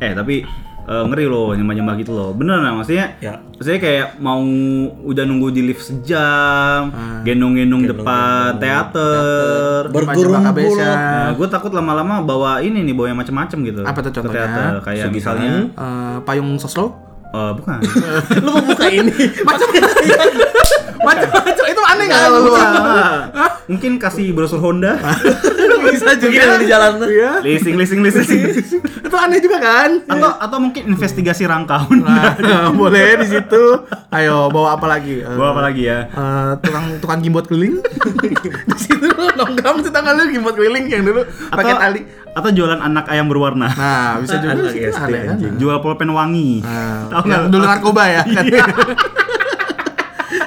Eh 0.01 0.12
tapi 0.16 0.42
eh, 0.90 1.05
ngeri 1.07 1.24
loh 1.24 1.55
nyembah-nyembah 1.55 1.94
gitu 1.96 2.11
loh. 2.11 2.35
Bener 2.35 2.59
lah 2.59 2.74
maksudnya. 2.74 3.14
Ya. 3.18 3.38
Saya 3.57 3.79
kayak 3.79 4.18
mau 4.18 4.42
udah 5.00 5.22
nunggu 5.22 5.48
di 5.48 5.62
lift 5.62 5.87
sejam, 5.87 6.90
gendong-gendong 7.22 7.87
depan 7.87 8.59
teater. 8.59 9.87
Bergerumpul. 9.87 10.42
Kabesa. 10.42 10.83
Nah, 10.83 11.29
gue 11.33 11.46
takut 11.46 11.70
lama-lama 11.70 12.18
bawa 12.20 12.59
ini 12.59 12.83
nih, 12.83 12.92
bawa 12.92 13.07
yang 13.09 13.18
macem-macem 13.18 13.59
gitu. 13.62 13.81
Apa 13.85 14.03
tuh 14.03 14.11
contohnya? 14.11 14.44
teater. 14.44 14.72
Kayak 14.83 15.07
misalnya, 15.09 15.53
Eh, 15.70 16.16
payung 16.24 16.59
sosro? 16.59 16.96
eh, 17.31 17.53
bukan. 17.55 17.79
Lu 18.42 18.50
mau 18.50 18.64
buka 18.64 18.90
ini. 18.90 19.14
Macam-macam 21.00 21.64
itu 21.64 21.83
aneh 21.83 22.05
nggak 22.07 22.29
lu? 22.29 22.53
Mungkin 23.72 23.92
kasih 23.96 24.37
brosur 24.37 24.61
Honda. 24.61 24.98
bisa 25.90 26.11
juga 26.14 26.33
Gila 26.37 26.57
di 26.57 26.66
jalan 26.66 26.90
tuh. 26.96 27.09
Iya. 27.09 27.33
Leasing, 27.40 27.74
leasing, 27.74 28.00
leasing. 28.00 28.40
Itu 29.00 29.16
aneh 29.16 29.38
juga 29.38 29.59
kan? 29.59 29.90
atau 30.07 30.31
atau 30.37 30.59
mungkin 30.59 30.83
investigasi 30.88 31.44
rangkaun. 31.44 32.00
Nah, 32.00 32.37
boleh 32.81 33.18
di 33.18 33.26
situ. 33.29 33.62
Ayo 34.09 34.48
bawa 34.48 34.74
apa 34.74 34.87
lagi? 34.87 35.18
Eh, 35.18 35.33
Gua 35.33 35.50
apa 35.50 35.62
lagi 35.62 35.83
ya? 35.85 36.07
eh, 36.07 36.50
tukang 36.61 36.87
tukang 36.98 37.18
gimbot 37.18 37.44
keliling. 37.44 37.79
di 38.70 38.76
situ 38.76 39.07
nongkrong 39.11 39.81
sih 39.81 39.90
tanggal 39.90 40.14
lu 40.14 40.29
gimbot 40.29 40.53
keliling 40.53 40.87
yang 40.87 41.03
dulu 41.03 41.22
pakai 41.48 41.74
tali. 41.74 42.03
atau 42.31 42.46
jualan 42.48 42.79
anak 42.79 43.11
ayam 43.11 43.26
berwarna. 43.26 43.66
Nah, 43.68 44.22
bisa 44.22 44.38
juga 44.38 44.55
Anak 44.55 44.70
di 44.70 44.87
SD, 44.87 45.03
aneh 45.03 45.20
kan. 45.20 45.35
anjing. 45.35 45.55
Jual 45.59 45.76
pulpen 45.79 46.11
wangi. 46.11 46.62
Nah, 46.62 47.11
Tahu 47.11 47.20
yang 47.20 47.26
nggak? 47.26 47.50
dulu 47.50 47.64
narkoba 47.64 48.03
ya 48.07 48.22
kan? 48.22 48.44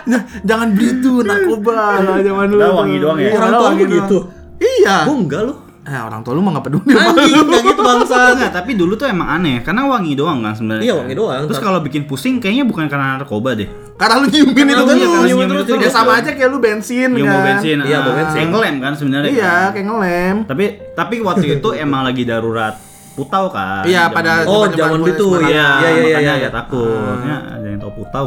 Nah, 0.03 0.19
Jangan 0.43 0.67
beli 0.73 0.99
tuh 0.99 1.23
narkoba 1.23 1.71
lah 1.99 2.19
zaman 2.19 2.45
dulu. 2.49 2.59
Tuh. 2.61 2.75
wangi 2.77 2.95
doang 2.99 3.17
ya? 3.19 3.23
Iya, 3.25 3.35
Orang 3.37 3.51
tua 3.53 3.69
gitu? 3.73 4.17
doang. 4.19 4.42
Iya. 4.63 4.95
Gua 5.03 5.15
enggak 5.19 5.41
lu. 5.43 5.53
Eh, 5.83 5.99
orang 5.99 6.23
tua 6.23 6.31
lu 6.31 6.39
mah 6.39 6.55
nggak 6.55 6.65
peduli 6.71 6.95
Anjing, 6.95 7.43
enggak 7.43 7.61
gitu 7.75 7.81
bangsa. 7.83 8.31
Enggak, 8.31 8.55
tapi 8.55 8.71
dulu 8.79 8.95
tuh 8.95 9.03
emang 9.03 9.27
aneh 9.27 9.59
karena 9.67 9.83
wangi 9.83 10.15
doang 10.15 10.39
kan 10.39 10.55
sebenarnya. 10.55 10.83
Iya, 10.87 10.93
wangi 10.95 11.15
doang. 11.19 11.43
Terus 11.51 11.59
kalau 11.59 11.79
bikin 11.83 12.07
pusing 12.07 12.39
kayaknya 12.39 12.63
bukan 12.63 12.87
karena 12.87 13.19
narkoba 13.19 13.51
deh. 13.59 13.67
Karena 13.99 14.23
lu 14.23 14.31
nyiumin 14.31 14.67
itu 14.71 14.83
kan 14.87 14.95
lu 14.95 15.07
nyiumin 15.27 15.47
terus 15.51 15.67
ya 15.67 15.91
sama 15.91 16.23
aja 16.23 16.31
kayak 16.31 16.49
lu 16.49 16.63
bensin 16.63 17.11
Yang 17.11 17.27
kan. 17.27 17.35
mau 17.35 17.41
bensin. 17.43 17.77
Iya, 17.83 17.97
ah, 17.99 18.01
mau 18.07 18.13
bensin. 18.15 18.37
Kayak 18.39 18.49
ngelem 18.55 18.75
kan 18.79 18.93
sebenarnya. 18.95 19.31
Iya, 19.35 19.43
kan. 19.51 19.69
kayak 19.75 19.85
ngelem. 19.91 20.35
Tapi 20.47 20.65
tapi 20.95 21.15
waktu 21.19 21.45
itu 21.59 21.69
emang 21.83 22.01
lagi 22.07 22.23
darurat 22.23 22.75
putau 23.13 23.45
kan. 23.53 23.85
Iya, 23.85 24.09
pada. 24.09 24.41
Oh, 24.49 24.65
zaman 24.65 25.05
itu, 25.05 25.27
semangat. 25.37 25.49
Iya, 25.53 25.67
Iya, 25.69 25.69
iya, 25.69 25.89
iya, 25.89 26.01
makanya 26.01 26.33
iya. 26.33 26.45
ya 26.45 26.49
takutnya 26.49 27.35
ada 27.45 27.67
yang 27.69 27.79
tahu 27.81 27.93
putau. 28.01 28.25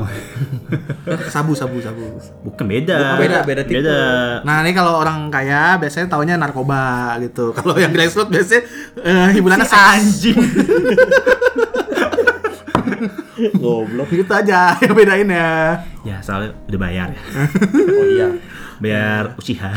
Sabu, 1.34 1.52
sabu, 1.54 1.78
sabu. 1.82 2.02
Bukan 2.46 2.64
beda. 2.66 2.98
Bukan, 2.98 3.18
beda, 3.22 3.38
beda 3.46 3.62
tipe. 3.66 3.82
Beda. 3.82 4.00
Nah, 4.42 4.62
ini 4.62 4.72
kalau 4.74 4.98
orang 5.02 5.30
kaya 5.30 5.78
biasanya 5.78 6.06
taunya 6.10 6.34
narkoba 6.38 7.14
gitu. 7.22 7.50
Kalau 7.56 7.74
yang 7.78 7.94
grassroots 7.94 8.30
biasanya 8.30 8.62
eh, 9.02 9.28
hiburannya 9.38 9.66
seks. 9.66 9.78
Anjing. 9.78 10.38
Goblok. 13.60 14.08
Gitu 14.08 14.32
aja 14.32 14.74
yang 14.80 14.94
bedain 14.96 15.28
ya. 15.28 15.82
ya, 16.02 16.16
soalnya 16.24 16.56
udah 16.66 16.80
bayar 16.80 17.08
ya. 17.12 17.22
Oh 17.74 18.06
iya. 18.08 18.28
Bayar 18.80 19.36
Uchiha. 19.36 19.72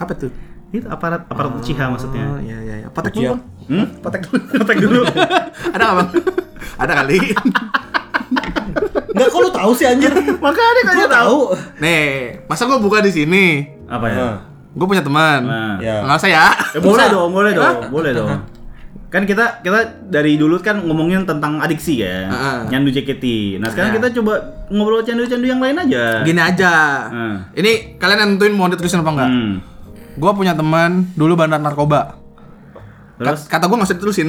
Apa 0.00 0.12
tuh? 0.16 0.51
Itu 0.72 0.88
aparat 0.88 1.28
aparat 1.28 1.52
Uchiha 1.54 1.84
maksudnya. 1.86 2.24
Oh, 2.26 2.40
iya 2.40 2.56
iya 2.58 2.74
iya. 2.82 2.88
Potek 2.88 3.12
dulu. 3.12 3.36
Hmm? 3.68 3.86
Potek 4.00 4.24
dulu. 4.24 4.40
Potek 4.60 4.78
dulu. 4.80 5.00
Ada 5.70 5.84
bang? 5.92 6.08
Ada 6.80 6.92
kali. 6.98 7.18
Enggak 9.12 9.28
kok 9.28 9.40
lu 9.40 9.50
tahu 9.52 9.70
sih 9.76 9.84
anjir. 9.84 10.08
Makanya 10.40 10.82
kayaknya 10.82 11.08
tahu. 11.12 11.38
Nih, 11.78 12.04
masa 12.48 12.64
gua 12.64 12.80
buka 12.80 13.04
di 13.04 13.12
sini? 13.12 13.68
Apa 13.84 14.06
ya? 14.08 14.16
Nah, 14.16 14.36
Gue 14.72 14.88
punya 14.88 15.04
teman. 15.04 15.44
Nah. 15.44 15.76
Ya. 15.76 16.00
Nggak 16.00 16.16
usah 16.16 16.30
ya. 16.32 16.46
Ya, 16.72 16.80
boleh 16.80 17.06
dong, 17.12 17.30
boleh 17.30 17.52
dong, 17.52 17.76
boleh 17.92 18.10
dong. 18.16 18.28
Kan 19.12 19.28
kita 19.28 19.60
kita 19.60 20.08
dari 20.08 20.40
dulu 20.40 20.56
kan 20.56 20.80
ngomongin 20.80 21.28
tentang 21.28 21.60
adiksi 21.60 22.00
ya, 22.00 22.32
Heeh. 22.32 22.72
nyandu 22.72 22.88
JKT. 22.88 23.60
Nah 23.60 23.68
sekarang 23.68 23.92
Nah. 23.92 23.96
kita 24.00 24.08
coba 24.16 24.32
ngobrol 24.72 25.04
candu-candu 25.04 25.44
yang 25.44 25.60
lain 25.60 25.76
aja. 25.76 26.24
Gini 26.24 26.40
aja. 26.40 26.72
Ini 27.52 28.00
kalian 28.00 28.32
nentuin 28.32 28.56
mau 28.56 28.72
diterusin 28.72 29.04
apa 29.04 29.12
enggak? 29.12 29.28
Hmm. 29.28 29.52
Gua 30.14 30.32
punya 30.32 30.52
teman 30.52 31.08
dulu 31.12 31.32
bandar 31.34 31.58
narkoba. 31.58 32.20
Terus 33.14 33.44
Ka- 33.44 33.56
kata 33.56 33.64
gua 33.66 33.76
nggak 33.76 33.88
usah 33.88 33.96
diterusin. 33.96 34.28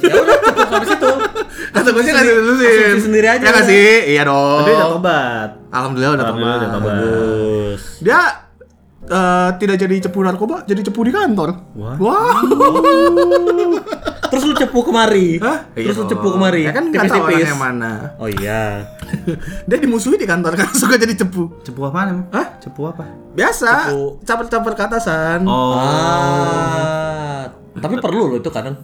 ya 0.00 0.14
udah 0.14 0.36
cukup 0.38 0.66
sampai 0.68 0.86
situ. 0.86 1.10
kata 1.74 1.88
gua 1.88 2.02
sih 2.02 2.12
usah 2.12 2.22
diterusin. 2.22 2.68
Asumsi 2.68 3.02
sendiri 3.02 3.26
aja 3.26 3.40
Ya 3.40 3.50
udah. 3.50 3.64
sih? 3.64 3.88
Iya 4.10 4.22
dong. 4.24 4.58
tapi 4.60 4.72
udah 4.72 4.88
tobat. 4.90 5.50
Alhamdulillah 5.68 6.12
udah 6.12 6.24
Alhamdulillah 6.24 6.54
tobat. 6.54 6.62
udah 6.62 6.76
tobat. 6.76 6.94
Bagus. 6.94 7.82
Dia 7.98 8.20
eh, 9.08 9.50
tidak 9.60 9.76
jadi 9.80 9.94
cepu 10.08 10.18
narkoba, 10.24 10.64
jadi 10.64 10.80
cepu 10.84 11.00
di 11.04 11.12
kantor. 11.12 11.76
Wah. 11.76 11.96
Wow. 11.96 12.40
Terus 14.34 14.50
lu 14.50 14.54
cepu 14.58 14.78
kemari. 14.82 15.38
Hah? 15.38 15.70
Terus 15.70 15.94
lu 15.94 16.04
Iya 16.04 16.10
cepu 16.10 16.28
kemari. 16.34 16.66
Ya 16.66 16.74
kan 16.74 16.90
nggak 16.90 17.06
tahu 17.06 17.22
orangnya 17.30 17.54
mana. 17.54 17.92
Oh 18.18 18.26
iya. 18.26 18.90
Dia 19.70 19.78
dimusuhi 19.78 20.18
di 20.18 20.26
kantor 20.26 20.56
kan 20.60 20.74
suka 20.74 20.98
jadi 20.98 21.14
cepu. 21.14 21.62
Cepu 21.62 21.80
apa 21.86 22.10
emang? 22.10 22.26
Hah? 22.34 22.58
Cepu 22.58 22.82
apa? 22.90 23.06
Biasa, 23.38 23.94
caper-caper 24.26 24.72
ke 24.74 24.82
atasan. 24.90 25.46
Oh. 25.46 25.78
Ah. 25.78 27.46
Tapi 27.78 28.02
perlu 28.02 28.34
lo 28.34 28.36
itu 28.42 28.50
kadang. 28.50 28.74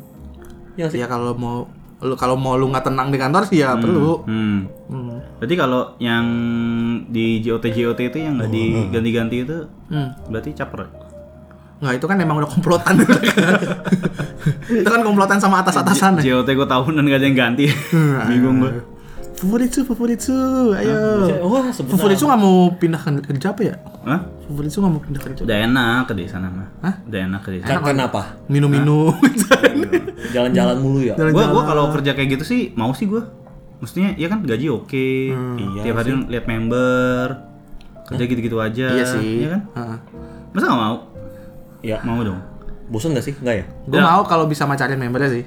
Ya 0.78 0.86
sih. 0.86 1.02
Ya 1.02 1.10
kalau 1.10 1.34
mau 1.34 1.66
lu 2.00 2.14
kalau 2.14 2.32
mau 2.32 2.56
lu 2.56 2.66
nggak 2.66 2.86
tenang 2.86 3.12
di 3.12 3.18
kantor 3.20 3.44
sih 3.44 3.60
ya 3.60 3.76
perlu. 3.76 4.24
Hmm. 4.24 4.64
Hmm. 4.88 5.20
Berarti 5.36 5.54
kalau 5.54 5.96
yang 5.98 6.24
di 7.06 7.40
JOT 7.40 7.68
JOT 7.68 8.00
itu 8.02 8.18
yang 8.18 8.36
nggak 8.36 8.50
diganti-ganti 8.50 9.36
itu 9.42 9.58
Hmm. 9.88 10.16
berarti 10.26 10.50
caper. 10.52 10.88
Nggak 11.80 11.94
itu 11.96 12.06
kan 12.06 12.16
emang 12.16 12.36
udah 12.38 12.50
komplotan 12.50 12.94
Itu 14.80 14.84
kan 14.86 15.00
komplotan 15.00 15.40
sama 15.40 15.60
atas-atasan 15.60 16.20
ya. 16.20 16.40
JOT 16.40 16.48
gue 16.50 16.66
tahunan 16.66 17.02
nggak 17.02 17.20
ada 17.20 17.26
yang 17.26 17.38
ganti. 17.38 17.64
Bingung 18.26 18.60
gue. 18.60 18.99
Favoritsu, 19.40 19.80
favoritsu, 19.82 20.36
ayo. 20.76 20.96
Wah, 21.42 21.72
sebentar. 21.72 21.96
Favoritsu 21.96 22.28
nggak 22.28 22.40
mau 22.40 22.56
pindah 22.76 23.00
ke 23.00 23.10
kerja 23.24 23.46
apa 23.50 23.62
ya? 23.64 23.74
Hah? 24.04 24.20
Favoritsu 24.44 24.78
nggak 24.78 24.92
mau 24.92 25.00
pindah 25.00 25.22
kerja. 25.22 25.40
Udah 25.40 25.56
enak 25.64 26.00
ke 26.04 26.12
di 26.12 26.24
sana 26.28 26.46
mah. 26.46 26.68
Hah? 26.82 26.94
Udah 27.02 27.20
enak 27.24 27.40
ke 27.40 27.50
di 27.50 27.58
sana. 27.58 27.80
Kenapa? 27.80 28.20
Minum-minum. 28.46 29.16
Jalan-jalan 30.34 30.76
mulu 30.78 31.00
ya. 31.00 31.16
Jalan- 31.16 31.32
Gua 31.32 31.44
gua 31.48 31.62
kalau 31.64 31.84
kerja 31.90 32.12
kayak 32.12 32.36
gitu 32.36 32.44
sih 32.44 32.60
mau 32.76 32.92
sih 32.92 33.08
gua. 33.08 33.32
Mestinya 33.80 34.12
ya 34.14 34.28
kan 34.28 34.44
gaji 34.44 34.66
oke. 34.68 35.08
Iya 35.56 35.80
Tiap 35.82 35.96
hari 35.96 36.10
lihat 36.28 36.44
member. 36.44 37.26
Kerja 38.04 38.24
gitu-gitu 38.26 38.60
aja. 38.60 38.86
iya 38.92 39.04
sih. 39.08 39.40
Iya 39.40 39.56
kan? 39.56 39.60
Heeh. 39.72 39.98
Masa 40.52 40.64
nggak 40.68 40.80
mau? 40.82 40.96
Ya. 41.80 41.96
Mau 42.04 42.20
dong. 42.20 42.40
Bosan 42.90 43.14
gak 43.14 43.22
sih? 43.22 43.32
Enggak 43.38 43.56
ya? 43.56 43.64
Gue 43.88 43.96
Ya. 43.96 44.04
mau 44.04 44.20
kalau 44.26 44.44
bisa 44.44 44.68
macarin 44.68 44.98
membernya 44.98 45.32
sih. 45.32 45.44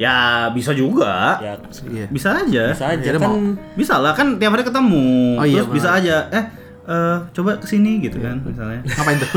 Ya 0.00 0.16
bisa 0.48 0.72
juga. 0.72 1.36
Ya. 1.38 1.60
Iya. 1.84 2.06
Bisa 2.08 2.28
aja. 2.34 2.62
Bisa 2.72 2.86
aja 2.88 3.04
Jadi 3.04 3.18
kan. 3.20 3.52
Bisa 3.76 4.00
lah 4.00 4.16
kan 4.16 4.40
tiap 4.40 4.56
hari 4.56 4.64
ketemu. 4.64 5.36
Oh, 5.36 5.44
iya, 5.44 5.60
Terus 5.60 5.76
bisa 5.76 5.88
Bang. 5.90 6.00
aja. 6.00 6.16
Eh 6.32 6.44
eh, 6.88 7.16
coba 7.30 7.60
ke 7.60 7.66
sini 7.68 8.00
gitu 8.00 8.16
kan 8.16 8.40
misalnya. 8.40 8.80
Ngapain 8.82 9.20
tuh? 9.20 9.28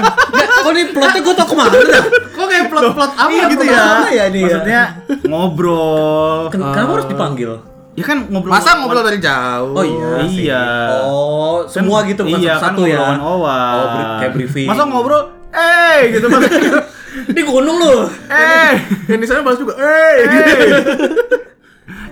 Kok 0.60 0.72
nih 0.74 0.86
plotnya 0.90 1.20
gue 1.22 1.34
tau 1.34 1.46
ke 1.46 1.54
mana 1.54 1.72
dah? 1.72 2.02
Kok 2.34 2.44
kayak 2.44 2.64
plot-plot 2.68 3.12
apa 3.16 3.30
Iya, 3.30 3.44
gitu 3.48 3.64
plot 3.64 3.72
ya? 3.72 3.82
apa 3.86 4.08
ya 4.10 4.24
ini 4.26 4.38
ya? 4.38 4.44
Maksudnya 4.44 4.82
ngobrol. 5.24 6.38
Ken- 6.50 6.60
Kenapa 6.60 6.92
harus 6.92 7.08
dipanggil? 7.08 7.50
Ya 7.94 8.04
kan 8.04 8.18
ngobrol. 8.26 8.50
Masa 8.50 8.70
ngobrol 8.76 9.02
dari 9.02 9.18
jauh? 9.18 9.72
Oh 9.72 9.84
iya. 9.84 10.10
sih. 10.26 10.44
Iya. 10.44 10.64
Oh, 11.00 11.56
semua 11.64 12.02
gitu 12.04 12.22
bukan 12.22 12.38
iya, 12.38 12.54
satu 12.56 12.82
kan 12.82 12.90
ya. 12.90 12.98
ngobrolan 12.98 13.20
awal. 13.20 13.72
Oh, 13.72 13.86
bri- 13.88 14.10
kayak 14.18 14.32
briefing. 14.34 14.68
Masa 14.68 14.82
ngobrol, 14.84 15.22
eh 15.50 15.98
gitu 16.10 16.26
maksudnya. 16.26 16.82
Di 17.26 17.42
gunung 17.42 17.76
lu. 17.76 17.96
eh, 18.26 18.72
Yang 19.06 19.20
di 19.20 19.26
sana 19.26 19.40
balas 19.40 19.58
juga, 19.58 19.74
eh, 19.76 20.14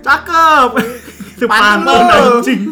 cakep. 0.00 0.70
Itu 1.32 1.46
Pantun 1.46 2.04
anjing. 2.04 2.62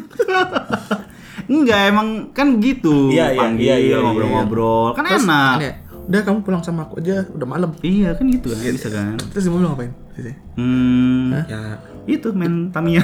Enggak, 1.46 1.80
emang 1.86 2.08
kan 2.32 2.58
gitu. 2.58 3.08
Iya, 3.08 3.30
iya, 3.30 3.38
Panggil, 3.38 3.62
iya, 3.62 3.76
iya, 3.78 3.96
ngobrol-ngobrol. 4.02 4.90
Kan 4.92 5.06
Terus, 5.06 5.22
enak. 5.22 5.54
ini 5.54 5.64
ya, 5.64 5.72
udah 6.04 6.20
kamu 6.22 6.38
pulang 6.42 6.62
sama 6.62 6.82
aku 6.82 6.98
aja, 6.98 7.22
udah 7.30 7.46
malam. 7.46 7.70
Iya, 7.78 8.18
kan 8.18 8.26
gitu 8.26 8.50
kan 8.50 8.58
bisa 8.66 8.88
kan. 8.90 9.14
Terus 9.30 9.46
di 9.46 9.50
mobil 9.50 9.66
ngapain? 9.68 9.92
Hmm, 10.56 11.30
Ya. 11.46 11.78
itu 12.04 12.32
main 12.32 12.70
Tamiya. 12.70 13.02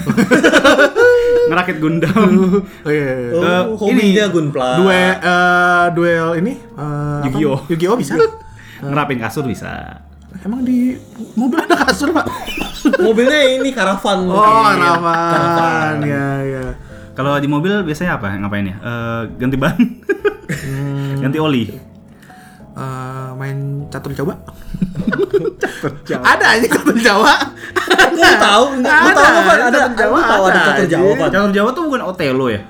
Ngerakit 1.48 1.78
Gundam. 1.78 2.30
Oh 2.82 2.90
iya. 2.90 3.02
iya, 3.02 3.14
iya. 3.14 3.30
Eh, 3.30 3.62
Oh, 3.68 3.76
hobinya 3.76 4.02
ini, 4.24 4.32
Gunpla. 4.32 4.68
Duel, 4.74 5.10
eh, 5.14 5.84
duel 5.92 6.28
ini 6.38 6.52
eh, 6.54 7.18
apa? 7.20 7.26
Yu-Gi-Oh. 7.28 7.60
Yu-Gi-Oh 7.68 7.96
bisa? 7.96 8.14
Ngerapin 8.82 9.18
kasur 9.22 9.46
bisa. 9.46 10.02
Emang 10.42 10.64
di 10.64 10.96
mobil 11.36 11.60
ada 11.60 11.76
kasur 11.86 12.10
pak? 12.10 12.26
Mobilnya 12.98 13.40
ini 13.60 13.70
karavan. 13.70 14.26
Oh, 14.26 14.40
mungkin. 14.40 14.80
harapan. 14.80 15.94
Ya, 16.02 16.28
ya. 16.42 16.64
Kalau 17.12 17.36
di 17.36 17.46
mobil 17.46 17.84
biasanya 17.84 18.16
apa? 18.16 18.32
Ngapain 18.40 18.64
ya? 18.64 18.76
Eh, 18.80 19.20
ganti 19.36 19.56
ban. 19.60 19.76
Hmm. 20.52 21.20
ganti 21.20 21.38
oli. 21.38 21.64
Eh, 22.72 23.28
main 23.36 23.84
catur 23.92 24.16
Jawa. 24.16 24.34
Ada 26.24 26.46
aja 26.56 26.66
catur 26.72 26.96
Jawa. 26.96 27.34
Gue 28.12 28.32
tahu, 28.36 28.64
Ada, 28.84 29.12
tahu 29.12 29.34
apa 29.36 29.52
ada 29.52 29.78
catur 29.88 29.94
Jawa 29.96 30.18
ada 30.20 30.34
ada, 30.52 30.60
catur 31.28 31.52
Jawa, 31.52 31.68
tuh 31.72 31.82
bukan 31.88 32.02
Otelo 32.08 32.46
ya? 32.48 32.60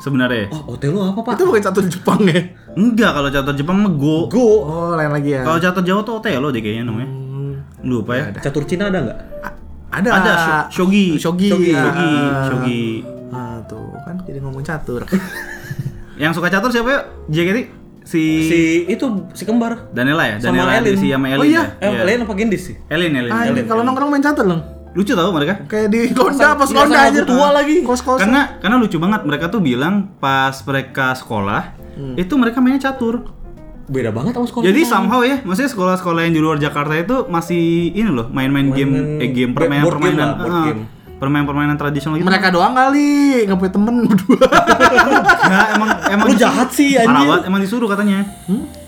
Sebenarnya. 0.00 0.48
Oh, 0.48 0.72
hotel 0.72 0.90
lu 0.90 1.00
apa, 1.02 1.20
Pak? 1.20 1.36
Itu 1.36 1.44
bukan 1.44 1.60
catur 1.60 1.84
Jepang 1.84 2.20
ya? 2.24 2.40
Enggak, 2.72 3.10
kalau 3.12 3.28
catur 3.28 3.52
Jepang 3.52 3.76
mah 3.78 3.92
Go. 3.92 4.26
Go. 4.26 4.64
Oh, 4.64 4.92
lain 4.96 5.12
lagi 5.12 5.30
ya. 5.30 5.44
Kalau 5.44 5.60
catur 5.60 5.82
Jawa 5.84 6.00
tuh 6.00 6.14
Otelo 6.16 6.48
deh 6.48 6.58
kayaknya 6.58 6.84
namanya. 6.84 7.08
Hmm, 7.08 7.52
Lupa 7.82 8.12
ya. 8.16 8.24
Catur 8.34 8.64
Cina 8.64 8.88
ada 8.88 8.98
nggak? 8.98 9.18
a- 9.44 9.56
ada. 9.92 10.08
Ada 10.10 10.32
Sho- 10.34 10.66
Shogi. 10.80 11.04
Shogi. 11.14 11.48
Shogi. 11.48 11.70
Ah. 11.70 11.84
Shogi. 11.84 12.10
Shogi. 12.48 12.82
Ah, 13.30 13.60
tuh 13.62 13.92
kan 14.00 14.16
jadi 14.24 14.40
ngomong 14.40 14.64
catur. 14.64 15.04
Yang 16.20 16.32
suka 16.36 16.48
catur 16.48 16.68
siapa 16.68 16.88
ya? 16.88 17.00
JKT? 17.28 17.58
Si, 18.00 18.22
Si 18.42 18.58
itu 18.86 19.04
si 19.32 19.44
kembar. 19.44 19.92
Danela 19.92 20.24
ya? 20.26 20.36
Sama 20.40 20.56
Danela 20.58 20.80
Elin. 20.80 20.96
si 20.96 21.06
sama 21.08 21.26
Elin. 21.28 21.40
Oh 21.40 21.46
iya? 21.46 21.64
ya? 21.76 21.86
Eh, 21.86 22.02
lain 22.02 22.24
apa 22.24 22.32
Gendis 22.32 22.62
sih? 22.64 22.76
Elin, 22.88 23.12
Elin. 23.14 23.30
Ah, 23.30 23.44
Elin. 23.46 23.64
kalau 23.64 23.84
nongkrong 23.84 24.08
main 24.08 24.20
catur 24.20 24.48
loh. 24.48 24.60
Lucu 24.90 25.12
tau 25.12 25.30
mereka? 25.30 25.54
Kayak 25.64 25.88
di 25.88 26.00
Honda, 26.10 26.48
Masa 26.52 26.72
Honda 26.74 27.00
aja. 27.06 27.22
tua 27.22 27.48
lagi. 27.52 27.80
Kos-kos. 27.80 28.18
Karena 28.18 28.58
karena 28.58 28.76
lucu 28.76 28.96
banget 28.96 29.22
mereka 29.22 29.46
tuh 29.46 29.60
bilang 29.60 30.10
pas 30.16 30.54
mereka 30.60 31.14
sekolah 31.14 31.78
Hmm. 31.90 32.14
itu 32.16 32.32
mereka 32.34 32.58
mainnya 32.58 32.88
catur. 32.88 33.38
beda 33.86 34.08
banget 34.08 34.32
sama 34.32 34.46
sekolah. 34.46 34.64
Jadi 34.64 34.80
somehow 34.84 35.20
ya, 35.20 35.42
maksudnya 35.42 35.66
sekolah-sekolah 35.68 36.22
yang 36.22 36.30
di 36.30 36.38
luar 36.38 36.56
Jakarta 36.56 36.94
itu 36.94 37.26
masih 37.26 37.58
ini 37.90 38.06
loh, 38.06 38.30
main-main 38.30 38.70
game, 38.70 39.18
eh 39.18 39.26
game 39.28 39.50
board 39.50 39.66
game 39.66 39.82
permainan-permainan, 39.82 40.28
lah, 40.30 40.46
ah, 40.46 40.64
game. 40.64 40.82
permainan-permainan 41.18 41.74
tradisional 41.74 42.14
gitu. 42.14 42.22
Mereka 42.24 42.48
doang 42.48 42.70
kali, 42.70 43.10
nggak 43.42 43.58
punya 43.58 43.72
temen 43.74 43.94
berdua. 44.06 44.38
Nggak, 45.42 45.66
emang 45.74 45.88
emang 46.08 46.24
Lu 46.24 46.30
disuruh. 46.30 46.46
jahat 46.46 46.68
sih, 46.70 46.90
banget, 46.94 47.40
emang 47.44 47.60
disuruh 47.60 47.88
katanya. 47.90 48.18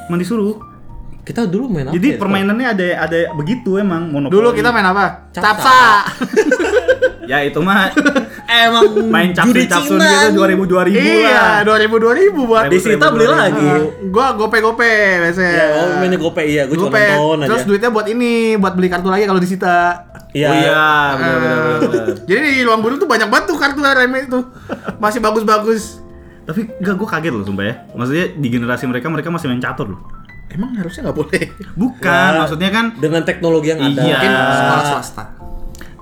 Emang 0.06 0.18
disuruh. 0.22 0.54
Kita 1.22 1.46
dulu 1.46 1.70
main 1.70 1.86
apa? 1.86 1.94
Jadi 1.94 2.08
ya? 2.10 2.18
permainannya 2.18 2.66
ada 2.66 2.86
ada 3.06 3.20
begitu 3.38 3.78
emang 3.78 4.10
monopoli. 4.10 4.34
Dulu 4.34 4.48
kita 4.58 4.74
main 4.74 4.86
apa? 4.90 5.30
Capsa. 5.30 5.54
Capsa. 5.54 5.78
ya 7.30 7.38
itu 7.46 7.62
mah 7.62 7.94
emang 8.66 9.06
main 9.06 9.30
judi 9.30 9.70
capsun 9.70 10.02
gitu 10.02 10.42
2000 10.42 10.66
2000 10.66 10.98
iya, 10.98 11.62
lah. 11.62 11.78
2000 11.78 12.34
2000 12.34 12.50
buat 12.50 12.64
Disita 12.66 13.06
beli 13.14 13.30
lagi. 13.30 13.68
gua 14.10 14.34
gope-gope 14.34 15.22
biasanya. 15.22 15.52
Ya, 15.54 15.66
oh 15.78 15.86
mainnya 16.02 16.18
gope 16.18 16.42
iya, 16.42 16.66
gue 16.66 16.74
cuma 16.74 16.90
Gope. 16.90 17.06
nonton 17.06 17.38
aja. 17.46 17.48
Terus 17.54 17.62
duitnya 17.70 17.90
buat 17.94 18.06
ini, 18.10 18.58
buat 18.58 18.74
beli 18.74 18.88
kartu 18.90 19.06
lagi 19.06 19.24
kalau 19.30 19.38
disita. 19.38 20.10
Iya. 20.34 20.48
Oh 20.50 20.56
iya, 20.58 20.86
benar 21.14 21.30
Eh, 21.30 21.38
benar 21.38 21.58
benar. 21.62 21.78
Jadi 22.28 22.40
di 22.58 22.62
ruang 22.66 22.80
guru 22.82 22.94
tuh 22.98 23.06
banyak 23.06 23.28
banget 23.30 23.44
tuh 23.46 23.56
kartu 23.62 23.78
reme 23.78 24.26
itu. 24.26 24.38
Masih 24.98 25.22
bagus-bagus. 25.22 26.02
Tapi 26.42 26.66
enggak 26.82 26.98
gue 26.98 27.08
kaget 27.08 27.32
loh 27.32 27.46
sumpah 27.46 27.64
ya. 27.64 27.74
Maksudnya 27.94 28.26
di 28.34 28.48
generasi 28.50 28.84
mereka 28.90 29.06
mereka 29.06 29.30
masih 29.30 29.46
main 29.46 29.62
catur 29.62 29.94
loh. 29.94 30.02
Emang 30.52 30.70
harusnya 30.76 31.00
nggak 31.04 31.16
boleh. 31.16 31.44
Bukan, 31.74 32.30
Ya. 32.30 32.38
maksudnya 32.38 32.68
kan 32.68 32.84
Dengan 32.94 33.22
teknologi 33.24 33.68
yang 33.68 33.80
ada. 33.80 33.98
Iya. 33.98 34.14
Mungkin 34.14 34.30
sekolah 34.52 34.84
swasta. 34.86 35.24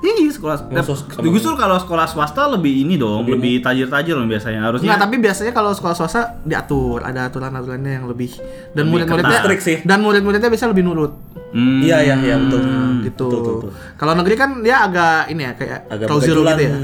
Iya 0.01 0.33
sekolah. 0.33 0.57
Sos- 0.81 1.05
Justru 1.21 1.53
kalau 1.55 1.77
sekolah 1.77 2.09
swasta 2.09 2.49
lebih 2.49 2.73
ini 2.81 2.97
dong, 2.97 3.29
lebih 3.29 3.61
tajir-tajir 3.61 4.17
loh 4.17 4.25
biasanya. 4.25 4.65
Harusnya. 4.65 4.89
Enggak, 4.89 5.01
tapi 5.05 5.17
biasanya 5.21 5.53
kalau 5.53 5.71
sekolah 5.71 5.93
swasta 5.93 6.41
diatur, 6.41 7.05
ada 7.05 7.29
aturan-aturannya 7.29 8.01
yang 8.01 8.07
lebih 8.09 8.33
dan 8.73 8.89
murid-muridnya 8.89 9.45
sih. 9.61 9.85
dan 9.85 10.01
murid-muridnya 10.01 10.49
bisa 10.49 10.65
lebih 10.67 10.89
nurut. 10.89 11.13
Hmm. 11.53 11.83
Iya 11.83 11.99
iya 12.01 12.15
iya 12.17 12.35
betul. 12.39 12.61
gitu. 13.05 13.27
Betul, 13.27 13.29
betul, 13.29 13.55
betul. 13.61 13.71
Kalau 13.99 14.13
negeri 14.17 14.35
kan 14.35 14.51
dia 14.65 14.77
agak 14.81 15.29
ini 15.29 15.43
ya 15.45 15.53
kayak 15.53 15.79
Agak 15.91 16.07
begajulan. 16.09 16.55
gitu 16.55 16.63
ya. 16.65 16.75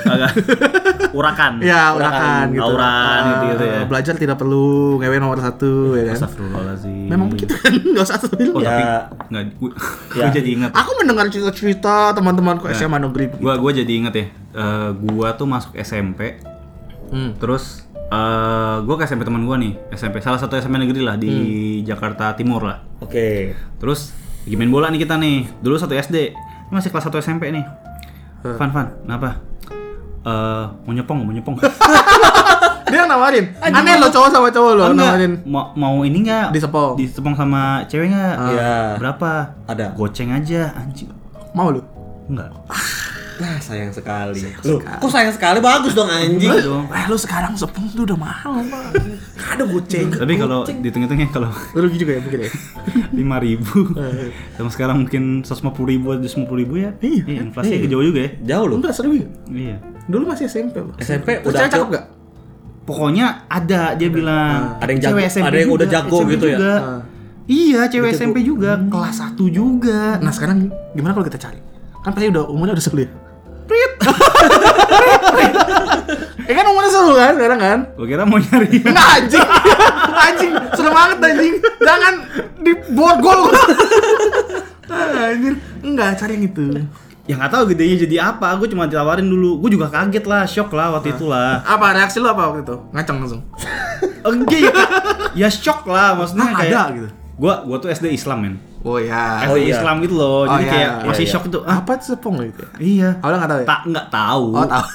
Agak 0.00 0.30
urakan. 1.10 1.52
Ya, 1.64 1.90
Urakan, 1.90 1.96
urakan 1.96 2.46
gitu. 2.50 2.62
auran 2.62 3.20
gitu, 3.24 3.44
gitu 3.48 3.64
ya. 3.64 3.74
Eh, 3.74 3.84
Belajar 3.84 4.14
tidak 4.14 4.36
perlu 4.36 4.66
ngewe 4.96 5.16
nomor 5.16 5.38
satu 5.38 5.70
ya 5.94 6.04
kan. 6.06 6.14
Astagfirullahaladzim. 6.20 7.06
Memang 7.06 7.26
begitu 7.28 7.54
kan, 7.54 7.72
nggak 7.92 8.04
usah. 8.04 8.16
Oh, 8.50 8.60
Ya. 8.60 8.68
tapi 8.68 8.82
enggak 9.28 9.44
gue 9.54 9.70
Ya. 10.20 10.28
jadi 10.30 10.48
ingat. 10.52 10.70
Aku 10.72 10.90
mendengar 10.96 11.24
cerita-cerita 11.26 12.12
teman-temanku 12.12 12.68
SMA 12.70 12.98
negeri. 13.00 13.32
Gua 13.34 13.56
gua 13.56 13.70
jadi 13.70 13.88
inget 13.90 14.14
ya. 14.14 14.26
eh, 14.50 14.90
gua 15.06 15.32
tuh 15.32 15.46
masuk 15.46 15.74
SMP 15.76 16.38
Hmm. 17.08 17.32
terus 17.34 17.88
eh 18.06 18.76
gua 18.82 18.94
ke 18.94 19.04
SMP 19.04 19.22
teman 19.22 19.40
gua 19.42 19.56
nih, 19.56 19.72
SMP 19.90 20.18
salah 20.18 20.36
satu 20.36 20.54
SMP 20.54 20.76
negeri 20.76 21.00
lah 21.00 21.16
di 21.16 21.28
Hmm. 21.28 21.86
Jakarta 21.86 22.32
Timur 22.32 22.60
lah. 22.62 22.84
Oke. 22.98 23.56
Terus 23.76 24.12
lagi 24.42 24.54
main 24.54 24.68
bola 24.68 24.88
nih 24.88 25.00
kita 25.00 25.14
nih. 25.14 25.48
Dulu 25.58 25.74
satu 25.74 25.92
SD. 25.92 26.16
Ini 26.68 26.74
masih 26.74 26.88
kelas 26.88 27.04
1 27.04 27.16
SMP 27.18 27.48
nih. 27.48 27.64
Fan, 28.40 28.68
Fan, 28.68 28.86
kenapa? 29.02 29.40
Eh, 30.26 30.64
mau 30.84 30.92
nyepong, 30.92 31.18
mau 31.22 31.32
nyepong. 31.34 31.56
Dia 32.88 33.04
yang 33.04 33.10
nawarin. 33.12 33.52
Aneh 33.60 34.00
lo 34.00 34.08
cowok 34.08 34.28
sama 34.32 34.48
cowok 34.48 34.72
lo 34.74 34.82
nawarin. 34.96 35.44
Mau, 35.44 35.76
mau 35.76 35.94
ini 36.02 36.24
enggak? 36.24 36.56
Disepong. 36.56 36.96
Disepong 36.96 37.36
sama 37.36 37.84
cewek 37.84 38.08
enggak? 38.10 38.34
Iya. 38.48 38.76
Berapa? 38.96 39.30
Ada. 39.68 39.92
Goceng 39.92 40.32
aja, 40.32 40.72
anjing. 40.72 41.12
Mau 41.52 41.68
lu? 41.68 41.84
Enggak. 42.32 42.48
Nah, 43.38 43.56
sayang 43.56 43.90
sekali. 43.90 44.42
Loh, 44.62 44.78
kok 44.82 45.06
sayang 45.08 45.30
sekali? 45.30 45.58
Bagus 45.58 45.92
dong 45.92 46.06
anjing. 46.06 46.42
Enggak 46.44 46.62
dong. 46.64 46.84
Eh 46.88 47.04
lu 47.04 47.16
sekarang 47.16 47.54
sepung 47.54 47.86
tuh 47.88 48.02
udah 48.04 48.16
mahal 48.16 48.58
pak. 48.62 48.98
Ada 49.48 49.62
goceng. 49.64 50.10
Tapi 50.10 50.34
kalau 50.34 50.60
dihitung-hitungnya 50.62 51.28
kalau 51.28 51.48
Rugi 51.72 51.96
juga 51.96 52.12
ya 52.12 52.20
mungkin 52.20 52.40
ya. 52.40 52.50
lima 53.10 53.36
ribu 53.38 53.94
sama 54.52 54.68
sekarang 54.68 54.96
mungkin 55.00 55.22
150 55.40 55.54
ribu 55.84 56.06
atau 56.10 56.22
150 56.22 56.50
ribu 56.56 56.74
ya 56.76 56.90
Iya. 56.96 57.42
inflasinya 57.42 57.86
jauh 57.86 58.04
juga 58.04 58.20
ya 58.20 58.30
Jauh 58.48 58.66
loh. 58.66 58.76
Enggak 58.78 58.92
seru 58.92 59.12
ya. 59.12 59.26
iya 59.48 59.76
Dulu 60.04 60.24
masih 60.26 60.46
SMP 60.46 60.78
loh. 60.78 60.94
SMP 60.96 61.38
udah 61.40 61.58
cewek 61.58 61.68
cakep 61.68 61.84
ke- 61.84 61.94
gak? 61.94 62.04
pokoknya 62.84 63.26
ada 63.46 63.92
dia 63.92 64.08
bilang 64.08 64.76
Ada 64.76 64.88
yang 64.88 65.00
jago- 65.00 65.10
Cewek 65.12 65.26
SMP 65.28 65.44
ada 65.44 65.56
yang 65.56 65.68
juga, 65.68 65.76
udah 65.76 65.88
jago 65.88 66.16
SMP 66.16 66.30
gitu 66.30 66.46
ya? 66.46 66.56
Ah. 66.58 67.00
iya 67.46 67.80
cewek 67.84 68.10
SMP 68.12 68.36
juga 68.42 68.70
kelas 68.82 69.16
1 69.20 69.44
juga 69.48 70.00
Nah 70.18 70.30
sekarang 70.30 70.56
gimana 70.90 71.12
kalau 71.12 71.26
kita 71.26 71.38
cari? 71.38 71.60
Kan 71.98 72.10
pasti 72.10 72.26
udah 72.28 72.44
umurnya 72.46 72.72
udah 72.72 72.86
seru 73.78 74.14
ya. 75.40 75.50
Eh 76.44 76.54
kan 76.54 76.64
umurnya 76.66 76.90
seru 76.90 77.12
kan 77.12 77.32
sekarang 77.34 77.58
kan? 77.58 77.78
gue 77.92 78.06
kira 78.06 78.22
mau 78.22 78.36
nyari 78.36 78.80
Enggak 78.80 79.08
anjing. 79.14 79.44
anjing, 80.26 80.52
seru 80.72 80.90
banget 80.90 81.18
anjing. 81.22 81.54
Jangan 81.78 82.14
di 82.58 82.72
borgol. 82.90 83.40
Ah, 84.86 85.28
anjing. 85.30 85.56
Enggak, 85.80 86.16
cari 86.16 86.32
yang 86.34 86.46
itu. 86.46 86.66
ya 87.22 87.36
nggak 87.36 87.52
tahu 87.52 87.68
gedenya 87.68 87.96
jadi 88.00 88.16
apa 88.26 88.56
gue 88.56 88.72
cuma 88.72 88.88
ditawarin 88.88 89.20
dulu 89.22 89.60
gue 89.60 89.76
juga 89.76 89.92
kaget 89.92 90.24
lah 90.24 90.42
shock 90.42 90.72
lah 90.72 90.88
waktu 90.90 91.12
itu 91.12 91.28
lah 91.28 91.60
Apa 91.60 91.92
reaksi 91.92 92.16
lu 92.18 92.26
apa 92.26 92.48
waktu 92.48 92.64
itu? 92.64 92.72
Ngaceng 92.88 93.16
langsung. 93.20 93.42
enggak 94.24 94.58
ya 94.58 94.72
ya 95.36 95.48
shock 95.48 95.84
lah 95.84 96.16
maksudnya 96.16 96.48
Ah, 96.48 96.56
kayak 96.56 96.72
ada 96.72 96.82
gitu. 96.90 97.08
gue 97.36 97.52
gue 97.62 97.76
tuh 97.78 97.88
SD 97.90 98.06
Islam 98.10 98.38
men 98.40 98.54
Oh 98.80 98.94
ya. 98.96 99.42
Oh, 99.44 99.54
iya. 99.54 99.74
Islam 99.74 99.98
gitu 100.00 100.14
loh 100.14 100.46
jadi 100.46 100.62
iya, 100.62 100.70
kayak 100.70 100.90
iya, 100.94 101.06
masih 101.06 101.24
iya. 101.24 101.32
shock 101.32 101.44
itu 101.44 101.58
ah 101.62 101.76
Apa 101.76 101.90
tuh 101.96 102.06
sepong 102.12 102.36
gitu 102.44 102.62
ya? 102.62 102.70
iya 102.78 103.08
Oh, 103.18 103.28
enggak 103.28 103.48
tahu 103.48 103.58
ya? 103.58 103.66
tak 103.66 103.80
nggak 103.84 104.06
tahu 104.08 104.44
Oh, 104.52 104.64
tahu. 104.64 104.86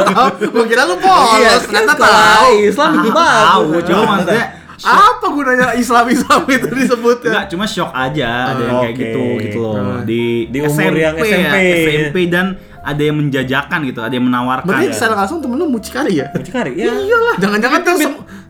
Gua 0.52 0.64
kira 0.66 0.82
lu 0.84 0.94
polos, 0.96 1.34
Iya, 1.34 1.52
ternyata 1.58 1.92
tahu. 1.96 2.52
Islam 2.62 2.90
itu 2.94 3.10
tahu 3.10 3.62
bagus. 3.66 3.84
cuma 3.86 4.02
maksudnya 4.10 4.44
Apa 4.80 5.26
gunanya 5.28 5.66
Islam-Islam 5.74 6.40
itu 6.48 6.68
disebut 6.70 7.16
ya? 7.20 7.28
Enggak, 7.30 7.46
cuma 7.48 7.64
shock 7.64 7.92
aja 7.92 8.28
ada 8.48 8.62
yang 8.62 8.80
kayak 8.82 8.96
gitu 8.96 9.22
gitu 9.38 9.58
loh. 9.58 9.74
Hmm. 9.76 10.00
Di, 10.04 10.48
Di 10.48 10.58
umur 10.58 10.92
yang 10.94 11.14
ya, 11.14 11.22
SMP. 11.22 11.56
SMP 11.84 12.16
dan 12.26 12.46
ada 12.80 12.96
yang 12.98 13.12
menjajakan 13.14 13.78
gitu, 13.84 14.00
ada 14.00 14.08
yang 14.08 14.24
menawarkan. 14.24 14.64
Berarti 14.64 14.88
Ya. 14.88 14.96
secara 14.96 15.14
langsung 15.18 15.44
temen 15.44 15.56
lu 15.56 15.68
mucikari 15.68 16.16
ya? 16.16 16.32
Mucikari. 16.32 16.80
Ya. 16.80 16.96
Iyalah. 16.96 17.36
Jangan-jangan 17.36 17.80
tuh 17.84 17.96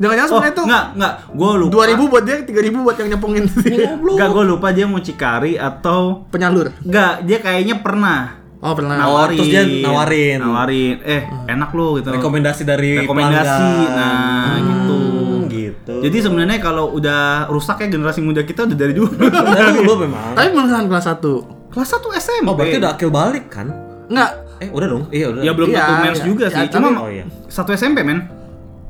jangan-jangan 0.01 0.27
Oh, 0.27 0.33
sebenarnya 0.35 0.57
tuh 0.57 0.65
enggak, 0.65 0.85
enggak. 0.93 1.13
Gua 1.31 1.51
lupa. 1.55 1.73
2000 1.85 2.09
buat 2.09 2.23
dia, 2.23 2.37
3000 2.41 2.81
buat 2.81 2.97
yang 2.97 3.09
nyepongin 3.11 3.45
Enggak, 4.09 4.29
gua 4.31 4.45
lupa 4.45 4.67
dia 4.71 4.85
mau 4.85 4.99
cikari 4.99 5.55
atau 5.55 6.25
penyalur. 6.27 6.73
enggak, 6.81 7.13
dia 7.23 7.39
kayaknya 7.39 7.79
pernah 7.79 8.41
Oh, 8.61 8.77
pernah. 8.77 8.93
Oh, 9.03 9.25
terus 9.27 9.49
dia 9.49 9.65
nawarin. 9.65 10.37
Nawarin. 10.39 11.01
Eh, 11.01 11.23
enak 11.49 11.73
lo 11.73 11.97
gitu. 11.97 12.13
Rekomendasi 12.13 12.63
dari 12.63 13.01
Rekomendasi. 13.01 13.41
pelanggan. 13.41 13.97
Nah, 13.97 14.53
gitu. 14.61 14.97
Hmm, 15.01 15.41
gitu. 15.49 15.95
Jadi 16.03 16.17
sebenarnya 16.21 16.59
kalau 16.61 16.93
udah 16.93 17.49
rusak 17.49 17.81
ya 17.81 17.89
generasi 17.89 18.21
muda 18.21 18.45
kita 18.45 18.69
udah 18.69 18.77
dari 18.77 18.93
dulu. 18.93 19.09
dari 19.49 19.73
dulu 19.75 20.05
memang. 20.05 20.37
Tapi 20.37 20.53
beneran 20.53 20.85
kelas 20.87 21.09
1. 21.09 21.73
Kelas 21.73 21.89
1 21.89 22.13
SMP. 22.13 22.45
Oh, 22.45 22.53
berarti 22.53 22.77
udah 22.77 22.91
akil 22.93 23.09
balik 23.09 23.49
kan? 23.49 23.73
Enggak. 24.07 24.31
Eh, 24.59 24.69
udah 24.69 24.87
dong. 24.91 25.03
Iya, 25.09 25.27
udah. 25.31 25.41
Ya 25.41 25.53
belum 25.57 25.69
Iya, 25.71 25.81
tentu 25.81 25.95
mens 25.99 26.13
iya. 26.13 26.27
juga 26.27 26.45
Ya, 26.45 26.53
sih. 26.53 26.61
tapi- 26.63 26.75
Cuma 26.77 26.89
Oh, 27.01 27.09
iya. 27.09 27.25
satu 27.49 27.71
SMP 27.73 27.99
men. 28.03 28.29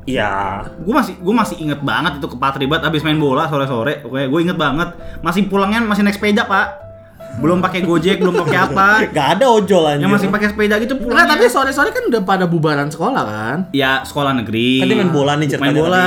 Iya. 0.09 0.65
gue 0.81 0.93
masih 0.93 1.13
gue 1.21 1.33
masih 1.33 1.61
inget 1.61 1.79
banget 1.85 2.17
itu 2.17 2.25
ke 2.25 2.37
Patribat 2.41 2.81
abis 2.81 3.05
main 3.05 3.21
bola 3.21 3.45
sore 3.45 3.69
sore 3.69 4.01
oke 4.01 4.17
gue 4.17 4.39
inget 4.41 4.57
banget. 4.57 4.89
Masih 5.21 5.45
pulangnya 5.45 5.85
masih 5.85 6.01
naik 6.01 6.17
sepeda 6.17 6.49
pak 6.49 6.80
belum 7.37 7.57
pakai 7.59 7.79
gojek 7.81 8.17
belum 8.17 8.35
pakai 8.37 8.57
apa 8.61 8.87
Gak 9.15 9.27
ada 9.35 9.45
ojol 9.47 9.83
anjir. 9.85 10.01
yang 10.01 10.11
masih 10.11 10.27
pakai 10.27 10.47
sepeda 10.47 10.75
gitu 10.77 10.93
Enggak, 10.93 11.05
pulangnya 11.05 11.31
tapi 11.31 11.45
sore-sore 11.47 11.89
kan 11.89 12.03
udah 12.05 12.21
pada 12.21 12.45
bubaran 12.45 12.87
sekolah 12.87 13.23
kan? 13.23 13.57
ya 13.71 14.01
sekolah 14.01 14.35
negeri 14.35 14.77
Kan 14.77 14.87
dia 14.87 14.97
main 14.97 15.09
bola 15.09 15.33
nih 15.35 15.47
ceritanya 15.47 15.65
main 15.65 15.77
bola 15.77 16.05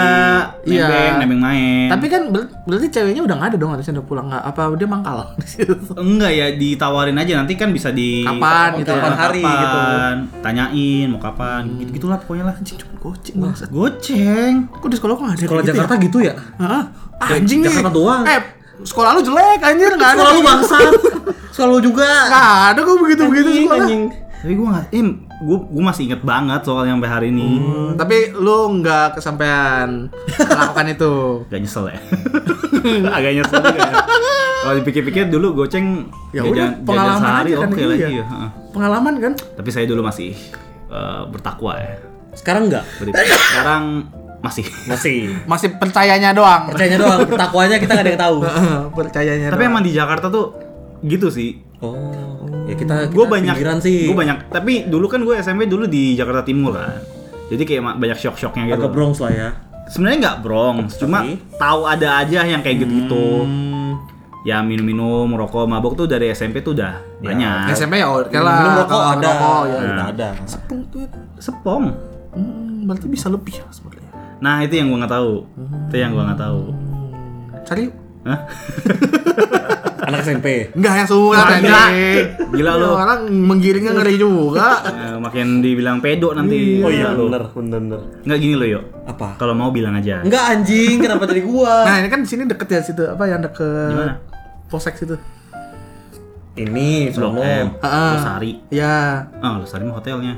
nebeng 0.60 0.74
Iya. 0.74 1.16
nebeng 1.16 1.40
main 1.40 1.86
Tapi 1.88 2.06
kan 2.06 2.22
ber- 2.28 2.50
berarti 2.64 2.86
ceweknya 2.88 3.22
udah 3.22 3.34
nggak 3.34 3.48
ada 3.48 3.56
dong 3.56 3.70
harusnya 3.70 3.92
udah 3.94 4.04
pulang 4.04 4.26
nggak? 4.26 4.42
Apa 4.44 4.60
dia 4.74 4.86
mangkal 4.86 5.16
di 5.34 5.46
situ? 5.54 5.74
enggak 5.94 6.32
ya 6.32 6.46
ditawarin 6.52 7.16
aja 7.16 7.32
nanti 7.36 7.54
kan 7.54 7.70
bisa 7.70 7.88
di 7.88 8.22
Kapan 8.22 8.68
gitu 8.76 8.90
ya? 8.90 8.96
Kapan 8.96 9.14
hari 9.14 9.42
gitu. 9.42 9.80
tanyain 10.40 11.06
mau 11.06 11.18
kapan 11.18 11.62
gitu 11.76 11.90
gitulah 11.94 12.18
pokoknya 12.18 12.44
lah 12.44 12.54
Anjing 12.54 12.76
cuma 12.76 12.94
goceng 12.96 13.36
goceng 13.68 14.54
Kok 14.70 14.86
di 14.86 14.96
sekolah 14.96 15.14
kok 15.14 15.22
nggak 15.22 15.34
ada 15.34 15.42
Sekolah 15.42 15.62
gitu 15.62 15.70
Jakarta 15.70 15.94
gitu 15.98 16.18
ya? 16.20 16.32
ya? 16.32 16.34
Hah? 16.60 16.84
Anjing 17.26 17.58
nih. 17.60 17.68
Jakarta 17.68 17.90
doang. 17.90 18.22
Eh, 18.24 18.40
sekolah 18.80 19.10
lu 19.14 19.22
jelek 19.22 19.60
anjir 19.60 19.92
nggak 19.92 20.10
ada. 20.10 20.16
Sekolah 20.16 20.30
lu 20.30 20.40
gitu. 20.40 20.48
bangsat. 20.48 20.92
Sekolah 21.54 21.70
lu 21.70 21.80
juga. 21.80 22.10
Nggak 22.26 22.46
ada 22.66 22.80
kok 22.80 22.96
begitu-begitu 22.98 23.48
Anjing, 23.48 23.64
sekolah. 23.64 23.84
anjing. 23.84 24.04
tapi 24.44 24.52
gue 24.52 24.68
nggak 24.68 24.86
eh, 24.92 25.04
gue 25.40 25.58
gue 25.72 25.82
masih 25.82 26.02
inget 26.04 26.20
banget 26.20 26.60
soalnya 26.62 26.92
sampai 26.92 27.08
hari 27.08 27.26
ini 27.30 27.48
Hmm, 27.56 27.90
tapi 27.96 28.16
lu 28.34 28.58
nggak 28.76 29.16
kesampaian 29.16 29.88
melakukan 30.50 30.86
itu. 30.90 31.12
Gak 31.46 31.60
nyesel 31.60 31.84
ya? 31.88 31.96
Agak 33.16 33.32
nyesel 33.32 33.58
juga 33.58 33.80
ya. 33.80 33.92
Kalau 34.60 34.74
dipikir-pikir 34.76 35.24
dulu 35.28 35.46
goceng 35.54 36.12
Ya 36.30 36.40
jajan- 36.40 36.50
udah, 36.50 36.68
jajan 36.70 36.84
pengalaman 36.84 37.20
sehari 37.20 37.50
aja 37.50 37.56
kan, 37.56 37.68
oke 37.68 37.78
iya. 37.78 37.88
lagi 37.88 38.04
ya. 38.04 38.24
heeh. 38.26 38.48
Pengalaman 38.70 39.14
kan? 39.16 39.32
Tapi 39.32 39.68
saya 39.70 39.84
dulu 39.86 40.00
masih 40.02 40.30
eh, 40.90 41.22
bertakwa 41.24 41.72
ya. 41.76 41.92
Sekarang 42.34 42.62
enggak? 42.68 42.84
Sekarang 43.48 43.84
masih. 44.44 44.66
Masih. 44.84 45.18
Masih 45.50 45.68
percayanya 45.74 46.30
doang. 46.30 46.68
Percayanya 46.68 46.98
doang, 47.00 47.20
takwanya 47.26 47.80
kita 47.80 47.92
gak 47.92 48.04
ada 48.04 48.10
yang 48.10 48.22
tahu. 48.22 48.36
percayanya 49.00 49.48
Tapi 49.48 49.58
doang. 49.58 49.72
emang 49.72 49.82
di 49.82 49.90
Jakarta 49.90 50.28
tuh 50.28 50.52
gitu 51.00 51.28
sih. 51.28 51.56
Oh, 51.80 52.44
ya 52.64 52.72
kita, 52.74 53.08
Gue 53.08 53.24
kita 53.24 53.32
banyak 53.34 53.54
pinggiran 53.54 53.78
sih. 53.78 54.06
Gue 54.06 54.16
banyak. 54.16 54.48
Tapi 54.48 54.72
dulu 54.84 55.06
kan 55.06 55.20
gue 55.20 55.34
SMP 55.36 55.64
dulu 55.64 55.84
di 55.84 56.12
Jakarta 56.12 56.40
Timur 56.40 56.72
kan. 56.72 57.00
Jadi 57.46 57.62
kayak 57.62 57.96
banyak 57.96 58.16
shock-shocknya 58.16 58.64
gitu. 58.66 58.76
agak 58.78 58.90
Bronx 58.90 59.16
lah 59.18 59.32
ya. 59.32 59.48
sebenarnya 59.84 60.16
nggak 60.18 60.36
Bronx, 60.40 60.96
cuma 60.96 61.28
tahu 61.54 61.84
ada 61.84 62.16
aja 62.18 62.40
yang 62.42 62.60
kayak 62.60 62.80
gitu-gitu. 62.80 63.44
Hmm. 63.44 64.00
Ya 64.40 64.60
minum-minum, 64.60 65.24
merokok, 65.26 65.64
mabok 65.64 65.92
tuh 65.94 66.04
dari 66.04 66.28
SMP 66.30 66.60
tuh 66.60 66.72
udah 66.72 67.00
Ya, 67.20 67.32
banyak. 67.32 67.68
SMP 67.70 67.96
ya 67.96 68.08
oke 68.08 68.28
Minum 68.28 68.44
lah. 68.44 68.76
rokok 68.78 68.88
kalau 68.90 69.06
ada. 69.10 69.28
rokok, 69.30 69.60
ya. 69.62 69.76
Udah 69.82 70.06
ada. 70.06 70.28
Sepung 70.44 70.80
tuh. 70.88 71.04
Sepong. 71.36 71.84
Hmm, 72.32 72.84
berarti 72.84 73.06
bisa 73.06 73.28
lebih 73.28 73.54
ya 73.54 73.64
sebenarnya. 73.68 74.03
Nah 74.44 74.60
itu 74.60 74.76
yang 74.76 74.92
gua 74.92 74.98
nggak 75.00 75.14
tahu. 75.14 75.32
Itu 75.88 75.96
yang 75.96 76.12
gua 76.12 76.24
nggak 76.28 76.40
tahu. 76.40 76.62
Cari 77.64 77.80
yuk. 77.88 77.94
Hah? 78.24 78.40
Anak 80.04 80.20
SMP. 80.20 80.68
Enggak 80.76 81.00
yang 81.00 81.08
semua 81.08 81.32
Gila. 81.32 81.48
tadi. 81.48 81.68
Gila 82.52 82.72
lu. 82.76 82.88
Orang 82.92 83.20
menggiringnya 83.32 83.96
ngeri 83.96 84.20
juga. 84.20 84.84
Eh, 84.84 85.16
makin 85.16 85.64
dibilang 85.64 86.04
pedo 86.04 86.36
nanti. 86.36 86.84
Oh 86.84 86.92
iya, 86.92 87.16
lu. 87.16 87.32
bener, 87.32 87.48
bener, 87.48 87.80
bener. 87.80 88.00
Nggak 88.20 88.38
gini 88.38 88.54
lo 88.54 88.66
yo. 88.68 88.80
Apa? 89.08 89.40
Kalau 89.40 89.56
mau 89.56 89.72
bilang 89.72 89.96
aja. 89.96 90.20
Enggak 90.20 90.44
anjing, 90.52 91.00
kenapa 91.00 91.24
jadi 91.24 91.40
gua? 91.40 91.74
Nah, 91.88 92.04
ini 92.04 92.08
kan 92.08 92.20
di 92.20 92.28
sini 92.28 92.44
deket 92.44 92.68
ya 92.68 92.80
situ 92.84 93.00
apa 93.00 93.24
yang 93.24 93.40
deket 93.40 93.96
Gimana? 93.96 94.14
Polsek 94.68 95.00
situ. 95.00 95.16
Ini 96.54 97.10
Blok. 97.10 97.40
M. 97.40 97.66
Losari. 97.80 98.52
Ya, 98.68 99.26
Ah, 99.40 99.58
Losari 99.58 99.82
mah 99.82 99.96
hotelnya. 99.98 100.36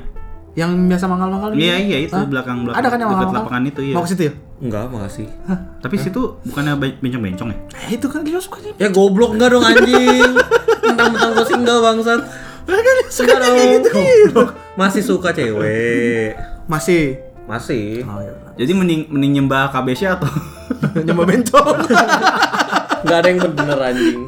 Yang 0.57 0.89
biasa 0.89 1.05
mangkal-mangkal 1.05 1.53
itu. 1.53 1.61
Iya 1.61 1.75
iya 1.77 1.97
itu 2.01 2.17
Hah? 2.17 2.25
belakang 2.25 2.65
belakang. 2.65 2.81
Ada 2.81 2.87
kan 2.89 2.97
yang 2.97 3.07
dekat 3.07 3.13
mangkal-mangkal? 3.21 3.45
lapangan 3.45 3.63
itu 3.63 3.81
ya. 3.85 3.93
Mau 3.93 4.01
ke 4.01 4.09
situ 4.09 4.21
ya? 4.25 4.33
Enggak, 4.57 4.85
makasih. 4.89 5.25
Tapi 5.77 5.95
situ 6.01 6.21
bukannya 6.41 6.73
be- 6.75 6.97
bencong-bencong 6.97 7.49
ya? 7.53 7.57
Eh, 7.77 7.89
itu 7.93 8.07
kan 8.09 8.25
dia 8.25 8.41
suka 8.41 8.57
Ya 8.81 8.89
goblok 8.89 9.37
enggak 9.37 9.53
dong 9.53 9.61
anjing. 9.61 10.33
Mentang-mentang 10.81 11.29
gua 11.31 11.45
sih 11.45 11.55
enggak 11.55 11.77
bangsat. 11.77 12.21
kan 12.65 12.97
suka 13.07 13.25
Enggak 13.29 13.39
dong. 13.45 13.57
Goblok. 13.85 14.49
Masih 14.73 15.01
suka 15.05 15.29
cewek. 15.29 16.33
Masih. 16.65 17.21
Masih. 17.45 18.01
Oh 18.01 18.17
iya. 18.17 18.33
Jadi 18.57 18.71
mending 18.73 19.01
mending 19.13 19.31
nyembah 19.37 19.69
KBC 19.69 20.09
atau 20.09 20.25
Nyoba 21.05 21.23
bencong. 21.23 21.77
Enggak 23.05 23.17
ada 23.21 23.27
yang 23.29 23.39
bener 23.53 23.77
anjing. 23.77 24.25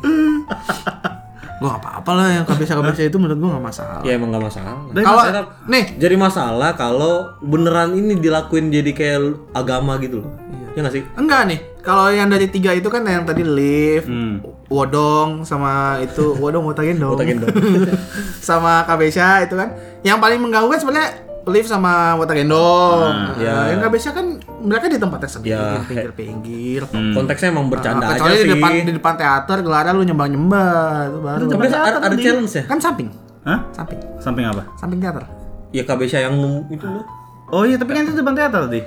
Gua 1.59 1.67
gak 1.69 1.81
apa-apa 1.81 2.11
lah 2.13 2.27
yang 2.31 2.43
KBC-KBC 2.43 2.99
itu 3.05 3.17
menurut 3.17 3.37
gua 3.37 3.49
gak 3.55 3.65
masalah. 3.67 3.99
Ya 4.01 4.15
emang 4.15 4.31
enggak 4.31 4.45
masalah. 4.47 4.73
Kalau 4.89 5.19
Masalah- 5.19 5.47
nih, 5.65 5.85
jadi 5.95 6.15
masalah 6.15 6.69
kalau 6.73 7.13
beneran 7.39 7.93
ini 7.93 8.15
dilakuin 8.15 8.67
jadi 8.67 8.91
kayak 8.91 9.19
agama 9.51 9.99
gitu 9.99 10.23
loh. 10.23 10.31
Ya 10.71 10.79
nggak 10.79 10.95
sih? 10.95 11.03
enggak 11.13 11.41
nih. 11.45 11.59
Kalau 11.79 12.07
yang 12.07 12.29
dari 12.29 12.45
tiga 12.45 12.71
itu 12.71 12.87
kan 12.87 13.01
yang 13.01 13.23
tadi 13.23 13.41
lift, 13.41 14.05
Hmm. 14.05 14.39
wodong 14.67 15.41
sama 15.41 15.97
itu 15.97 16.35
wodong 16.35 16.63
wotagendong. 16.63 17.13
Wotagendong. 17.13 17.49
sama 18.39 18.85
KBC 18.85 19.17
itu 19.43 19.55
kan. 19.55 19.73
Yang 19.99 20.17
paling 20.19 20.39
mengganggu 20.39 20.69
kan 20.69 20.79
sebenarnya 20.79 21.09
lift 21.45 21.65
sama 21.65 22.13
wotagendong. 22.15 22.99
Ah, 23.05 23.31
Nah, 23.31 23.37
ya. 23.37 23.55
Yang 23.69 23.79
KBC 23.85 24.05
kan 24.11 24.25
mereka 24.59 24.85
di 24.85 24.97
tempatnya 24.97 25.29
sendiri, 25.29 25.55
Ya, 25.55 25.79
pinggir-pinggir. 25.81 26.81
Hmm. 26.85 27.13
Konteksnya 27.13 27.47
emang 27.49 27.67
bercanda 27.67 28.01
Ah, 28.01 28.09
aja 28.09 28.13
kecuali 28.17 28.35
sih. 28.35 28.41
di 28.41 28.51
depan 28.51 28.71
di 28.81 28.93
depan 28.93 29.13
teater 29.15 29.57
gelarnya 29.59 29.91
lu 29.91 30.03
nyembang-nyembang 30.03 31.03
itu 31.05 31.19
baru. 31.19 31.43
Tapi 31.47 31.65
ada, 31.69 31.99
ada 32.01 32.15
challenge 32.15 32.53
ya? 32.53 32.63
Kan 32.65 32.77
samping, 32.77 33.07
Hah? 33.41 33.59
samping, 33.71 33.99
Samping 34.17 34.45
apa? 34.45 34.63
samping 34.75 34.99
teater. 34.99 35.23
Ya 35.69 35.83
KBC 35.83 36.13
yang 36.19 36.35
itu 36.67 36.83
loh. 36.83 37.05
Oh 37.47 37.63
iya, 37.63 37.75
tapi 37.75 37.93
kan 37.93 38.03
itu 38.03 38.13
depan 38.13 38.33
teater 38.33 38.65
tadi. 38.65 38.81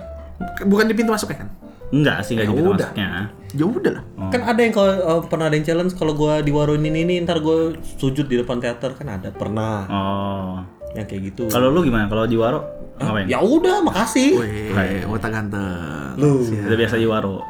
Bukan 0.62 0.84
di 0.84 0.94
pintu 0.94 1.10
masuknya 1.10 1.38
kan? 1.38 1.48
Enggak 1.90 2.24
sih, 2.24 2.34
enggak 2.34 2.46
Ya 2.46 2.48
di 2.48 2.56
pintu 2.56 2.70
udah. 2.70 2.88
masuknya. 2.88 3.08
Ya 3.52 3.64
udah 3.64 3.92
lah. 3.92 4.04
Oh. 4.16 4.30
Kan 4.30 4.40
ada 4.42 4.60
yang 4.60 4.72
kalau 4.72 4.92
uh, 4.98 5.20
pernah 5.22 5.46
ada 5.46 5.54
yang 5.54 5.62
challenge 5.62 5.92
kalau 5.92 6.12
gua 6.12 6.40
di 6.40 6.48
warung 6.48 6.80
ini 6.80 7.02
ini 7.02 7.20
ntar 7.20 7.38
gua 7.38 7.70
sujud 7.94 8.24
di 8.24 8.36
depan 8.36 8.58
teater 8.58 8.92
kan 8.92 9.08
ada 9.10 9.28
pernah 9.30 9.84
Oh. 9.86 10.56
Yang 10.92 11.06
kayak 11.06 11.22
gitu. 11.28 11.48
Kalau 11.48 11.68
lu 11.68 11.80
gimana? 11.80 12.06
Kalau 12.06 12.24
di 12.24 12.34
Waro 12.34 12.60
ngapain? 12.94 13.26
Ya 13.26 13.38
udah, 13.38 13.80
makasih. 13.80 14.36
Wih, 14.36 15.02
wota 15.06 15.28
ganteng. 15.28 16.14
Lu. 16.16 16.44
Udah 16.44 16.76
biasa 16.76 16.96
di 16.96 17.06
Waro. 17.06 17.40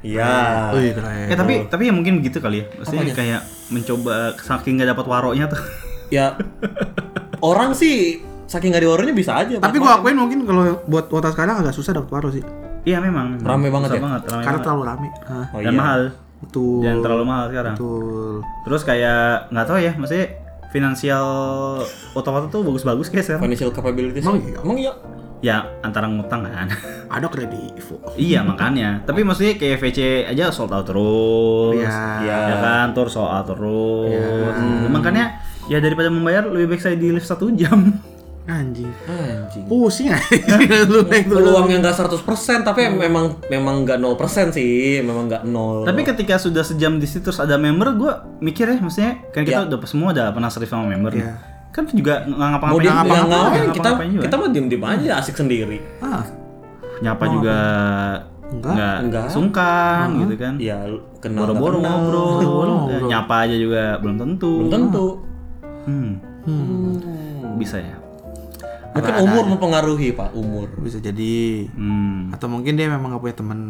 Iya. 0.00 0.70
Wih, 0.72 0.92
keren. 0.92 1.26
Eh 1.26 1.34
tapi 1.34 1.54
tapi 1.64 1.82
ya 1.86 1.92
mungkin 1.92 2.18
begitu 2.18 2.36
kali 2.38 2.60
ya. 2.60 2.66
Maksudnya 2.74 3.02
Apanya? 3.02 3.14
kayak 3.16 3.40
mencoba 3.70 4.14
saking 4.36 4.76
nggak 4.76 4.90
dapat 4.92 5.04
waronya 5.06 5.46
tuh. 5.46 5.60
Ya 6.10 6.36
orang 7.40 7.72
sih 7.72 8.20
saking 8.44 8.70
nggak 8.70 8.82
di 8.82 8.88
warungnya 8.88 9.14
bisa 9.14 9.32
aja. 9.34 9.56
Tapi 9.56 9.76
gua 9.78 9.98
akuin 9.98 10.14
mungkin 10.14 10.44
kalau 10.44 10.84
buat 10.84 11.08
wota 11.08 11.32
sekarang 11.32 11.58
agak 11.58 11.72
susah 11.72 11.94
dapet 11.94 12.10
waro 12.10 12.28
sih. 12.28 12.44
Iya 12.84 13.00
memang. 13.00 13.40
Rame 13.40 13.72
banget 13.72 13.88
Susah 13.88 13.96
ya? 13.96 14.04
banget, 14.04 14.22
rame 14.22 14.30
Karena 14.36 14.44
banget. 14.44 14.60
terlalu 14.60 14.82
rame. 14.84 15.08
Hah, 15.24 15.46
Oh, 15.48 15.58
Dan 15.58 15.64
iya. 15.64 15.72
mahal. 15.74 16.00
betul. 16.36 16.80
Dan 16.84 16.96
terlalu 17.00 17.24
mahal 17.24 17.44
sekarang. 17.48 17.74
Betul. 17.74 18.34
Terus 18.60 18.82
kayak 18.84 19.22
nggak 19.48 19.64
tahu 19.64 19.78
ya, 19.80 19.92
maksudnya 19.96 20.26
finansial 20.74 21.28
otomatis 22.12 22.50
tuh 22.50 22.66
bagus-bagus 22.66 23.06
guys 23.08 23.30
ya. 23.30 23.38
Financial 23.38 23.70
capabilities. 23.70 24.26
Emang 24.26 24.42
iya? 24.42 24.58
Emang 24.58 24.76
iya. 24.76 24.92
Ya 25.38 25.56
antara 25.80 26.10
ngutang 26.10 26.42
kan. 26.42 26.66
Ada 27.14 27.30
kredit 27.30 27.78
Ivo. 27.78 28.02
iya 28.18 28.42
makanya. 28.42 29.06
Tapi 29.06 29.22
maksudnya 29.22 29.54
kayak 29.54 29.78
VC 29.78 29.98
aja 30.26 30.50
sold 30.50 30.74
out 30.74 30.82
terus. 30.82 31.78
Iya. 31.78 31.94
Iya. 32.26 32.36
Ya 32.50 32.56
kan, 32.58 32.86
tour 32.90 33.06
sold 33.06 33.30
out 33.30 33.46
terus. 33.46 34.10
Iya. 34.10 34.50
Hmm, 34.50 34.90
Makanya 34.90 35.24
ya 35.70 35.78
daripada 35.78 36.10
membayar 36.10 36.42
lebih 36.44 36.74
baik 36.74 36.82
saya 36.82 36.98
di 36.98 37.14
lift 37.14 37.30
satu 37.30 37.54
jam. 37.54 37.78
Anjing. 38.44 38.92
Anjing. 39.04 39.64
Pusing 39.64 40.08
aja 40.08 40.36
lu 40.86 41.00
naik 41.02 41.24
tuh. 41.24 41.40
Peluangnya 41.40 41.80
nggak 41.80 41.96
100% 41.96 42.20
tapi 42.60 42.84
memang 42.86 43.40
memang 43.46 43.82
nggak 43.82 43.96
0% 43.96 44.12
sih, 44.50 45.00
memang 45.00 45.26
nggak 45.26 45.42
nol. 45.44 45.82
Tapi 45.82 46.04
ketika 46.04 46.36
sudah 46.36 46.60
sejam 46.60 46.96
di 46.96 47.04
situ 47.04 47.24
terus 47.24 47.38
ada 47.38 47.56
member, 47.56 47.94
gue 47.94 48.12
mikir 48.40 48.66
ya, 48.66 48.76
maksudnya 48.76 49.24
kan 49.30 49.42
kita 49.42 49.64
Iya. 49.64 49.68
udah 49.70 49.78
semua 49.84 50.12
udah 50.12 50.28
pernah 50.30 50.48
servis 50.48 50.68
sama 50.68 50.84
member. 50.86 51.12
nih. 51.12 51.24
Iya. 51.24 51.32
Kan 51.70 51.88
juga 51.88 52.22
nggak 52.22 52.36
ngapa-ngapain. 52.50 52.78
dia 52.78 52.92
ngapa-ngapain, 52.92 53.24
nggak 53.24 53.40
ngapain, 53.40 53.48
nggak 53.56 53.64
kita 53.64 53.80
ngapa-ngapain 53.82 54.10
juga. 54.12 54.22
kita 54.22 54.34
mah 54.36 54.48
diem 54.50 54.66
diem 54.68 54.84
aja 54.84 55.10
asik 55.18 55.34
sendiri. 55.34 55.78
Ah, 55.98 56.22
nyapa 57.00 57.24
juga 57.26 57.56
Enggak. 58.46 58.70
nggak 58.70 58.96
Enggak. 59.00 59.26
sungkan 59.32 60.06
gitu 60.20 60.34
kan. 60.36 60.54
Ya 60.60 60.78
kenal 61.18 61.40
Boro-boro 61.42 61.76
kenal. 61.80 61.96
ngobrol. 61.96 62.70
Ya, 62.92 62.98
nyapa 63.10 63.34
aja 63.42 63.56
juga 63.56 63.96
belum 63.98 64.16
tentu. 64.16 64.52
Belum 64.60 64.70
tentu. 64.70 65.06
Hmm, 65.84 66.20
Hmm. 66.44 67.56
bisa 67.56 67.80
ya. 67.80 67.96
Mungkin 68.94 69.14
umur 69.20 69.40
aja. 69.40 69.50
mempengaruhi 69.50 70.08
pak 70.12 70.30
umur. 70.32 70.68
bisa 70.78 70.98
jadi. 70.98 71.66
Hmm, 71.70 72.30
Atau 72.30 72.46
mungkin 72.46 72.74
dia 72.74 72.86
memang 72.86 73.10
gak 73.10 73.20
punya 73.20 73.34
temen 73.34 73.60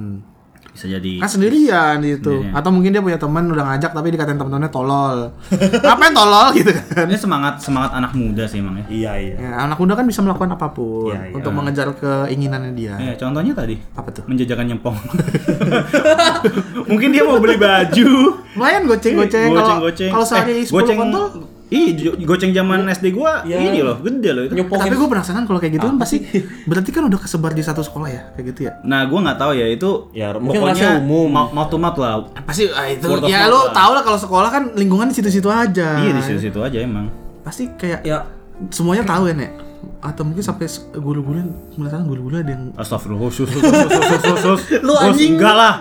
bisa 0.66 0.90
jadi. 0.90 1.12
Kan 1.16 1.30
sendirian 1.30 2.02
gitu 2.02 2.42
Sendirian. 2.42 2.50
Atau 2.52 2.68
mungkin 2.68 2.90
dia 2.90 2.98
punya 2.98 3.14
teman 3.14 3.46
udah 3.46 3.62
ngajak 3.64 3.90
tapi 3.90 4.10
dikatain 4.10 4.34
temen-temennya 4.34 4.68
tolol 4.68 5.30
Ngapain 5.86 6.10
tolol 6.10 6.50
gitu 6.52 6.66
kan 6.90 7.06
Ini 7.06 7.14
semangat 7.14 7.54
semangat 7.58 7.94
anak 7.94 8.10
muda 8.12 8.42
sih 8.44 8.58
emang 8.58 8.82
ya. 8.82 8.86
Iya 8.90 9.12
iya. 9.16 9.34
ya, 9.38 9.50
Anak 9.60 9.78
muda 9.78 9.94
kan 9.94 10.02
bisa 10.02 10.18
melakukan 10.18 10.50
apa 10.50 10.66
pun 10.68 11.08
Iya, 11.08 11.20
iya. 11.24 11.32
Untuk 11.32 11.52
mengejar 11.52 11.86
keinginannya 11.94 12.72
dia 12.72 12.94
Eh, 12.98 13.14
contohnya 13.14 13.54
tadi 13.54 13.78
Apa 13.94 14.10
tuh? 14.10 14.26
menjajakan 14.26 14.64
nyempong. 14.68 14.98
Mungkin 16.90 17.08
dia 17.10 17.22
mau 17.22 17.38
beli 17.38 17.54
baju. 17.54 18.10
Lumayan 18.52 18.82
goceng-goceng 18.84 19.48
kalau 19.48 19.56
Goceng-goceng. 19.56 20.10
Kalau 20.10 20.26
sehari 20.26 20.52
Eh, 20.56 20.64
10 20.64 20.74
goceng 20.74 20.98
kontol 20.98 21.24
Ih, 21.72 21.96
goceng 22.28 22.52
zaman 22.52 22.84
SD 22.92 23.16
gua 23.16 23.40
Iya. 23.40 23.56
ini 23.56 23.80
loh, 23.80 23.96
gede 24.04 24.30
loh 24.36 24.42
itu. 24.44 24.52
Nyepongin. 24.52 24.84
Tapi 24.84 24.94
gue 25.00 25.08
penasaran 25.08 25.42
kalau 25.48 25.56
kayak 25.56 25.80
gitu 25.80 25.86
kan 25.88 25.96
pasti 25.96 26.20
Berarti 26.68 26.90
kan 26.92 27.02
udah 27.08 27.16
kesebar 27.16 27.56
di 27.56 27.64
satu 27.64 27.80
sekolah 27.80 28.08
ya 28.12 28.22
Kayak 28.36 28.46
gitu 28.52 28.60
ya 28.68 28.72
Nah, 28.84 29.08
gua 29.08 29.18
nggak 29.24 29.38
tahu 29.40 29.52
ya 29.56 29.66
itu. 29.72 29.90
Ya, 30.12 30.36
mungkin 30.36 30.60
rahasia 30.60 31.00
umum. 31.00 31.32
Mau, 31.32 31.48
mau 31.56 31.64
to 31.66 31.80
mouth 31.80 31.96
lah. 31.96 32.28
Pasti 32.44 32.68
ah, 32.68 32.84
itu 32.84 33.08
Word 33.08 33.24
Ya 33.26 33.48
lu 33.48 33.72
tau 33.72 33.96
lah 33.96 34.04
kalau 34.04 34.20
sekolah 34.20 34.48
kan 34.52 34.62
lingkungan 34.76 35.08
di 35.08 35.16
situ-situ 35.16 35.48
aja 35.48 36.04
Iya 36.04 36.12
di 36.12 36.22
situ-situ 36.22 36.60
aja 36.60 36.78
emang. 36.84 37.08
Pasti 37.40 37.72
kayak 37.80 38.04
Ya 38.04 38.28
semuanya 38.68 39.08
tahu 39.08 39.32
ya 39.32 39.34
Nek 39.34 39.64
atau 40.04 40.24
mungkin 40.24 40.44
sampai 40.44 40.68
guru-guru 40.96 41.44
melihat 41.76 42.04
guru-guru 42.04 42.40
ada 42.40 42.52
yang 42.52 42.72
Astagfirullah, 42.80 43.28
sus, 43.32 43.48
sus, 43.48 43.60
sus, 43.60 43.88
sus, 43.88 44.20
sus, 44.20 44.38
sus. 44.40 44.60
Lu 44.86 44.92
anjing. 44.96 45.36
Enggak 45.36 45.54
lah, 45.56 45.74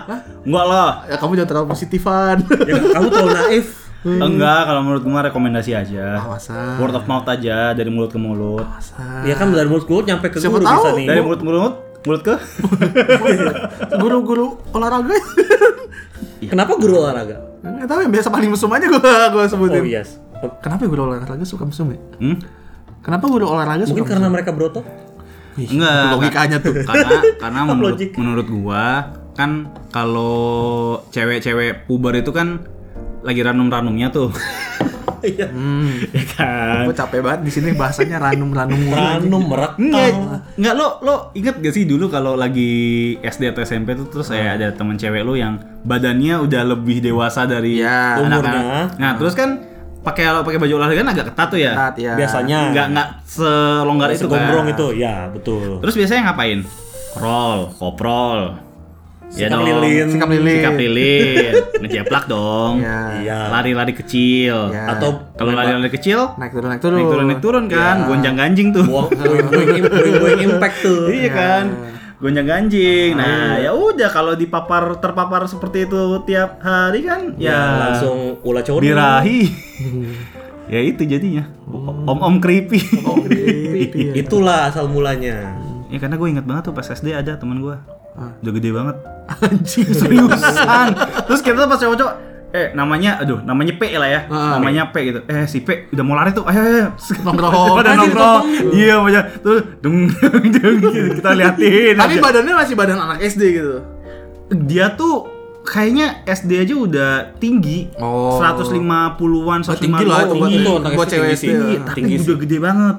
enggak 0.44 0.64
lah. 0.64 0.88
ya 1.08 1.16
kamu 1.20 1.32
jangan 1.40 1.48
terlalu 1.52 1.66
positifan 1.72 2.36
ya, 2.64 2.74
kamu 2.80 3.06
terlalu 3.12 3.30
naif. 3.36 3.83
Enggak, 4.04 4.60
kalau 4.64 4.80
menurut 4.80 5.02
gua 5.02 5.24
rekomendasi 5.24 5.72
aja. 5.72 6.20
Awasan. 6.20 6.76
Word 6.76 6.92
of 6.94 7.04
mouth 7.04 7.24
aja 7.24 7.72
dari 7.72 7.88
mulut 7.88 8.08
ke 8.08 8.16
mulut. 8.16 8.60
Awasan. 8.60 9.24
Ya 9.24 9.32
kan 9.32 9.48
dari 9.48 9.64
mulut 9.64 9.82
ke 9.82 9.90
mulut 9.90 10.04
nyampe 10.04 10.28
ke 10.28 10.36
Siapa 10.36 10.54
guru 10.54 10.62
tahu? 10.62 10.76
bisa 10.78 10.90
nih. 10.94 11.06
Dari 11.06 11.20
mulut 11.20 11.38
ke 11.38 11.44
mulut, 11.44 11.74
mulut 12.02 12.22
ke 12.22 12.34
guru-guru 13.96 14.46
olahraga 14.70 15.16
Kenapa 16.42 16.76
guru 16.76 17.00
olahraga? 17.00 17.36
nggak 17.64 17.88
tahu 17.88 17.98
yang 17.98 18.12
biasa 18.12 18.28
paling 18.28 18.50
mesum 18.52 18.68
aja 18.68 18.86
gua 18.86 19.00
gua 19.30 19.44
sebutin 19.48 19.80
Oh 19.80 19.88
yes. 19.88 20.20
kenapa 20.60 20.84
guru 20.84 21.08
olahraga 21.08 21.40
suka 21.42 21.64
mesum 21.64 21.88
ya 21.88 22.00
Hmm? 22.20 22.36
kenapa 23.00 23.24
guru 23.24 23.48
olahraga 23.48 23.88
Mungkin 23.88 24.04
suka 24.04 24.10
karena 24.10 24.28
mereka 24.28 24.52
berotot. 24.52 24.84
Ih, 25.54 25.70
Enggak. 25.70 26.12
logikanya 26.12 26.58
tuh 26.58 26.76
Karena 26.82 27.08
karena 27.42 27.60
menurut 27.64 27.96
menurut 28.12 28.46
gua 28.52 28.84
kan 29.32 29.50
kalau 29.88 30.36
cewek-cewek 31.08 31.88
puber 31.88 32.14
itu 32.14 32.30
kan 32.30 32.60
lagi 33.24 33.40
ranum-ranumnya 33.40 34.12
tuh. 34.12 34.30
Iya. 35.24 35.48
hmm. 35.48 36.12
ya 36.12 36.24
kan? 36.36 36.84
gue 36.84 36.92
capek 36.92 37.24
banget 37.24 37.40
di 37.48 37.52
sini 37.56 37.72
bahasanya 37.72 38.20
ranum-ranum. 38.20 38.76
Ranum 38.92 39.40
merekam. 39.48 39.80
Enggak, 39.80 40.12
enggak 40.60 40.74
lo 40.76 40.88
lo 41.00 41.14
inget 41.32 41.64
gak 41.64 41.72
sih 41.72 41.88
dulu 41.88 42.12
kalau 42.12 42.36
lagi 42.36 43.16
SD 43.24 43.56
atau 43.56 43.64
SMP 43.64 43.96
tuh 43.96 44.12
terus 44.12 44.28
kayak 44.28 44.60
ada 44.60 44.68
teman 44.76 45.00
cewek 45.00 45.24
lo 45.24 45.32
yang 45.32 45.56
badannya 45.80 46.44
udah 46.44 46.76
lebih 46.76 47.00
dewasa 47.00 47.48
dari 47.48 47.80
Ya, 47.80 48.20
umurnya. 48.20 48.92
Nah, 49.00 49.16
terus 49.16 49.32
kan 49.32 49.64
pakai 50.04 50.28
kalau 50.28 50.44
pakai 50.44 50.60
baju 50.60 50.74
olahraga 50.76 51.00
kan 51.00 51.08
agak 51.16 51.26
ketat 51.32 51.48
tuh 51.48 51.60
ya. 51.64 51.72
Ketat, 51.72 51.94
ya. 51.96 52.12
Biasanya. 52.20 52.58
Enggak 52.68 52.86
enggak 52.92 53.08
selonggar 53.24 54.08
itu 54.12 54.28
kan. 54.28 54.28
segombrong 54.28 54.66
itu. 54.76 54.86
Ya, 55.00 55.32
betul. 55.32 55.80
Terus 55.80 55.94
biasanya 55.96 56.20
ngapain? 56.28 56.60
roll, 57.14 57.70
koprol. 57.78 58.58
Ya 59.30 59.48
Sikap 59.48 59.56
dong. 59.56 59.66
lilin. 59.66 60.06
Sikap 60.06 60.28
lilin. 60.28 60.54
Sikap 60.54 60.74
lilin. 60.76 61.52
Ngejeplak 61.82 62.24
dong. 62.26 62.72
Iya. 62.78 62.98
Iya. 63.18 63.38
Lari-lari 63.50 63.92
kecil. 63.92 64.56
Iya. 64.70 64.84
Atau 64.90 65.10
Kalau 65.32 65.50
lari-lari 65.50 65.90
kecil, 65.90 66.36
Naik 66.36 66.52
turun 66.52 66.68
naik 66.68 66.80
turun. 66.80 66.96
naik 66.96 67.08
turun 67.08 67.24
naik 67.26 67.40
turun 67.40 67.64
kan, 67.66 67.96
Iya. 67.96 68.06
gonjang 68.06 68.36
ganjing 68.36 68.68
tuh. 68.70 68.84
buang 68.84 69.08
buang 69.08 69.46
buang 69.48 69.66
buang- 69.82 70.18
buang 70.20 70.40
impact 70.40 70.76
tuh. 70.80 71.08
Iya 71.16 71.30
kan. 71.30 71.64
Gonjang 72.14 72.46
ganjing. 72.46 73.10
Nah, 73.14 73.58
ya 73.58 73.70
udah 73.70 74.08
kalau 74.08 74.32
dipapar 74.32 74.96
terpapar 74.96 75.44
seperti 75.44 75.84
itu 75.84 75.98
tiap 76.24 76.56
hari 76.58 77.02
kan 77.02 77.36
Ya, 77.36 77.52
ya, 77.52 77.60
langsung 77.82 78.38
ulah 78.40 78.62
cowok. 78.62 78.80
birahi. 78.80 79.40
ya 80.72 80.80
itu 80.80 81.02
jadinya. 81.02 81.44
Om-om 82.06 82.38
creepy. 82.38 82.80
Iya. 83.90 84.12
Itulah 84.16 84.70
asal 84.70 84.86
mulanya. 84.86 85.58
ya 85.86 85.98
karena 85.98 86.16
gue 86.16 86.28
inget 86.28 86.42
banget 86.42 86.62
tuh 86.64 86.72
pas 86.72 86.86
SD 86.86 87.12
ada 87.12 87.34
teman 87.34 87.60
gue. 87.60 87.76
Udah 88.14 88.52
gede 88.52 88.70
banget. 88.70 88.96
Anjing. 89.24 89.88
Seriusan. 89.90 90.88
Terus 91.26 91.40
kita 91.40 91.56
tuh 91.56 91.68
pas 91.68 91.80
cowok-cowok 91.80 92.14
eh 92.54 92.70
namanya 92.70 93.18
aduh 93.18 93.42
namanya 93.42 93.74
P 93.74 93.98
lah 93.98 94.06
ya. 94.06 94.20
Ah. 94.30 94.62
Namanya 94.62 94.94
P 94.94 95.10
gitu. 95.10 95.20
Eh 95.26 95.42
si 95.50 95.66
P 95.66 95.90
udah 95.90 96.04
mau 96.06 96.14
lari 96.14 96.30
tuh. 96.30 96.46
Ayo 96.46 96.60
ayo. 96.62 96.88
Nongkrong. 97.26 97.74
Pada 97.82 97.90
Anjing, 97.90 98.00
nongkrong. 98.06 98.42
Iya 98.70 98.94
macam 99.02 99.22
tuh 99.42 99.58
dung 99.82 99.96
dung 100.54 100.76
gitu. 100.78 101.18
kita 101.18 101.30
liatin. 101.34 101.94
Tapi 101.98 102.14
aja. 102.14 102.22
badannya 102.22 102.54
masih 102.54 102.74
badan 102.78 102.98
anak 103.00 103.18
SD 103.20 103.42
gitu. 103.58 103.76
dia 104.54 104.92
tuh 104.92 105.24
kayaknya 105.64 106.22
SD 106.28 106.50
aja 106.62 106.74
udah 106.76 107.10
tinggi. 107.40 107.90
Oh. 107.98 108.38
150-an, 108.38 109.64
150 109.64 109.80
tinggi 109.80 110.04
lah 110.04 110.20
itu 110.22 110.34
buat- 110.36 110.52
Tinggi 110.52 110.94
buat 110.94 111.08
cewek 111.08 111.28
tinggi. 111.34 111.48
Tinggi, 111.48 111.74
tapi 111.82 111.96
tinggi 111.96 112.14
udah 112.20 112.36
gede 112.38 112.58
banget. 112.60 112.96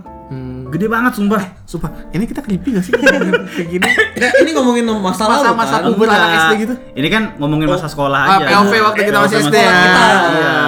Gede 0.75 0.85
banget 0.85 1.15
sumpah. 1.15 1.39
Sumpah, 1.63 1.87
ini 2.11 2.23
kita 2.23 2.39
creepy 2.39 2.75
gak 2.75 2.83
sih 2.83 2.91
kayak 3.55 3.67
gini? 3.69 3.87
Nah, 3.87 4.29
ini 4.37 4.51
ngomongin 4.51 4.83
masa 4.93 5.23
lalu 5.23 5.47
Masa-masa 5.47 5.75
kan. 5.77 5.87
puber 5.87 6.07
anak 6.09 6.29
SD 6.35 6.53
gitu. 6.61 6.73
Ini 6.93 7.07
kan 7.07 7.23
ngomongin 7.37 7.67
masa 7.69 7.87
sekolah 7.87 8.19
Ah, 8.19 8.35
aja. 8.37 8.45
POV 8.59 8.73
waktu 8.83 9.01
kita 9.05 9.17
masih 9.17 9.37
SD 9.41 9.55
ya. 9.55 9.63
Iya, 9.63 9.71
Iya. 9.71 9.95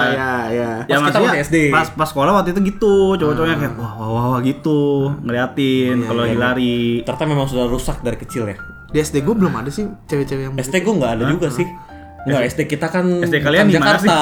iya, 0.08 0.32
iya. 0.48 0.70
Ya 0.80 0.96
Pas 0.96 1.04
kita 1.04 1.04
maksudnya 1.12 1.28
masih 1.30 1.44
SD. 1.44 1.56
Pas 1.68 1.88
pas 1.90 2.08
sekolah 2.08 2.32
waktu 2.34 2.48
itu 2.50 2.60
gitu, 2.66 2.94
cowok-cowoknya 3.14 3.56
kayak 3.58 3.74
wah 3.74 3.92
wah 3.94 4.08
wah, 4.08 4.24
wah 4.30 4.40
gitu, 4.40 4.80
ngeliatin 5.20 5.96
kalau 6.02 6.24
lagi 6.24 6.36
lari. 6.36 6.80
Ternyata 7.04 7.24
memang 7.26 7.44
sudah 7.44 7.66
rusak 7.66 8.00
dari 8.00 8.16
kecil 8.16 8.48
ya. 8.48 8.56
Di 8.88 8.98
SD 8.98 9.20
gue 9.20 9.34
belum 9.34 9.52
ada 9.52 9.68
sih 9.68 9.84
cewek-cewek 10.02 10.42
yang 10.42 10.54
SD 10.56 10.80
gue 10.80 10.94
nggak 10.94 11.12
ada 11.14 11.24
juga 11.28 11.52
sih. 11.52 11.68
Nggak, 12.18 12.42
SD 12.50 12.60
kita 12.66 12.86
kan 12.88 13.04
SD 13.22 13.36
kalian 13.38 13.66
di 13.66 13.78
mana 13.78 13.94
sih? 13.94 14.10
Jakarta. 14.10 14.18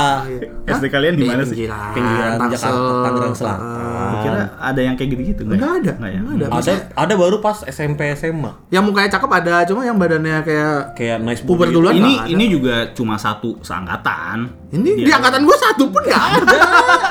SD 0.69 0.85
kalian 0.87 1.15
di 1.15 1.25
mana 1.25 1.43
sih? 1.43 1.57
Pinggiran. 1.67 2.37
Jakarta, 2.47 2.91
Tangerang 3.03 3.35
Selatan. 3.35 3.61
Gua 3.97 4.19
kira 4.23 4.43
ada 4.55 4.81
yang 4.81 4.95
kayak 4.95 5.11
gitu-gitu 5.11 5.41
nggak? 5.43 5.57
Enggak 5.57 5.73
ada. 5.73 5.93
Nggak 5.97 6.11
ya? 6.11 6.21
Enggak 6.21 6.47
ada. 6.47 6.57
Ada 6.57 6.73
ada 6.95 7.15
baru 7.17 7.37
pas 7.41 7.59
SMP 7.65 8.01
SMA. 8.13 8.53
Yang 8.69 8.83
mukanya 8.85 9.11
cakep 9.11 9.31
ada, 9.33 9.55
cuma 9.65 9.81
yang 9.83 9.97
badannya 9.97 10.37
kayak 10.43 10.77
Kayak 10.95 11.17
nice 11.21 11.43
puber 11.43 11.67
body. 11.67 11.75
duluan 11.75 11.95
Ini 11.97 12.15
ini 12.31 12.45
juga 12.47 12.93
cuma 12.93 13.17
satu 13.17 13.59
seangkatan. 13.61 14.69
Ini 14.71 14.91
di 15.03 15.11
angkatan 15.11 15.43
gue 15.43 15.57
satu 15.57 15.85
pun 15.89 16.03
nggak 16.03 16.25
ada. 16.37 16.59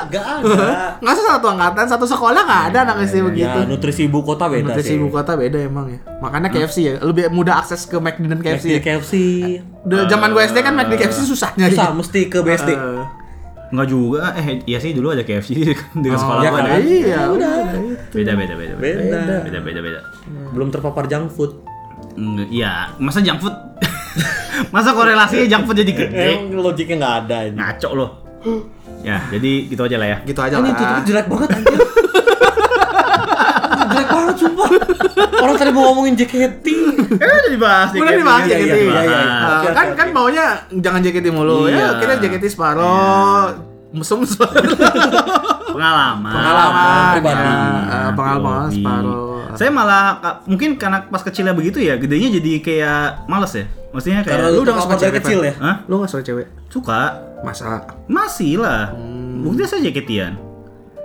Gak 0.06 0.24
ada. 0.40 0.64
Nggak 1.02 1.12
usah 1.12 1.26
satu 1.36 1.46
angkatan, 1.50 1.84
satu 1.90 2.06
sekolah 2.06 2.40
nggak 2.40 2.62
ada 2.72 2.78
anak 2.86 2.96
SD 3.04 3.16
begitu. 3.26 3.58
Ya, 3.58 3.66
nutrisi 3.66 4.06
ibu 4.06 4.22
kota 4.22 4.46
beda 4.46 4.70
Nutrisi 4.70 4.94
sih. 4.94 4.96
ibu 4.96 5.10
kota 5.10 5.34
beda 5.34 5.58
emang 5.60 5.90
ya. 5.90 5.98
Makanya 6.22 6.48
KFC 6.48 6.76
ya, 6.80 6.92
lebih 7.02 7.28
mudah 7.28 7.58
akses 7.58 7.84
ke 7.84 7.98
McD 7.98 8.24
dan 8.30 8.40
KFC. 8.40 8.64
SD 8.64 8.72
ya. 8.72 8.80
KFC. 8.80 9.12
Udah 9.86 10.04
zaman 10.04 10.34
gue 10.34 10.42
SD 10.42 10.58
kan 10.60 10.74
McD 10.74 10.92
KFC 10.96 11.18
susah 11.22 11.54
nyari. 11.54 11.72
Susah 11.72 11.94
mesti 11.94 12.20
ke 12.26 12.38
BSD. 12.42 12.70
Eh, 12.70 13.04
Enggak 13.66 13.86
juga. 13.86 14.34
Eh 14.34 14.62
iya 14.62 14.78
sih 14.78 14.90
dulu 14.90 15.10
ada 15.10 15.22
KFC 15.22 15.50
di 16.02 16.08
sekolah 16.08 16.42
ya 16.42 16.50
kan? 16.50 16.62
Iya, 16.78 17.20
udah. 17.30 17.50
itu. 17.70 17.78
Beda 18.12 18.32
beda 18.34 18.54
beda 18.54 18.74
beda. 18.74 19.00
Beda. 19.00 19.36
Beda 19.42 19.58
beda 19.62 19.80
beda. 19.80 20.00
Belum 20.50 20.68
terpapar 20.70 21.06
junk 21.06 21.30
food. 21.30 21.62
Iya, 22.48 22.94
masa 22.98 23.22
junk 23.22 23.38
food? 23.40 23.54
masa 24.74 24.90
korelasinya 24.90 25.46
junk 25.46 25.64
food 25.66 25.78
jadi 25.78 25.92
gede? 25.92 26.26
Emang 26.36 26.62
logiknya 26.62 26.96
nggak 26.96 27.14
ada 27.24 27.38
ini. 27.46 27.56
Ngaco 27.58 27.90
loh. 27.94 28.10
Ya, 29.02 29.22
jadi 29.30 29.70
gitu 29.70 29.82
aja 29.82 29.96
lah 29.98 30.08
ya. 30.08 30.18
Gitu 30.22 30.40
aja 30.40 30.54
Ini 30.56 30.62
lah. 30.62 30.74
tutupnya 30.74 31.02
jelek 31.04 31.26
banget 31.26 31.48
anjir. 31.52 31.78
jelek 33.88 34.08
banget 34.08 34.36
sumpah. 34.38 34.68
Orang 35.36 35.54
tadi 35.54 35.70
mau 35.70 35.82
ngomongin 35.90 36.14
JKT. 36.14 36.66
Eh 37.12 37.26
udah 37.26 37.50
dibahas 37.50 37.88
Udah 37.92 38.14
dibahas 38.14 38.42
Iya, 38.42 38.56
JKT. 38.56 38.64
iya, 38.66 38.76
iya, 38.76 39.02
iya, 39.02 39.20
iya. 39.62 39.70
Kan 39.72 39.86
kan 39.94 40.08
maunya 40.10 40.44
jangan 40.72 41.00
JKT 41.00 41.26
mulu. 41.28 41.66
Iya. 41.66 41.76
Ya, 41.76 41.88
kita 41.98 42.12
JKT 42.18 42.44
separoh. 42.48 43.54
Mesum 43.90 44.22
separoh. 44.22 44.60
Pengalaman. 45.68 46.32
Pengalaman 46.32 47.04
pribadi. 47.12 47.44
Ya, 47.44 47.56
eh, 47.86 48.10
pengalaman 48.12 48.52
Hobi. 48.64 48.74
separoh. 48.74 49.24
Saya 49.56 49.70
malah 49.72 50.04
mungkin 50.44 50.76
karena 50.76 51.00
pas 51.02 51.20
kecilnya 51.20 51.56
begitu 51.56 51.80
ya, 51.80 51.96
gedenya 51.96 52.28
jadi 52.34 52.52
kayak 52.60 53.24
males 53.24 53.52
ya. 53.52 53.64
Maksudnya 53.88 54.20
kayak 54.20 54.36
Karena 54.36 54.48
Lu 54.52 54.60
udah 54.60 54.74
suka 54.76 54.96
cewek, 54.98 55.14
kecil 55.18 55.38
ya. 55.40 55.52
Hah? 55.56 55.76
Lu 55.88 55.96
gak 55.96 56.10
suka 56.12 56.22
cewek? 56.22 56.46
Suka. 56.68 57.00
Masa? 57.40 57.88
Masih 58.04 58.60
lah. 58.60 58.92
Hmm. 58.92 59.40
Buktinya 59.40 59.64
saya 59.66 59.88
jaketian. 59.88 60.36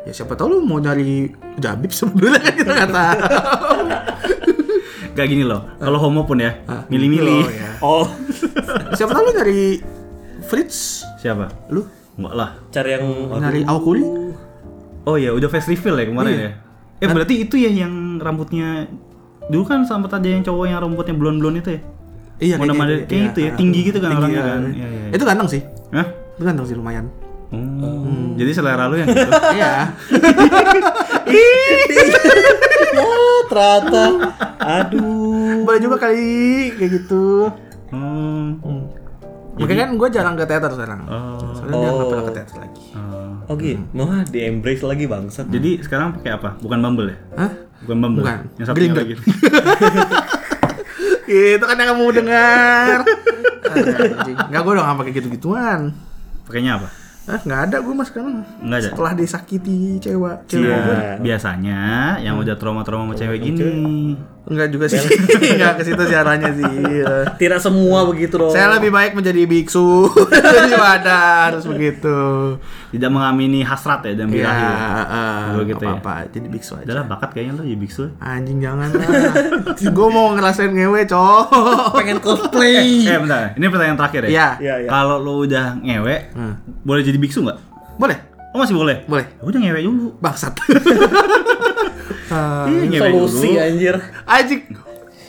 Ya 0.01 0.11
siapa 0.11 0.33
tahu 0.33 0.47
lu 0.49 0.57
mau 0.61 0.77
nyari 0.77 1.29
Jabib 1.55 1.91
sebelumnya 1.91 2.41
kan 2.41 2.53
kita 2.53 2.71
nggak 2.71 2.89
tahu. 2.89 3.19
Gak 5.11 5.27
gini 5.27 5.43
loh. 5.43 5.67
Kalau 5.75 5.99
homo 5.99 6.23
pun 6.23 6.39
ya, 6.39 6.63
Ah, 6.65 6.87
milih-milih. 6.87 7.43
oh, 7.43 7.49
ya. 7.51 7.69
Oh, 7.83 8.05
Siapa 8.93 9.11
tahu 9.11 9.23
lu 9.23 9.33
nyari 9.35 9.61
Fritz? 10.41 11.03
Siapa? 11.17 11.51
Lu 11.67 11.83
Enggak 12.11 12.33
lah. 12.33 12.49
cari 12.69 12.89
yang 12.91 13.05
nyari 13.29 13.61
Aokuri? 13.63 14.03
Oh 15.03 15.15
iya, 15.15 15.31
udah 15.31 15.47
face 15.47 15.67
reveal 15.67 15.95
ya 15.95 16.05
kemarin 16.07 16.31
Iya. 16.31 16.41
ya. 16.41 16.51
Eh 17.01 17.07
berarti 17.09 17.35
itu 17.39 17.55
ya 17.57 17.71
yang 17.71 17.93
rambutnya 18.17 18.85
dulu 19.43 19.65
kan 19.65 19.81
sempat 19.83 20.13
ada 20.13 20.23
yang 20.23 20.41
cowok 20.41 20.65
yang 20.65 20.79
rambutnya 20.79 21.13
blond-blond 21.13 21.59
itu 21.59 21.69
ya? 21.75 21.81
Iya, 22.41 22.55
Mana 22.57 22.73
mana 22.73 22.91
gitu, 22.95 23.05
kayak 23.05 23.21
iya. 23.21 23.29
itu 23.29 23.39
ya, 23.39 23.51
tinggi 23.53 23.79
gitu 23.85 23.97
kan 23.99 24.09
Tinggi, 24.11 24.21
orangnya 24.23 24.37
iya. 24.39 24.49
kan. 24.49 24.61
Iya, 24.65 24.87
iya. 24.87 25.09
Itu 25.13 25.23
ganteng 25.25 25.47
sih. 25.47 25.61
Hah? 25.91 26.07
Itu 26.09 26.41
ganteng 26.41 26.65
sih 26.65 26.75
lumayan. 26.77 27.05
Oh. 27.51 28.31
Jadi 28.33 28.51
selera 28.51 28.87
lu 28.87 28.95
yang 28.95 29.07
gitu. 29.07 29.27
Iya. 29.57 29.73
Ya, 32.91 33.07
ternyata. 33.47 34.03
Aduh. 34.59 35.63
Boleh 35.63 35.79
juga 35.79 35.97
kali 35.97 36.31
kayak 36.75 36.91
gitu. 36.93 37.51
Hmm. 37.89 38.59
Makanya 39.53 39.83
kan 39.85 39.95
gue 39.95 40.07
jarang 40.09 40.35
ke 40.35 40.45
teater 40.45 40.71
sekarang. 40.71 41.01
Oh. 41.05 41.51
Soalnya 41.51 41.75
dia 41.77 41.89
nggak 41.89 41.95
Oh. 41.97 42.09
pernah 42.09 42.25
ke 42.25 42.33
teater 42.33 42.57
lagi. 42.57 42.81
Oh. 42.93 43.31
Oh 43.47 43.55
gitu. 43.55 43.83
Wah, 43.93 44.21
di 44.23 44.39
embrace 44.41 44.81
lagi 44.81 45.05
bangsat. 45.05 45.45
Jadi 45.47 45.83
sekarang 45.83 46.15
pakai 46.15 46.31
apa? 46.33 46.49
Bukan 46.57 46.79
Bumble 46.79 47.07
ya? 47.09 47.17
Hah? 47.37 47.51
Bukan 47.83 47.97
Bumble. 47.99 48.21
Bukan. 48.23 48.39
Yang 48.55 48.65
satunya 48.65 48.79
Grindr. 48.87 48.99
lagi. 49.01 49.15
Itu 51.55 51.63
kan 51.63 51.75
yang 51.75 51.89
kamu 51.91 52.03
dengar. 52.13 52.97
Anjing. 53.67 54.37
Nggak 54.39 54.61
gue 54.61 54.73
udah 54.73 54.83
nggak 54.83 54.97
pakai 54.99 55.11
gitu-gituan. 55.13 55.79
Pakainya 56.43 56.71
apa? 56.79 56.87
Ah, 57.31 57.39
nggak 57.39 57.61
ada 57.65 57.77
gue 57.79 57.93
mas 57.95 58.07
sekarang. 58.07 58.43
Nggak 58.59 58.77
ada? 58.77 58.87
Setelah 58.91 59.13
disakiti 59.15 59.77
cewek, 59.97 60.37
cewek 60.45 60.67
Iya. 60.67 60.75
gue. 60.77 60.97
Biasanya 61.23 61.79
yang 62.19 62.35
udah 62.35 62.55
trauma-trauma 62.55 63.07
sama 63.07 63.15
cewek 63.15 63.39
gini. 63.41 64.19
Enggak 64.41 64.67
juga 64.69 64.85
sih. 64.85 64.97
Enggak 65.53 65.77
ke 65.77 65.83
situ 65.85 66.01
sih 66.01 66.15
arahnya 66.15 66.49
sih. 66.51 66.65
Ya. 66.97 67.29
Tidak 67.31 67.57
semua 67.57 68.03
begitu 68.03 68.35
dong. 68.35 68.49
Saya 68.49 68.73
lebih 68.73 68.89
baik 68.89 69.13
menjadi 69.13 69.45
biksu 69.45 70.09
daripada 70.57 71.15
harus 71.45 71.63
begitu. 71.63 72.17
Tidak 72.89 73.07
mengamini 73.07 73.61
hasrat 73.61 74.01
ya 74.03 74.13
dan 74.15 74.27
Iya, 74.27 74.35
birahi. 74.43 74.65
uh, 74.65 75.43
Dulu 75.53 75.63
gitu 75.67 75.83
ya? 75.83 75.93
apa-apa, 75.93 76.13
jadi 76.27 76.47
biksu 76.47 76.71
aja. 76.73 76.85
Adalah 76.85 77.03
bakat 77.07 77.29
kayaknya 77.31 77.53
lu 77.53 77.63
jadi 77.63 77.79
biksu. 77.79 78.03
Anjing 78.17 78.57
jangan 78.59 78.89
lah. 78.89 79.07
gue 79.95 80.07
mau 80.09 80.33
ngerasain 80.33 80.69
ngewe, 80.69 81.05
cowok. 81.05 81.45
pengen 81.93 82.17
cosplay. 82.19 83.05
Eh 83.05 83.17
bentar, 83.17 83.53
ini 83.53 83.65
pertanyaan 83.67 83.97
terakhir 83.97 84.21
ya. 84.25 84.29
Iya. 84.29 84.47
Iya, 84.57 84.75
iya. 84.79 84.89
Kalau 84.89 85.17
lu 85.17 85.45
udah 85.45 85.77
ngewe, 85.77 86.15
Hmm. 86.33 86.53
boleh 86.81 87.01
jadi 87.01 87.15
biksu 87.15 87.45
nggak? 87.45 87.59
Boleh, 87.95 88.17
Oh 88.51 88.59
masih 88.59 88.75
boleh? 88.75 89.03
boleh. 89.05 89.25
Ya 89.25 89.43
Udah 89.43 89.59
ngewe 89.59 89.79
dulu. 89.81 90.07
Bangsat. 90.17 90.53
Ah, 92.27 92.63
Iya, 92.63 92.87
ngewe 92.87 93.11
Solusi 93.11 93.47
dulu. 93.49 93.59
anjir. 93.59 93.95
anjing, 94.23 94.61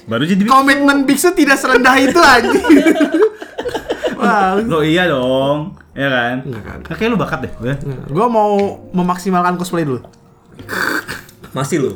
Baru 0.04 0.22
jadi 0.22 0.42
komitmen 0.44 1.02
biksu 1.02 1.30
tidak 1.32 1.58
serendah 1.58 1.94
itu 1.96 2.14
anjing. 2.14 2.62
Wah, 4.18 4.54
Lo 4.56 4.82
iya 4.82 5.06
dong, 5.06 5.74
ya 5.92 6.06
kan? 6.06 6.36
Enggak, 6.42 6.62
enggak. 6.78 6.94
Kayak 6.94 7.10
lu 7.10 7.18
bakat 7.18 7.38
deh. 7.42 7.52
Udah. 7.58 7.76
gue 8.06 8.26
mau 8.28 8.54
memaksimalkan 8.90 9.58
cosplay 9.58 9.82
dulu. 9.82 9.98
Masih 11.50 11.76
lu. 11.80 11.90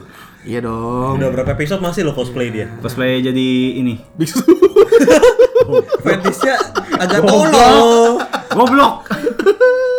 Iya 0.47 0.63
dong. 0.63 1.19
Udah 1.19 1.29
berapa 1.29 1.51
episode 1.53 1.83
masih 1.83 2.07
lo 2.07 2.15
cosplay 2.15 2.49
dia? 2.49 2.71
Cosplay 2.79 3.19
jadi 3.19 3.47
ini. 3.77 3.99
Biksu. 4.15 4.39
Fetishnya 5.99 6.55
agak 6.97 7.21
Goblok. 7.21 7.51
tolol. 7.51 8.23
Goblok. 8.49 8.95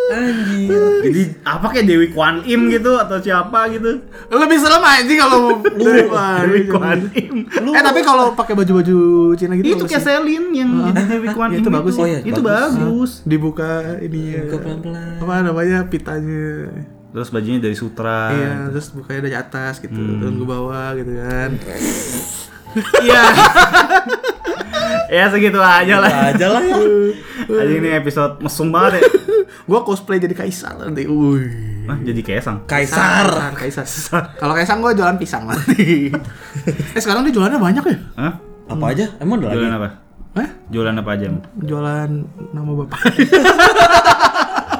Anjir. 0.08 1.04
jadi 1.04 1.22
apa 1.44 1.68
kayak 1.68 1.86
Dewi 1.86 2.08
Kwan 2.10 2.40
Im 2.42 2.72
gitu 2.72 2.96
atau 2.96 3.20
siapa 3.20 3.68
gitu? 3.70 4.00
Lebih 4.30 4.58
serem 4.58 4.80
anjing 4.80 5.20
kalau 5.20 5.60
Dewi 5.78 6.08
Dewi 6.08 6.62
Kwan 6.66 7.00
Im. 7.12 7.36
Eh 7.52 7.84
tapi 7.84 8.00
kalau 8.02 8.32
pakai 8.32 8.56
baju-baju 8.56 8.98
Cina 9.36 9.54
gitu 9.54 9.68
Itu 9.68 9.84
kayak. 9.84 10.00
Selin 10.00 10.56
yang 10.56 10.72
jadi 10.90 11.04
Dewi 11.12 11.28
Kwan 11.30 11.52
Ya, 11.52 11.60
Im 11.60 11.62
itu 11.62 11.70
bagus 11.70 11.94
sih. 11.94 12.02
Oh 12.02 12.08
iya, 12.08 12.20
itu 12.24 12.40
bagus. 12.40 12.72
bagus. 12.74 13.12
dibuka 13.28 13.72
ini 14.00 14.48
Buka 14.48 14.58
pelan-pelan. 14.58 15.20
apa 15.20 15.34
namanya 15.44 15.78
pitanya 15.86 16.72
Terus 17.08 17.30
bajunya 17.30 17.60
dari 17.60 17.74
sutra. 17.74 18.30
iya 18.30 18.68
terus 18.68 18.92
bukanya 18.92 19.22
dari 19.24 19.36
atas 19.36 19.80
gitu 19.80 19.94
Hmm. 19.94 20.20
turun 20.20 20.36
ke 20.36 20.46
bawah 20.46 20.90
gitu 20.94 21.12
kan 21.16 21.50
Iya. 23.00 23.22
ya 25.10 25.24
segitu 25.28 25.58
aja 25.58 25.96
lah. 25.98 26.12
aja 26.30 26.46
lah 26.50 26.62
ya 26.62 26.78
Aja 27.48 27.74
ini 27.74 27.90
episode 27.92 28.38
mesum 28.40 28.70
banget 28.70 29.00
ya. 29.00 29.02
Gua 29.64 29.82
cosplay 29.82 30.18
jadi 30.18 30.36
kaisar 30.36 30.76
nanti. 30.78 31.08
Wih. 31.08 31.48
Nah, 31.88 31.96
jadi 31.98 32.20
kesang. 32.20 32.68
kaisar 32.68 33.56
Kaisar. 33.56 34.36
Kalau 34.36 34.52
kaisang 34.52 34.80
gua 34.80 34.92
jualan 34.92 35.16
pisang 35.16 35.48
nanti. 35.48 36.12
eh 36.96 37.00
sekarang 37.00 37.24
dia 37.24 37.34
jualannya 37.34 37.58
banyak 37.58 37.84
ya? 37.84 37.98
Hah? 38.16 38.34
apa 38.68 38.86
aja 38.92 39.08
emang 39.18 39.40
ada 39.40 39.48
lagi 39.48 39.58
Jualan 39.58 39.74
apa? 39.74 39.90
Hah? 40.36 40.50
Jualan 40.68 40.96
apa 40.98 41.10
aja? 41.10 41.28
Jualan 41.58 42.10
nama 42.52 42.72
bapak. 42.76 43.00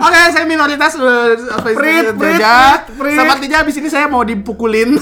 Oke, 0.00 0.20
saya 0.32 0.44
minoritas 0.48 0.96
eh, 0.96 1.36
apa 1.52 1.66
Prit, 1.76 2.16
istilahnya, 2.16 2.56
prit, 2.88 2.96
prit. 2.96 3.16
Sepertinya 3.20 3.56
abis 3.60 3.74
ini 3.76 3.88
saya 3.92 4.06
mau 4.08 4.24
dipukulin. 4.24 4.96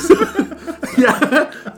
ya, 1.03 1.12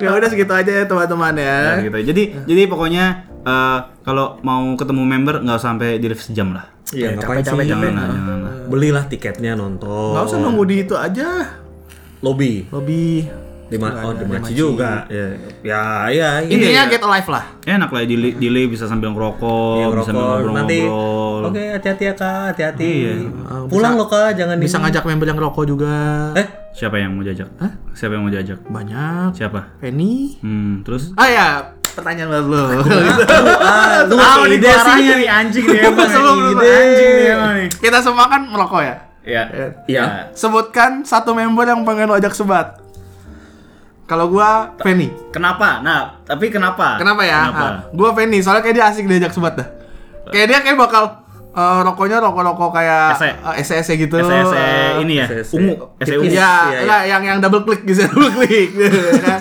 ya 0.01 0.09
udah 0.17 0.29
segitu 0.33 0.53
aja 0.57 0.73
ya 0.73 0.85
teman-teman 0.89 1.37
ya. 1.37 1.59
Nah, 1.77 1.85
gitu. 1.85 1.99
Jadi 2.01 2.23
jadi 2.49 2.63
pokoknya 2.65 3.05
eh, 3.45 3.79
kalau 4.01 4.41
mau 4.41 4.73
ketemu 4.73 5.03
member 5.05 5.45
nggak 5.45 5.57
usah 5.61 5.77
sampai 5.77 6.01
di 6.01 6.07
live 6.09 6.25
sejam 6.25 6.57
lah. 6.57 6.65
Iya, 6.91 7.15
ngapain 7.15 7.45
capek? 7.45 7.65
Jangan 7.71 7.93
lah, 7.95 8.07
jangan 8.09 8.39
lah. 8.43 8.53
Belilah 8.67 9.05
tiketnya 9.07 9.53
nonton. 9.55 10.17
Nggak 10.17 10.25
usah 10.27 10.39
nunggu 10.41 10.65
di 10.67 10.77
itu 10.83 10.95
aja. 10.97 11.29
Lobby. 12.25 12.67
Lobby. 12.73 13.29
Di 13.71 13.79
ma 13.79 13.87
Nggak 13.87 14.03
oh, 14.03 14.11
ada, 14.11 14.19
di 14.19 14.21
di 14.21 14.27
Maci 14.29 14.43
Maci. 14.43 14.53
juga. 14.53 14.93
Ya, 15.07 15.27
ya, 15.63 15.83
ya. 16.11 16.31
ini 16.43 16.53
Intinya 16.59 16.83
ya. 16.85 16.91
get 16.91 17.01
alive 17.01 17.29
lah. 17.29 17.45
Enak 17.63 17.89
lah 17.89 18.03
di 18.03 18.17
di 18.35 18.49
live 18.51 18.69
bisa 18.69 18.85
sambil 18.85 19.09
ngerokok, 19.11 19.75
Iya, 19.77 19.87
bisa 19.89 20.03
sambil 20.05 20.25
ngerokok. 20.37 20.57
Nanti. 20.59 20.81
Oke, 21.41 21.63
hati-hati 21.71 22.05
ya 22.05 22.15
Kak, 22.15 22.43
hati-hati. 22.51 22.91
Iya. 23.07 23.13
Pulang 23.67 23.95
loh 23.95 24.05
Kak, 24.05 24.35
jangan 24.35 24.59
Bisa 24.59 24.77
ini. 24.77 24.83
ngajak 24.85 25.05
member 25.05 25.27
yang 25.27 25.39
rokok 25.39 25.65
juga. 25.65 25.95
Eh, 26.35 26.47
Siapa 26.71 26.97
yang 26.97 27.15
mau 27.15 27.23
jajak? 27.23 27.47
Hah? 27.57 27.73
Siapa 27.93 28.13
yang 28.13 28.23
mau 28.23 28.33
jajak? 28.33 28.59
Banyak. 28.65 29.31
Siapa? 29.35 29.79
Penny. 29.79 30.39
Hmm, 30.39 30.83
terus? 30.83 31.15
Ah 31.15 31.27
ya, 31.27 31.47
pertanyaan 31.91 32.27
buat 32.29 32.47
lo. 32.47 32.63
ah, 33.59 34.07
lu 34.07 34.15
Ah, 34.21 34.43
ide 34.45 34.57
ide 34.57 34.71
sih 34.71 34.95
nih 35.17 35.29
anjing 35.29 35.65
nih 35.65 35.81
emang 35.85 36.09
Sebelum 36.09 36.37
lu 36.37 36.51
ide. 36.57 36.71
Anjing 36.71 37.11
nih 37.13 37.27
emang 37.31 37.53
nih. 37.57 37.69
Kita 37.73 37.99
semua 38.01 38.27
kan 38.27 38.43
merokok 38.45 38.83
ya. 38.83 38.97
Ya. 39.21 39.43
Iya. 39.85 40.05
Sebutkan 40.33 41.05
satu 41.05 41.33
member 41.33 41.63
yang 41.63 41.85
pengen 41.85 42.09
lo 42.09 42.17
ajak 42.17 42.33
sebat. 42.33 42.80
Kalau 44.11 44.27
gua 44.27 44.75
Penny. 44.75 45.07
Kenapa? 45.31 45.79
Nah, 45.81 46.19
tapi 46.27 46.51
kenapa? 46.51 46.99
Kenapa 46.99 47.23
ya? 47.23 47.47
Kenapa? 47.47 47.63
Ah, 47.63 47.75
gua 47.95 48.11
Penny, 48.11 48.43
soalnya 48.43 48.59
kayak 48.61 48.75
dia 48.75 48.85
asik 48.91 49.07
diajak 49.07 49.31
sebat 49.31 49.55
dah. 49.55 49.69
Kayak 50.29 50.47
dia 50.51 50.59
kayak 50.61 50.75
bakal 50.77 51.05
eh, 51.51 51.81
rokoknya 51.81 52.19
rokok-rokok 52.19 52.71
kayak 52.73 53.15
Ese. 53.15 53.31
eh, 53.31 53.55
ese-ese 53.57 53.93
gitu. 53.97 54.19
SES 54.19 54.51
eh, 54.51 54.91
ini 54.99 55.15
ya, 55.17 55.27
ungu, 55.53 55.75
SEU. 56.01 56.23
Tipis. 56.23 56.35
Iya, 56.35 56.51
Iya, 56.67 56.79
enggak 56.83 57.03
yang 57.07 57.23
yang 57.25 57.39
double 57.39 57.63
click 57.63 57.83
bisa 57.83 58.07
double 58.11 58.31
click 58.33 58.71
gitu 58.71 58.99
kan. 59.27 59.39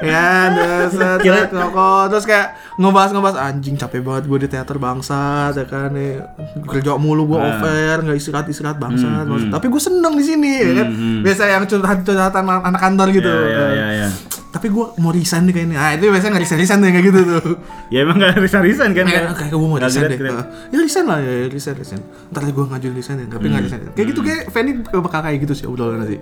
Ya, 0.00 0.48
terus 0.50 0.92
Kira- 1.20 1.44
set 1.44 1.52
rokok 1.52 2.02
terus 2.08 2.24
kayak 2.24 2.46
ngebahas-ngebahas 2.74 3.36
anjing 3.42 3.74
capek 3.74 4.00
banget 4.00 4.24
gue 4.24 4.38
di 4.38 4.48
teater 4.48 4.76
bangsat 4.76 5.52
ya 5.52 5.64
kan 5.64 5.92
nih 5.92 6.24
kerja 6.64 6.96
mulu 6.96 7.24
gue 7.26 7.36
Nah. 7.36 7.56
over 7.58 7.96
nggak 8.00 8.16
istirahat 8.16 8.46
istirahat 8.46 8.76
bangsat 8.76 9.08
Hmm, 9.22 9.36
hmm. 9.38 9.50
tapi 9.50 9.66
gue 9.66 9.78
seneng 9.78 10.12
di 10.12 10.24
sini 10.24 10.52
ya 10.58 10.72
kan. 10.74 10.88
Hmm, 10.88 10.96
hmm. 10.96 11.20
biasa 11.20 11.42
yang 11.46 11.64
curhat-curhatan 11.64 12.42
anak 12.44 12.80
kantor 12.80 13.08
gitu. 13.10 13.28
Ya, 13.28 13.44
ya, 13.46 13.68
ya, 13.70 13.88
ya. 13.98 14.08
tapi 14.50 14.66
gue 14.66 14.82
mau 14.96 15.10
resign 15.10 15.44
nih 15.44 15.54
kayaknya. 15.54 15.76
Ah 15.76 15.90
itu 15.92 16.08
biasanya 16.08 16.30
nggak 16.32 16.42
resign 16.42 16.58
resign 16.58 16.80
kayak 16.82 17.04
gitu 17.04 17.20
tuh. 17.22 17.44
Ya 17.86 17.98
emang 18.02 18.16
gak 18.16 18.34
resign-resign 18.36 18.90
kan? 18.92 19.04
kayak 19.04 19.22
kayak 19.32 19.52
gue 19.52 19.60
mau 19.60 19.76
Nggak 19.76 19.84
resign 19.86 20.04
deh. 20.08 20.18
ya 20.66 20.78
resign 20.80 21.04
lah 21.04 21.18
ya 21.18 21.32
resign 21.46 21.74
resign. 21.76 22.00
Ntar 22.30 22.42
gue 22.46 22.64
ngajuin 22.64 22.94
resign 22.94 23.16
ya 23.18 23.26
tapi 23.28 23.46
nggak 23.46 23.62
resign. 23.62 23.80
Kayak 23.92 24.06
gitu 24.08 24.20
kayak 24.20 24.42
Fanny 24.48 24.70
bakal 24.82 25.20
kayak 25.20 25.38
gitu 25.40 25.52
sih 25.54 25.66
udah 25.66 25.86
nanti 25.94 26.16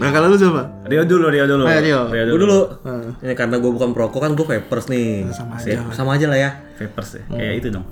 nah 0.00 0.10
kalau 0.10 0.26
lu 0.26 0.36
coba 0.36 0.62
Rio 0.84 1.04
dulu, 1.04 1.28
Rio 1.28 1.44
dulu. 1.44 1.64
Ayo, 1.64 1.78
Rio. 1.78 2.00
Gue 2.26 2.40
dulu. 2.40 2.60
Hmm. 2.82 3.14
Ya 3.20 3.34
karena 3.34 3.56
gue 3.56 3.70
bukan 3.70 3.92
perokok 3.92 4.20
kan 4.20 4.32
gue 4.32 4.42
vapers 4.42 4.88
nih. 4.88 5.28
Sama 5.30 5.60
Ya, 5.60 5.78
aja. 5.78 5.92
sama 5.92 6.10
aja 6.16 6.26
lah 6.26 6.38
ya. 6.38 6.50
Vapers 6.74 7.10
ya. 7.14 7.22
Kayak 7.28 7.54
itu 7.56 7.68
dong. 7.70 7.84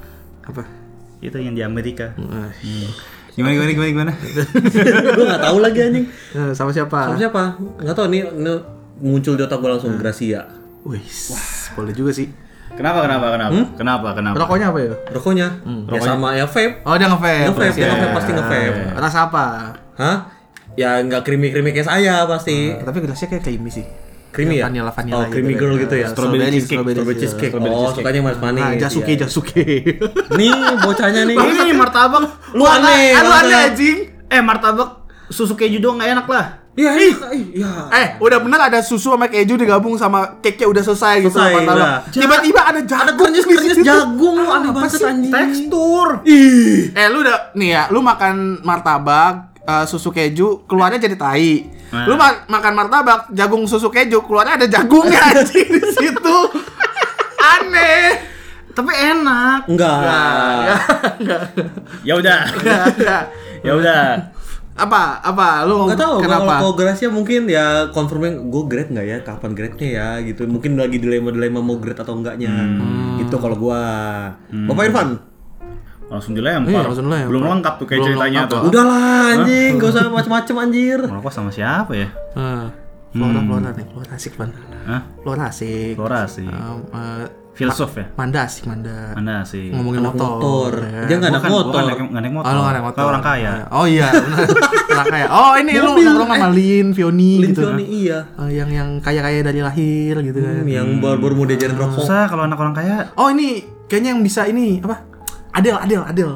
apa 0.43 0.65
Itu 1.21 1.37
yang 1.37 1.53
di 1.53 1.61
Amerika. 1.61 2.17
Ah, 2.19 2.49
Gimana 3.31 3.55
gimana 3.55 3.71
gimana 3.71 3.89
gimana? 3.89 4.13
gue 5.15 5.25
nggak 5.25 5.43
tahu 5.45 5.59
lagi 5.61 5.79
anjing. 5.81 6.07
eh, 6.33 6.53
sama 6.53 6.73
siapa 6.73 6.99
Sama 7.07 7.19
siapa? 7.21 7.43
Nggak 7.79 7.95
tahu 7.95 8.07
nih, 8.09 8.23
nih 8.35 8.57
muncul 8.99 9.35
di 9.35 9.43
otak 9.43 9.59
gue 9.59 9.71
langsung 9.71 9.95
Gracia. 9.95 10.43
Wih, 10.83 11.05
boleh 11.75 11.93
juga 11.93 12.11
sih. 12.11 12.27
Kenapa 12.71 13.01
kenapa 13.01 13.31
kenapa? 13.31 13.59
Kenapa 13.75 14.09
kenapa? 14.13 14.37
Rokoknya 14.37 14.67
apa 14.69 14.79
ya? 14.81 14.93
Rokoknya? 15.09 15.47
Ya 15.87 16.01
sama 16.01 16.29
ya 16.33 16.45
vape. 16.45 16.83
Oh, 16.83 16.95
dia 16.95 17.07
nge-vape. 17.07 17.47
Nge-vape, 17.47 17.73
dia 17.73 17.81
Ya. 17.81 17.89
nge-vape 17.91 18.15
pasti 18.15 18.31
nge-vape. 18.31 18.81
Rasa 18.95 19.19
apa? 19.27 19.45
Hah? 19.95 20.17
Ya 20.75 20.99
nggak 20.99 21.23
creamy-creamy 21.23 21.71
kayak 21.71 21.87
saya 21.87 22.25
pasti. 22.25 22.75
Tapi 22.75 22.99
gelasnya 22.99 23.29
kayak 23.29 23.43
creamy 23.43 23.71
sih. 23.71 23.85
Creamy 24.29 24.57
ya? 24.57 24.69
Vanilla, 24.69 24.93
vanilla 24.93 25.17
Oh, 25.17 25.23
gitu 25.23 25.33
creamy 25.33 25.53
kan. 25.53 25.61
girl 25.61 25.75
gitu 25.79 25.95
ya? 25.95 26.07
Strawberry 26.07 26.39
Strawberry 26.39 26.53
cheesecake, 26.53 26.69
strawberry 26.69 26.95
Strawberry 26.95 27.19
cheesecake. 27.19 27.53
Oh, 27.57 27.91
sukanya 27.91 28.21
manis-manis. 28.23 28.63
Ah, 28.63 28.73
Jasuke, 28.79 29.09
Iya. 29.09 29.21
Jasuke. 29.25 29.65
Nih, 30.39 30.51
bocahnya 30.79 31.21
nih. 31.25 31.35
Ini 31.35 31.73
martabak. 31.73 32.23
Lu 32.53 32.63
aneh. 32.63 33.17
Lu 33.17 33.25
maksudnya. 33.25 33.41
aneh 33.41 33.59
anjing. 33.67 33.97
Eh 34.29 34.41
martabak 34.41 34.89
susu 35.29 35.53
keju 35.53 35.79
doang 35.79 35.97
nggak 35.97 36.11
enak 36.15 36.27
lah. 36.27 36.47
Iya, 36.73 36.93
iya, 36.95 37.17
iya. 37.35 37.71
Eh, 37.91 38.07
udah 38.17 38.39
bener 38.39 38.61
ada 38.63 38.79
susu 38.79 39.11
sama 39.11 39.27
keju 39.27 39.59
digabung 39.59 39.99
sama 39.99 40.39
cake-nya 40.39 40.71
udah 40.71 40.83
selesai, 40.85 41.15
gitu 41.21 41.35
Selesai, 41.35 41.51
sama 41.51 41.59
martabak. 41.59 41.75
udah. 41.75 41.97
Tiba-tiba 42.15 42.61
ada 42.63 42.81
jagung. 42.81 43.03
Ada 43.03 43.13
kernyes-kernyes 43.19 43.65
di 43.65 43.75
situ. 43.75 43.83
jagung 43.83 44.35
lu 44.37 44.47
aneh 44.47 44.69
Apa 44.69 44.79
banget 44.79 45.01
anjing. 45.03 45.33
Tekstur. 45.33 46.09
Ih. 46.23 46.95
Eh, 46.95 47.07
lu 47.09 47.19
udah 47.21 47.37
nih 47.53 47.69
ya, 47.73 47.83
lu 47.89 47.99
makan 47.99 48.35
martabak 48.63 49.58
eh, 49.69 49.85
susu 49.85 50.09
keju 50.09 50.65
keluarnya 50.65 50.99
jadi 50.99 51.15
tai. 51.15 51.69
Nah. 51.89 52.05
Lu 52.05 52.15
ma- 52.17 52.45
makan 52.47 52.73
martabak 52.75 53.21
jagung 53.31 53.65
susu 53.65 53.89
keju 53.89 54.25
keluarnya 54.25 54.57
ada 54.57 54.67
jagungnya 54.67 55.21
anjing 55.31 55.69
di 55.69 55.83
situ. 55.93 56.39
Aneh. 57.39 58.07
Tapi 58.73 58.93
enak. 58.95 59.61
Enggak. 59.67 60.01
Ya 62.07 62.15
udah. 62.15 62.39
Enggak, 62.49 62.83
enggak. 62.95 63.23
Ya 63.61 63.73
udah. 63.75 64.03
Apa? 64.79 65.19
Apa? 65.21 65.67
Lu 65.67 65.91
Gak 65.91 65.99
tau, 65.99 66.23
kenapa? 66.23 66.63
kalau 66.63 66.73
Gracia 66.79 67.11
mungkin 67.11 67.51
ya 67.51 67.91
confirming 67.91 68.47
gue 68.47 68.63
grade 68.65 68.91
nggak 68.95 69.05
ya, 69.05 69.19
kapan 69.27 69.51
grade-nya 69.51 69.89
ya 69.91 70.09
gitu. 70.23 70.47
Mungkin 70.47 70.79
lagi 70.79 70.97
dilema-dilema 70.97 71.59
mau 71.59 71.77
grade 71.77 71.99
atau 71.99 72.15
enggaknya. 72.15 72.55
Gitu 73.19 73.35
kalau 73.35 73.59
gua. 73.59 73.83
Bapak 74.47 74.85
Irfan. 74.87 75.09
Langsung 76.09 76.33
dilempar. 76.33 76.73
Iya, 76.73 76.81
langsung 76.89 77.07
dilempar. 77.07 77.29
Belum 77.29 77.43
lengkap 77.45 77.75
tuh 77.77 77.87
kayak 77.87 78.01
Belum 78.01 78.09
ceritanya 78.17 78.41
tuh. 78.49 78.61
Udahlah 78.69 79.05
anjing, 79.37 79.71
gak 79.77 79.89
usah 79.93 80.03
macem-macem 80.09 80.55
anjir. 80.57 80.99
Merokok 81.05 81.33
sama 81.33 81.51
siapa 81.53 81.93
ya? 81.93 82.09
Eh, 82.35 82.67
Flora, 83.13 83.41
Flora 83.41 83.69
nih, 83.73 83.87
Flora 83.89 84.13
asik 84.17 84.35
man. 84.37 84.51
Hah? 84.89 85.03
Flora 85.21 85.45
asik. 85.49 85.95
Flora 85.97 86.21
sih. 86.25 86.49
Um, 86.49 86.81
eh, 86.93 87.25
Filsuf 87.59 87.91
ya? 87.99 88.07
Manda 88.15 88.47
asik, 88.47 88.71
Manda. 88.71 89.19
Mana 89.19 89.43
sih? 89.43 89.75
Ngomongin 89.75 89.99
Anak 89.99 90.15
motor. 90.15 90.31
motor. 90.39 90.73
ya. 90.79 91.03
Dia 91.11 91.17
nggak 91.19 91.31
anak 91.35 91.43
Bukan, 91.43 91.53
motor. 91.59 91.81
nggak 91.83 92.23
naik 92.23 92.35
motor. 92.39 92.47
Oh, 92.47 92.61
nggak 92.63 92.75
naik 92.79 92.87
motor. 92.87 93.03
Orang 93.03 93.25
kaya. 93.27 93.53
Oh 93.75 93.87
iya, 93.91 94.09
benar. 94.15 94.47
orang 94.95 95.09
kaya. 95.11 95.27
Oh, 95.27 95.53
ini 95.59 95.73
lu 95.75 95.91
nongkrong 95.99 96.31
sama. 96.31 96.49
Lin, 96.55 96.87
Fioni 96.95 97.33
Lin 97.43 97.51
gitu. 97.51 97.61
Fioni, 97.67 97.85
iya. 97.91 98.19
Eh, 98.39 98.51
yang 98.55 98.71
yang 98.71 98.89
kaya-kaya 99.03 99.43
dari 99.43 99.59
lahir 99.59 100.15
gitu 100.23 100.39
kan. 100.39 100.55
Hmm, 100.63 100.71
Yang 100.71 100.89
baru-baru 101.03 101.35
mau 101.35 101.47
diajarin 101.51 101.75
rokok. 101.75 101.99
Susah 101.99 102.31
kalau 102.31 102.47
anak 102.47 102.59
orang 102.63 102.75
kaya. 102.79 102.97
Oh, 103.19 103.27
ini 103.27 103.67
kayaknya 103.91 104.15
yang 104.15 104.23
bisa 104.23 104.47
ini 104.47 104.79
apa? 104.79 105.08
Adel, 105.59 105.77
Adel, 105.77 106.03
Adel. 106.07 106.31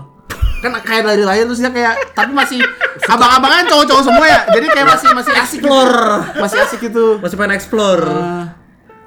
Kan 0.63 0.71
kayak 0.83 1.03
dari 1.07 1.23
lahir 1.23 1.47
terus 1.47 1.59
dia 1.59 1.71
kayak 1.71 2.15
tapi 2.15 2.31
masih 2.35 2.59
abang-abangan 3.07 3.67
cowok-cowok 3.71 4.03
semua 4.03 4.27
ya. 4.27 4.41
Jadi 4.51 4.67
kayak 4.71 4.87
masih 4.99 5.09
masih 5.15 5.33
asik 5.39 5.61
gitu. 5.63 5.75
Masih 6.39 6.59
asik 6.63 6.81
gitu. 6.83 7.07
Masih 7.23 7.37
pengen 7.39 7.55
explore. 7.55 8.07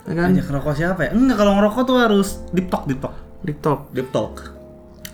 Ya 0.05 0.13
kan? 0.13 0.27
Ajak 0.31 0.47
rokok 0.51 0.73
siapa 0.77 1.01
ya? 1.07 1.11
Enggak, 1.11 1.41
kalau 1.41 1.57
ngerokok 1.59 1.81
tuh 1.83 1.97
harus 1.99 2.27
deep 2.55 2.67
talk, 2.71 2.87
deep 2.87 2.99
talk. 3.03 3.15
TikTok. 3.45 3.93
Deep 3.93 4.09
talk. 4.09 4.54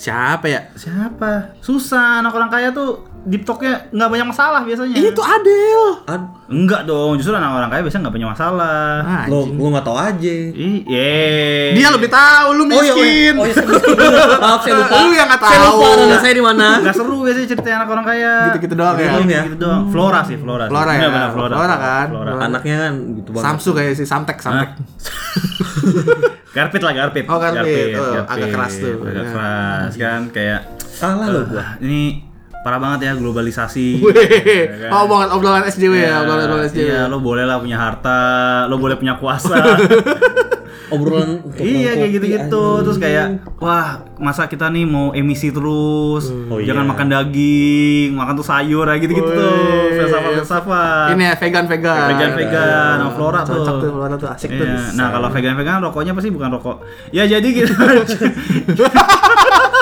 Siapa 0.01 0.49
ya? 0.49 0.61
Siapa? 0.73 1.61
Susah, 1.61 2.25
anak 2.25 2.33
orang 2.33 2.49
kaya 2.49 2.73
tuh 2.73 3.05
talknya 3.45 3.85
nggak 3.93 4.09
banyak 4.09 4.27
masalah 4.33 4.65
biasanya. 4.65 4.97
Itu 4.97 5.21
Adel. 5.21 5.83
Ad, 6.09 6.23
Enggak 6.49 6.89
dong, 6.89 7.21
justru 7.21 7.37
anak 7.37 7.53
orang 7.53 7.69
kaya 7.69 7.85
biasanya 7.85 8.09
nggak 8.09 8.15
punya 8.17 8.29
masalah. 8.33 9.05
Ah, 9.05 9.23
lo 9.29 9.45
lo 9.45 9.67
nggak 9.69 9.85
tahu 9.85 9.97
aja. 10.01 10.33
Ih, 10.57 10.81
yeay. 10.89 11.77
Dia 11.77 11.93
lebih 11.93 12.09
tahu, 12.09 12.47
lu 12.57 12.63
Oh 12.65 12.81
iya, 12.81 12.93
oh 12.97 12.97
iya, 12.97 13.29
miskin. 13.29 13.33
oh 13.37 13.45
iya, 13.45 13.53
saya 13.53 13.67
miskin. 13.69 13.97
Maaf, 14.41 14.59
saya 14.65 14.73
lupa. 14.81 14.95
Lu 14.97 15.09
yang 15.13 15.27
nggak 15.29 15.41
Saya 15.45 15.59
tahu. 15.61 15.69
lupa 15.69 15.87
dana 15.93 16.17
saya 16.17 16.33
di 16.33 16.43
mana. 16.43 16.67
Nggak 16.81 16.95
seru 16.97 17.15
biasanya 17.21 17.47
cerita 17.53 17.67
anak 17.69 17.89
orang 17.93 18.05
kaya. 18.09 18.33
Gitu-gitu 18.49 18.73
doang 18.73 18.97
ya? 18.97 19.09
Gitu, 19.13 19.29
ya? 19.29 19.41
gitu 19.45 19.57
doang. 19.61 19.83
Flora 19.93 20.19
sih, 20.25 20.37
Flora. 20.41 20.65
sih. 20.65 20.71
Flora 20.73 20.91
ya? 20.91 21.01
Iya, 21.05 21.29
Flora. 21.29 21.53
Flora 21.61 21.75
kan? 21.77 22.07
Flora. 22.09 22.31
Flora. 22.33 22.45
Anaknya 22.49 22.75
kan 22.89 22.93
gitu 23.21 23.29
banget. 23.37 23.45
Samsu 23.45 23.69
kayak 23.77 23.93
si 23.93 24.03
Samtek, 24.09 24.37
Samtek. 24.41 24.69
Garpit 26.51 26.81
lah, 26.81 26.93
Garpit. 26.93 27.23
Oh, 27.25 27.39
Garpit. 27.39 27.95
Oh, 27.95 28.23
agak 28.25 28.49
keras 28.49 28.73
tuh. 28.75 28.95
Agak 29.01 29.15
Ya. 29.17 29.31
keras 29.31 29.93
kan 29.95 30.21
kayak 30.29 30.61
Salah 30.91 31.27
lo 31.27 31.41
gua. 31.43 31.57
Wah, 31.57 31.69
ini 31.79 32.21
parah 32.61 32.77
banget 32.77 32.99
ya 33.03 33.11
globalisasi. 33.15 33.87
Wih, 33.97 34.13
Ya 34.13 34.85
kan? 34.85 34.89
oh 34.91 34.99
obrolan 35.07 35.29
obrolan 35.31 35.63
SJW 35.65 35.93
ya, 35.93 35.97
Iya, 35.97 36.15
obrolan 36.21 36.45
obrolan 36.45 36.65
SJW. 36.67 36.85
Iya, 36.85 37.01
lo 37.07 37.17
boleh 37.17 37.43
lah 37.43 37.57
punya 37.57 37.77
harta, 37.79 38.19
lo 38.67 38.75
boleh 38.77 38.95
punya 38.95 39.15
kuasa. 39.15 39.55
obrolan 40.91 41.41
Iya 41.57 41.95
kayak 41.95 42.11
gitu-gitu 42.13 42.65
terus 42.83 42.97
kayak 42.97 43.25
wah 43.57 44.03
masa 44.19 44.45
kita 44.45 44.67
nih 44.67 44.83
mau 44.83 45.11
emisi 45.11 45.49
terus 45.49 46.29
Oh, 46.51 46.59
jangan 46.59 46.83
iya. 46.83 46.91
makan 46.91 47.07
daging 47.09 48.09
makan 48.13 48.33
tuh 48.35 48.45
sayur 48.45 48.85
kayak 48.85 49.01
gitu-gitu 49.01 49.31
tuh 49.31 49.55
filsafat 49.95 50.31
filsafat 50.37 51.07
Ini 51.15 51.23
ya 51.23 51.33
vegan 51.35 51.65
vegan. 51.65 52.07
vegan 52.11 52.31
vegan 52.35 52.95
sama 52.99 53.11
flora 53.11 53.39
tuh. 53.41 53.53
Cocok 53.57 53.75
tuh 53.79 53.89
flora 53.91 54.15
tuh 54.15 54.29
asik 54.29 54.49
tuh. 54.51 54.65
Iya. 54.67 54.93
Nah 54.93 55.07
kalau 55.09 55.27
vegan 55.31 55.55
vegan 55.55 55.79
rokoknya 55.81 56.11
pasti 56.11 56.29
bukan 56.29 56.49
rokok. 56.51 56.77
Ya 57.09 57.23
jadi 57.25 57.47
gitu. 57.47 57.71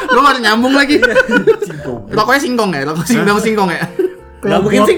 Lu 0.10 0.20
baru 0.22 0.40
nyambung 0.42 0.74
lagi. 0.74 0.98
Rokoknya 2.10 2.42
singkong 2.42 2.72
ya, 2.74 2.82
rokok 2.86 3.06
singkong 3.06 3.40
singkong 3.42 3.70
ya. 3.70 3.86
Gak 4.40 4.60
mungkin 4.64 4.82
sih 4.88 4.96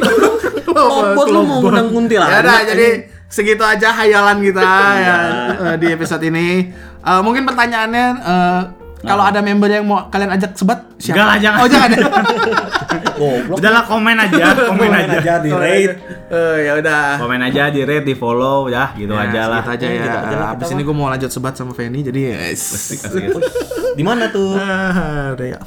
Kelobot 0.71 1.27
lu 1.27 1.41
mau 1.41 1.57
ngundang 1.65 1.89
kuntilanak 1.89 2.29
Ya 2.29 2.39
udah, 2.45 2.59
jadi 2.61 2.87
segitu 3.31 3.63
aja 3.63 3.95
hayalan 3.95 4.43
kita 4.43 4.59
ya 5.07 5.17
eh, 5.55 5.75
di 5.79 5.87
episode 5.89 6.21
ini. 6.27 6.69
Eh, 7.01 7.21
mungkin 7.23 7.47
pertanyaannya 7.47 8.05
eh, 8.19 8.61
kalau 9.01 9.23
ada 9.23 9.39
member 9.39 9.67
yang 9.67 9.83
mau 9.83 10.07
kalian 10.07 10.31
ajak 10.31 10.53
sebat 10.53 10.85
siapa? 10.95 11.15
Enggak 11.15 11.25
lah, 11.25 11.37
jangan. 11.37 11.57
Oh, 11.57 11.67
jangan. 11.67 11.89
ya? 11.89 11.99
Goblok 13.21 13.57
Udahlah 13.61 13.83
komen 13.85 14.17
aja, 14.17 14.45
komen 14.65 14.89
aja. 14.89 15.13
aja 15.13 15.33
di 15.37 15.49
rate 15.53 15.93
Eh, 16.31 16.57
ya 16.63 16.73
udah. 16.79 17.19
Komen 17.19 17.37
aja 17.43 17.69
di 17.69 17.81
rate, 17.83 18.01
di 18.03 18.15
follow 18.15 18.65
ya, 18.65 18.95
gitu 18.95 19.11
Ya, 19.11 19.27
aja 19.27 19.41
lah. 19.45 19.61
aja 19.61 19.85
ya. 19.85 20.05
Abis 20.55 20.69
kita 20.69 20.73
ini 20.73 20.83
gue 20.87 20.95
mau 20.95 21.05
lanjut 21.05 21.27
sebat 21.27 21.53
sama 21.53 21.75
Feni 21.75 22.01
jadi 22.01 22.33
ya. 22.33 22.35
Asik. 22.49 23.03
Di 23.93 24.01
mana 24.01 24.31
tuh? 24.31 24.55
Ah, 24.55 25.35
udah 25.35 25.47
ya. 25.47 25.59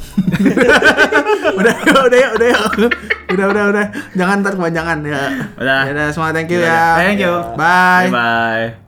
udah, 1.59 1.75
udah 2.07 2.19
ya, 2.19 2.29
udah 2.33 2.49
ya. 2.49 2.59
Udah, 3.31 3.47
udah, 3.51 3.65
udah. 3.71 3.87
Jangan 4.15 4.37
ntar 4.41 4.53
kepanjangan 4.57 4.99
ya. 5.05 5.21
Udah. 5.55 5.81
Ya 5.85 5.93
udah, 5.93 6.07
semangat 6.11 6.35
thank 6.39 6.51
you 6.51 6.61
Iya, 6.65 6.73
ya. 6.73 6.83
Thank 6.97 7.21
you. 7.21 7.35
Bye. 7.55 8.09
Bye 8.09 8.11
bye. 8.11 8.84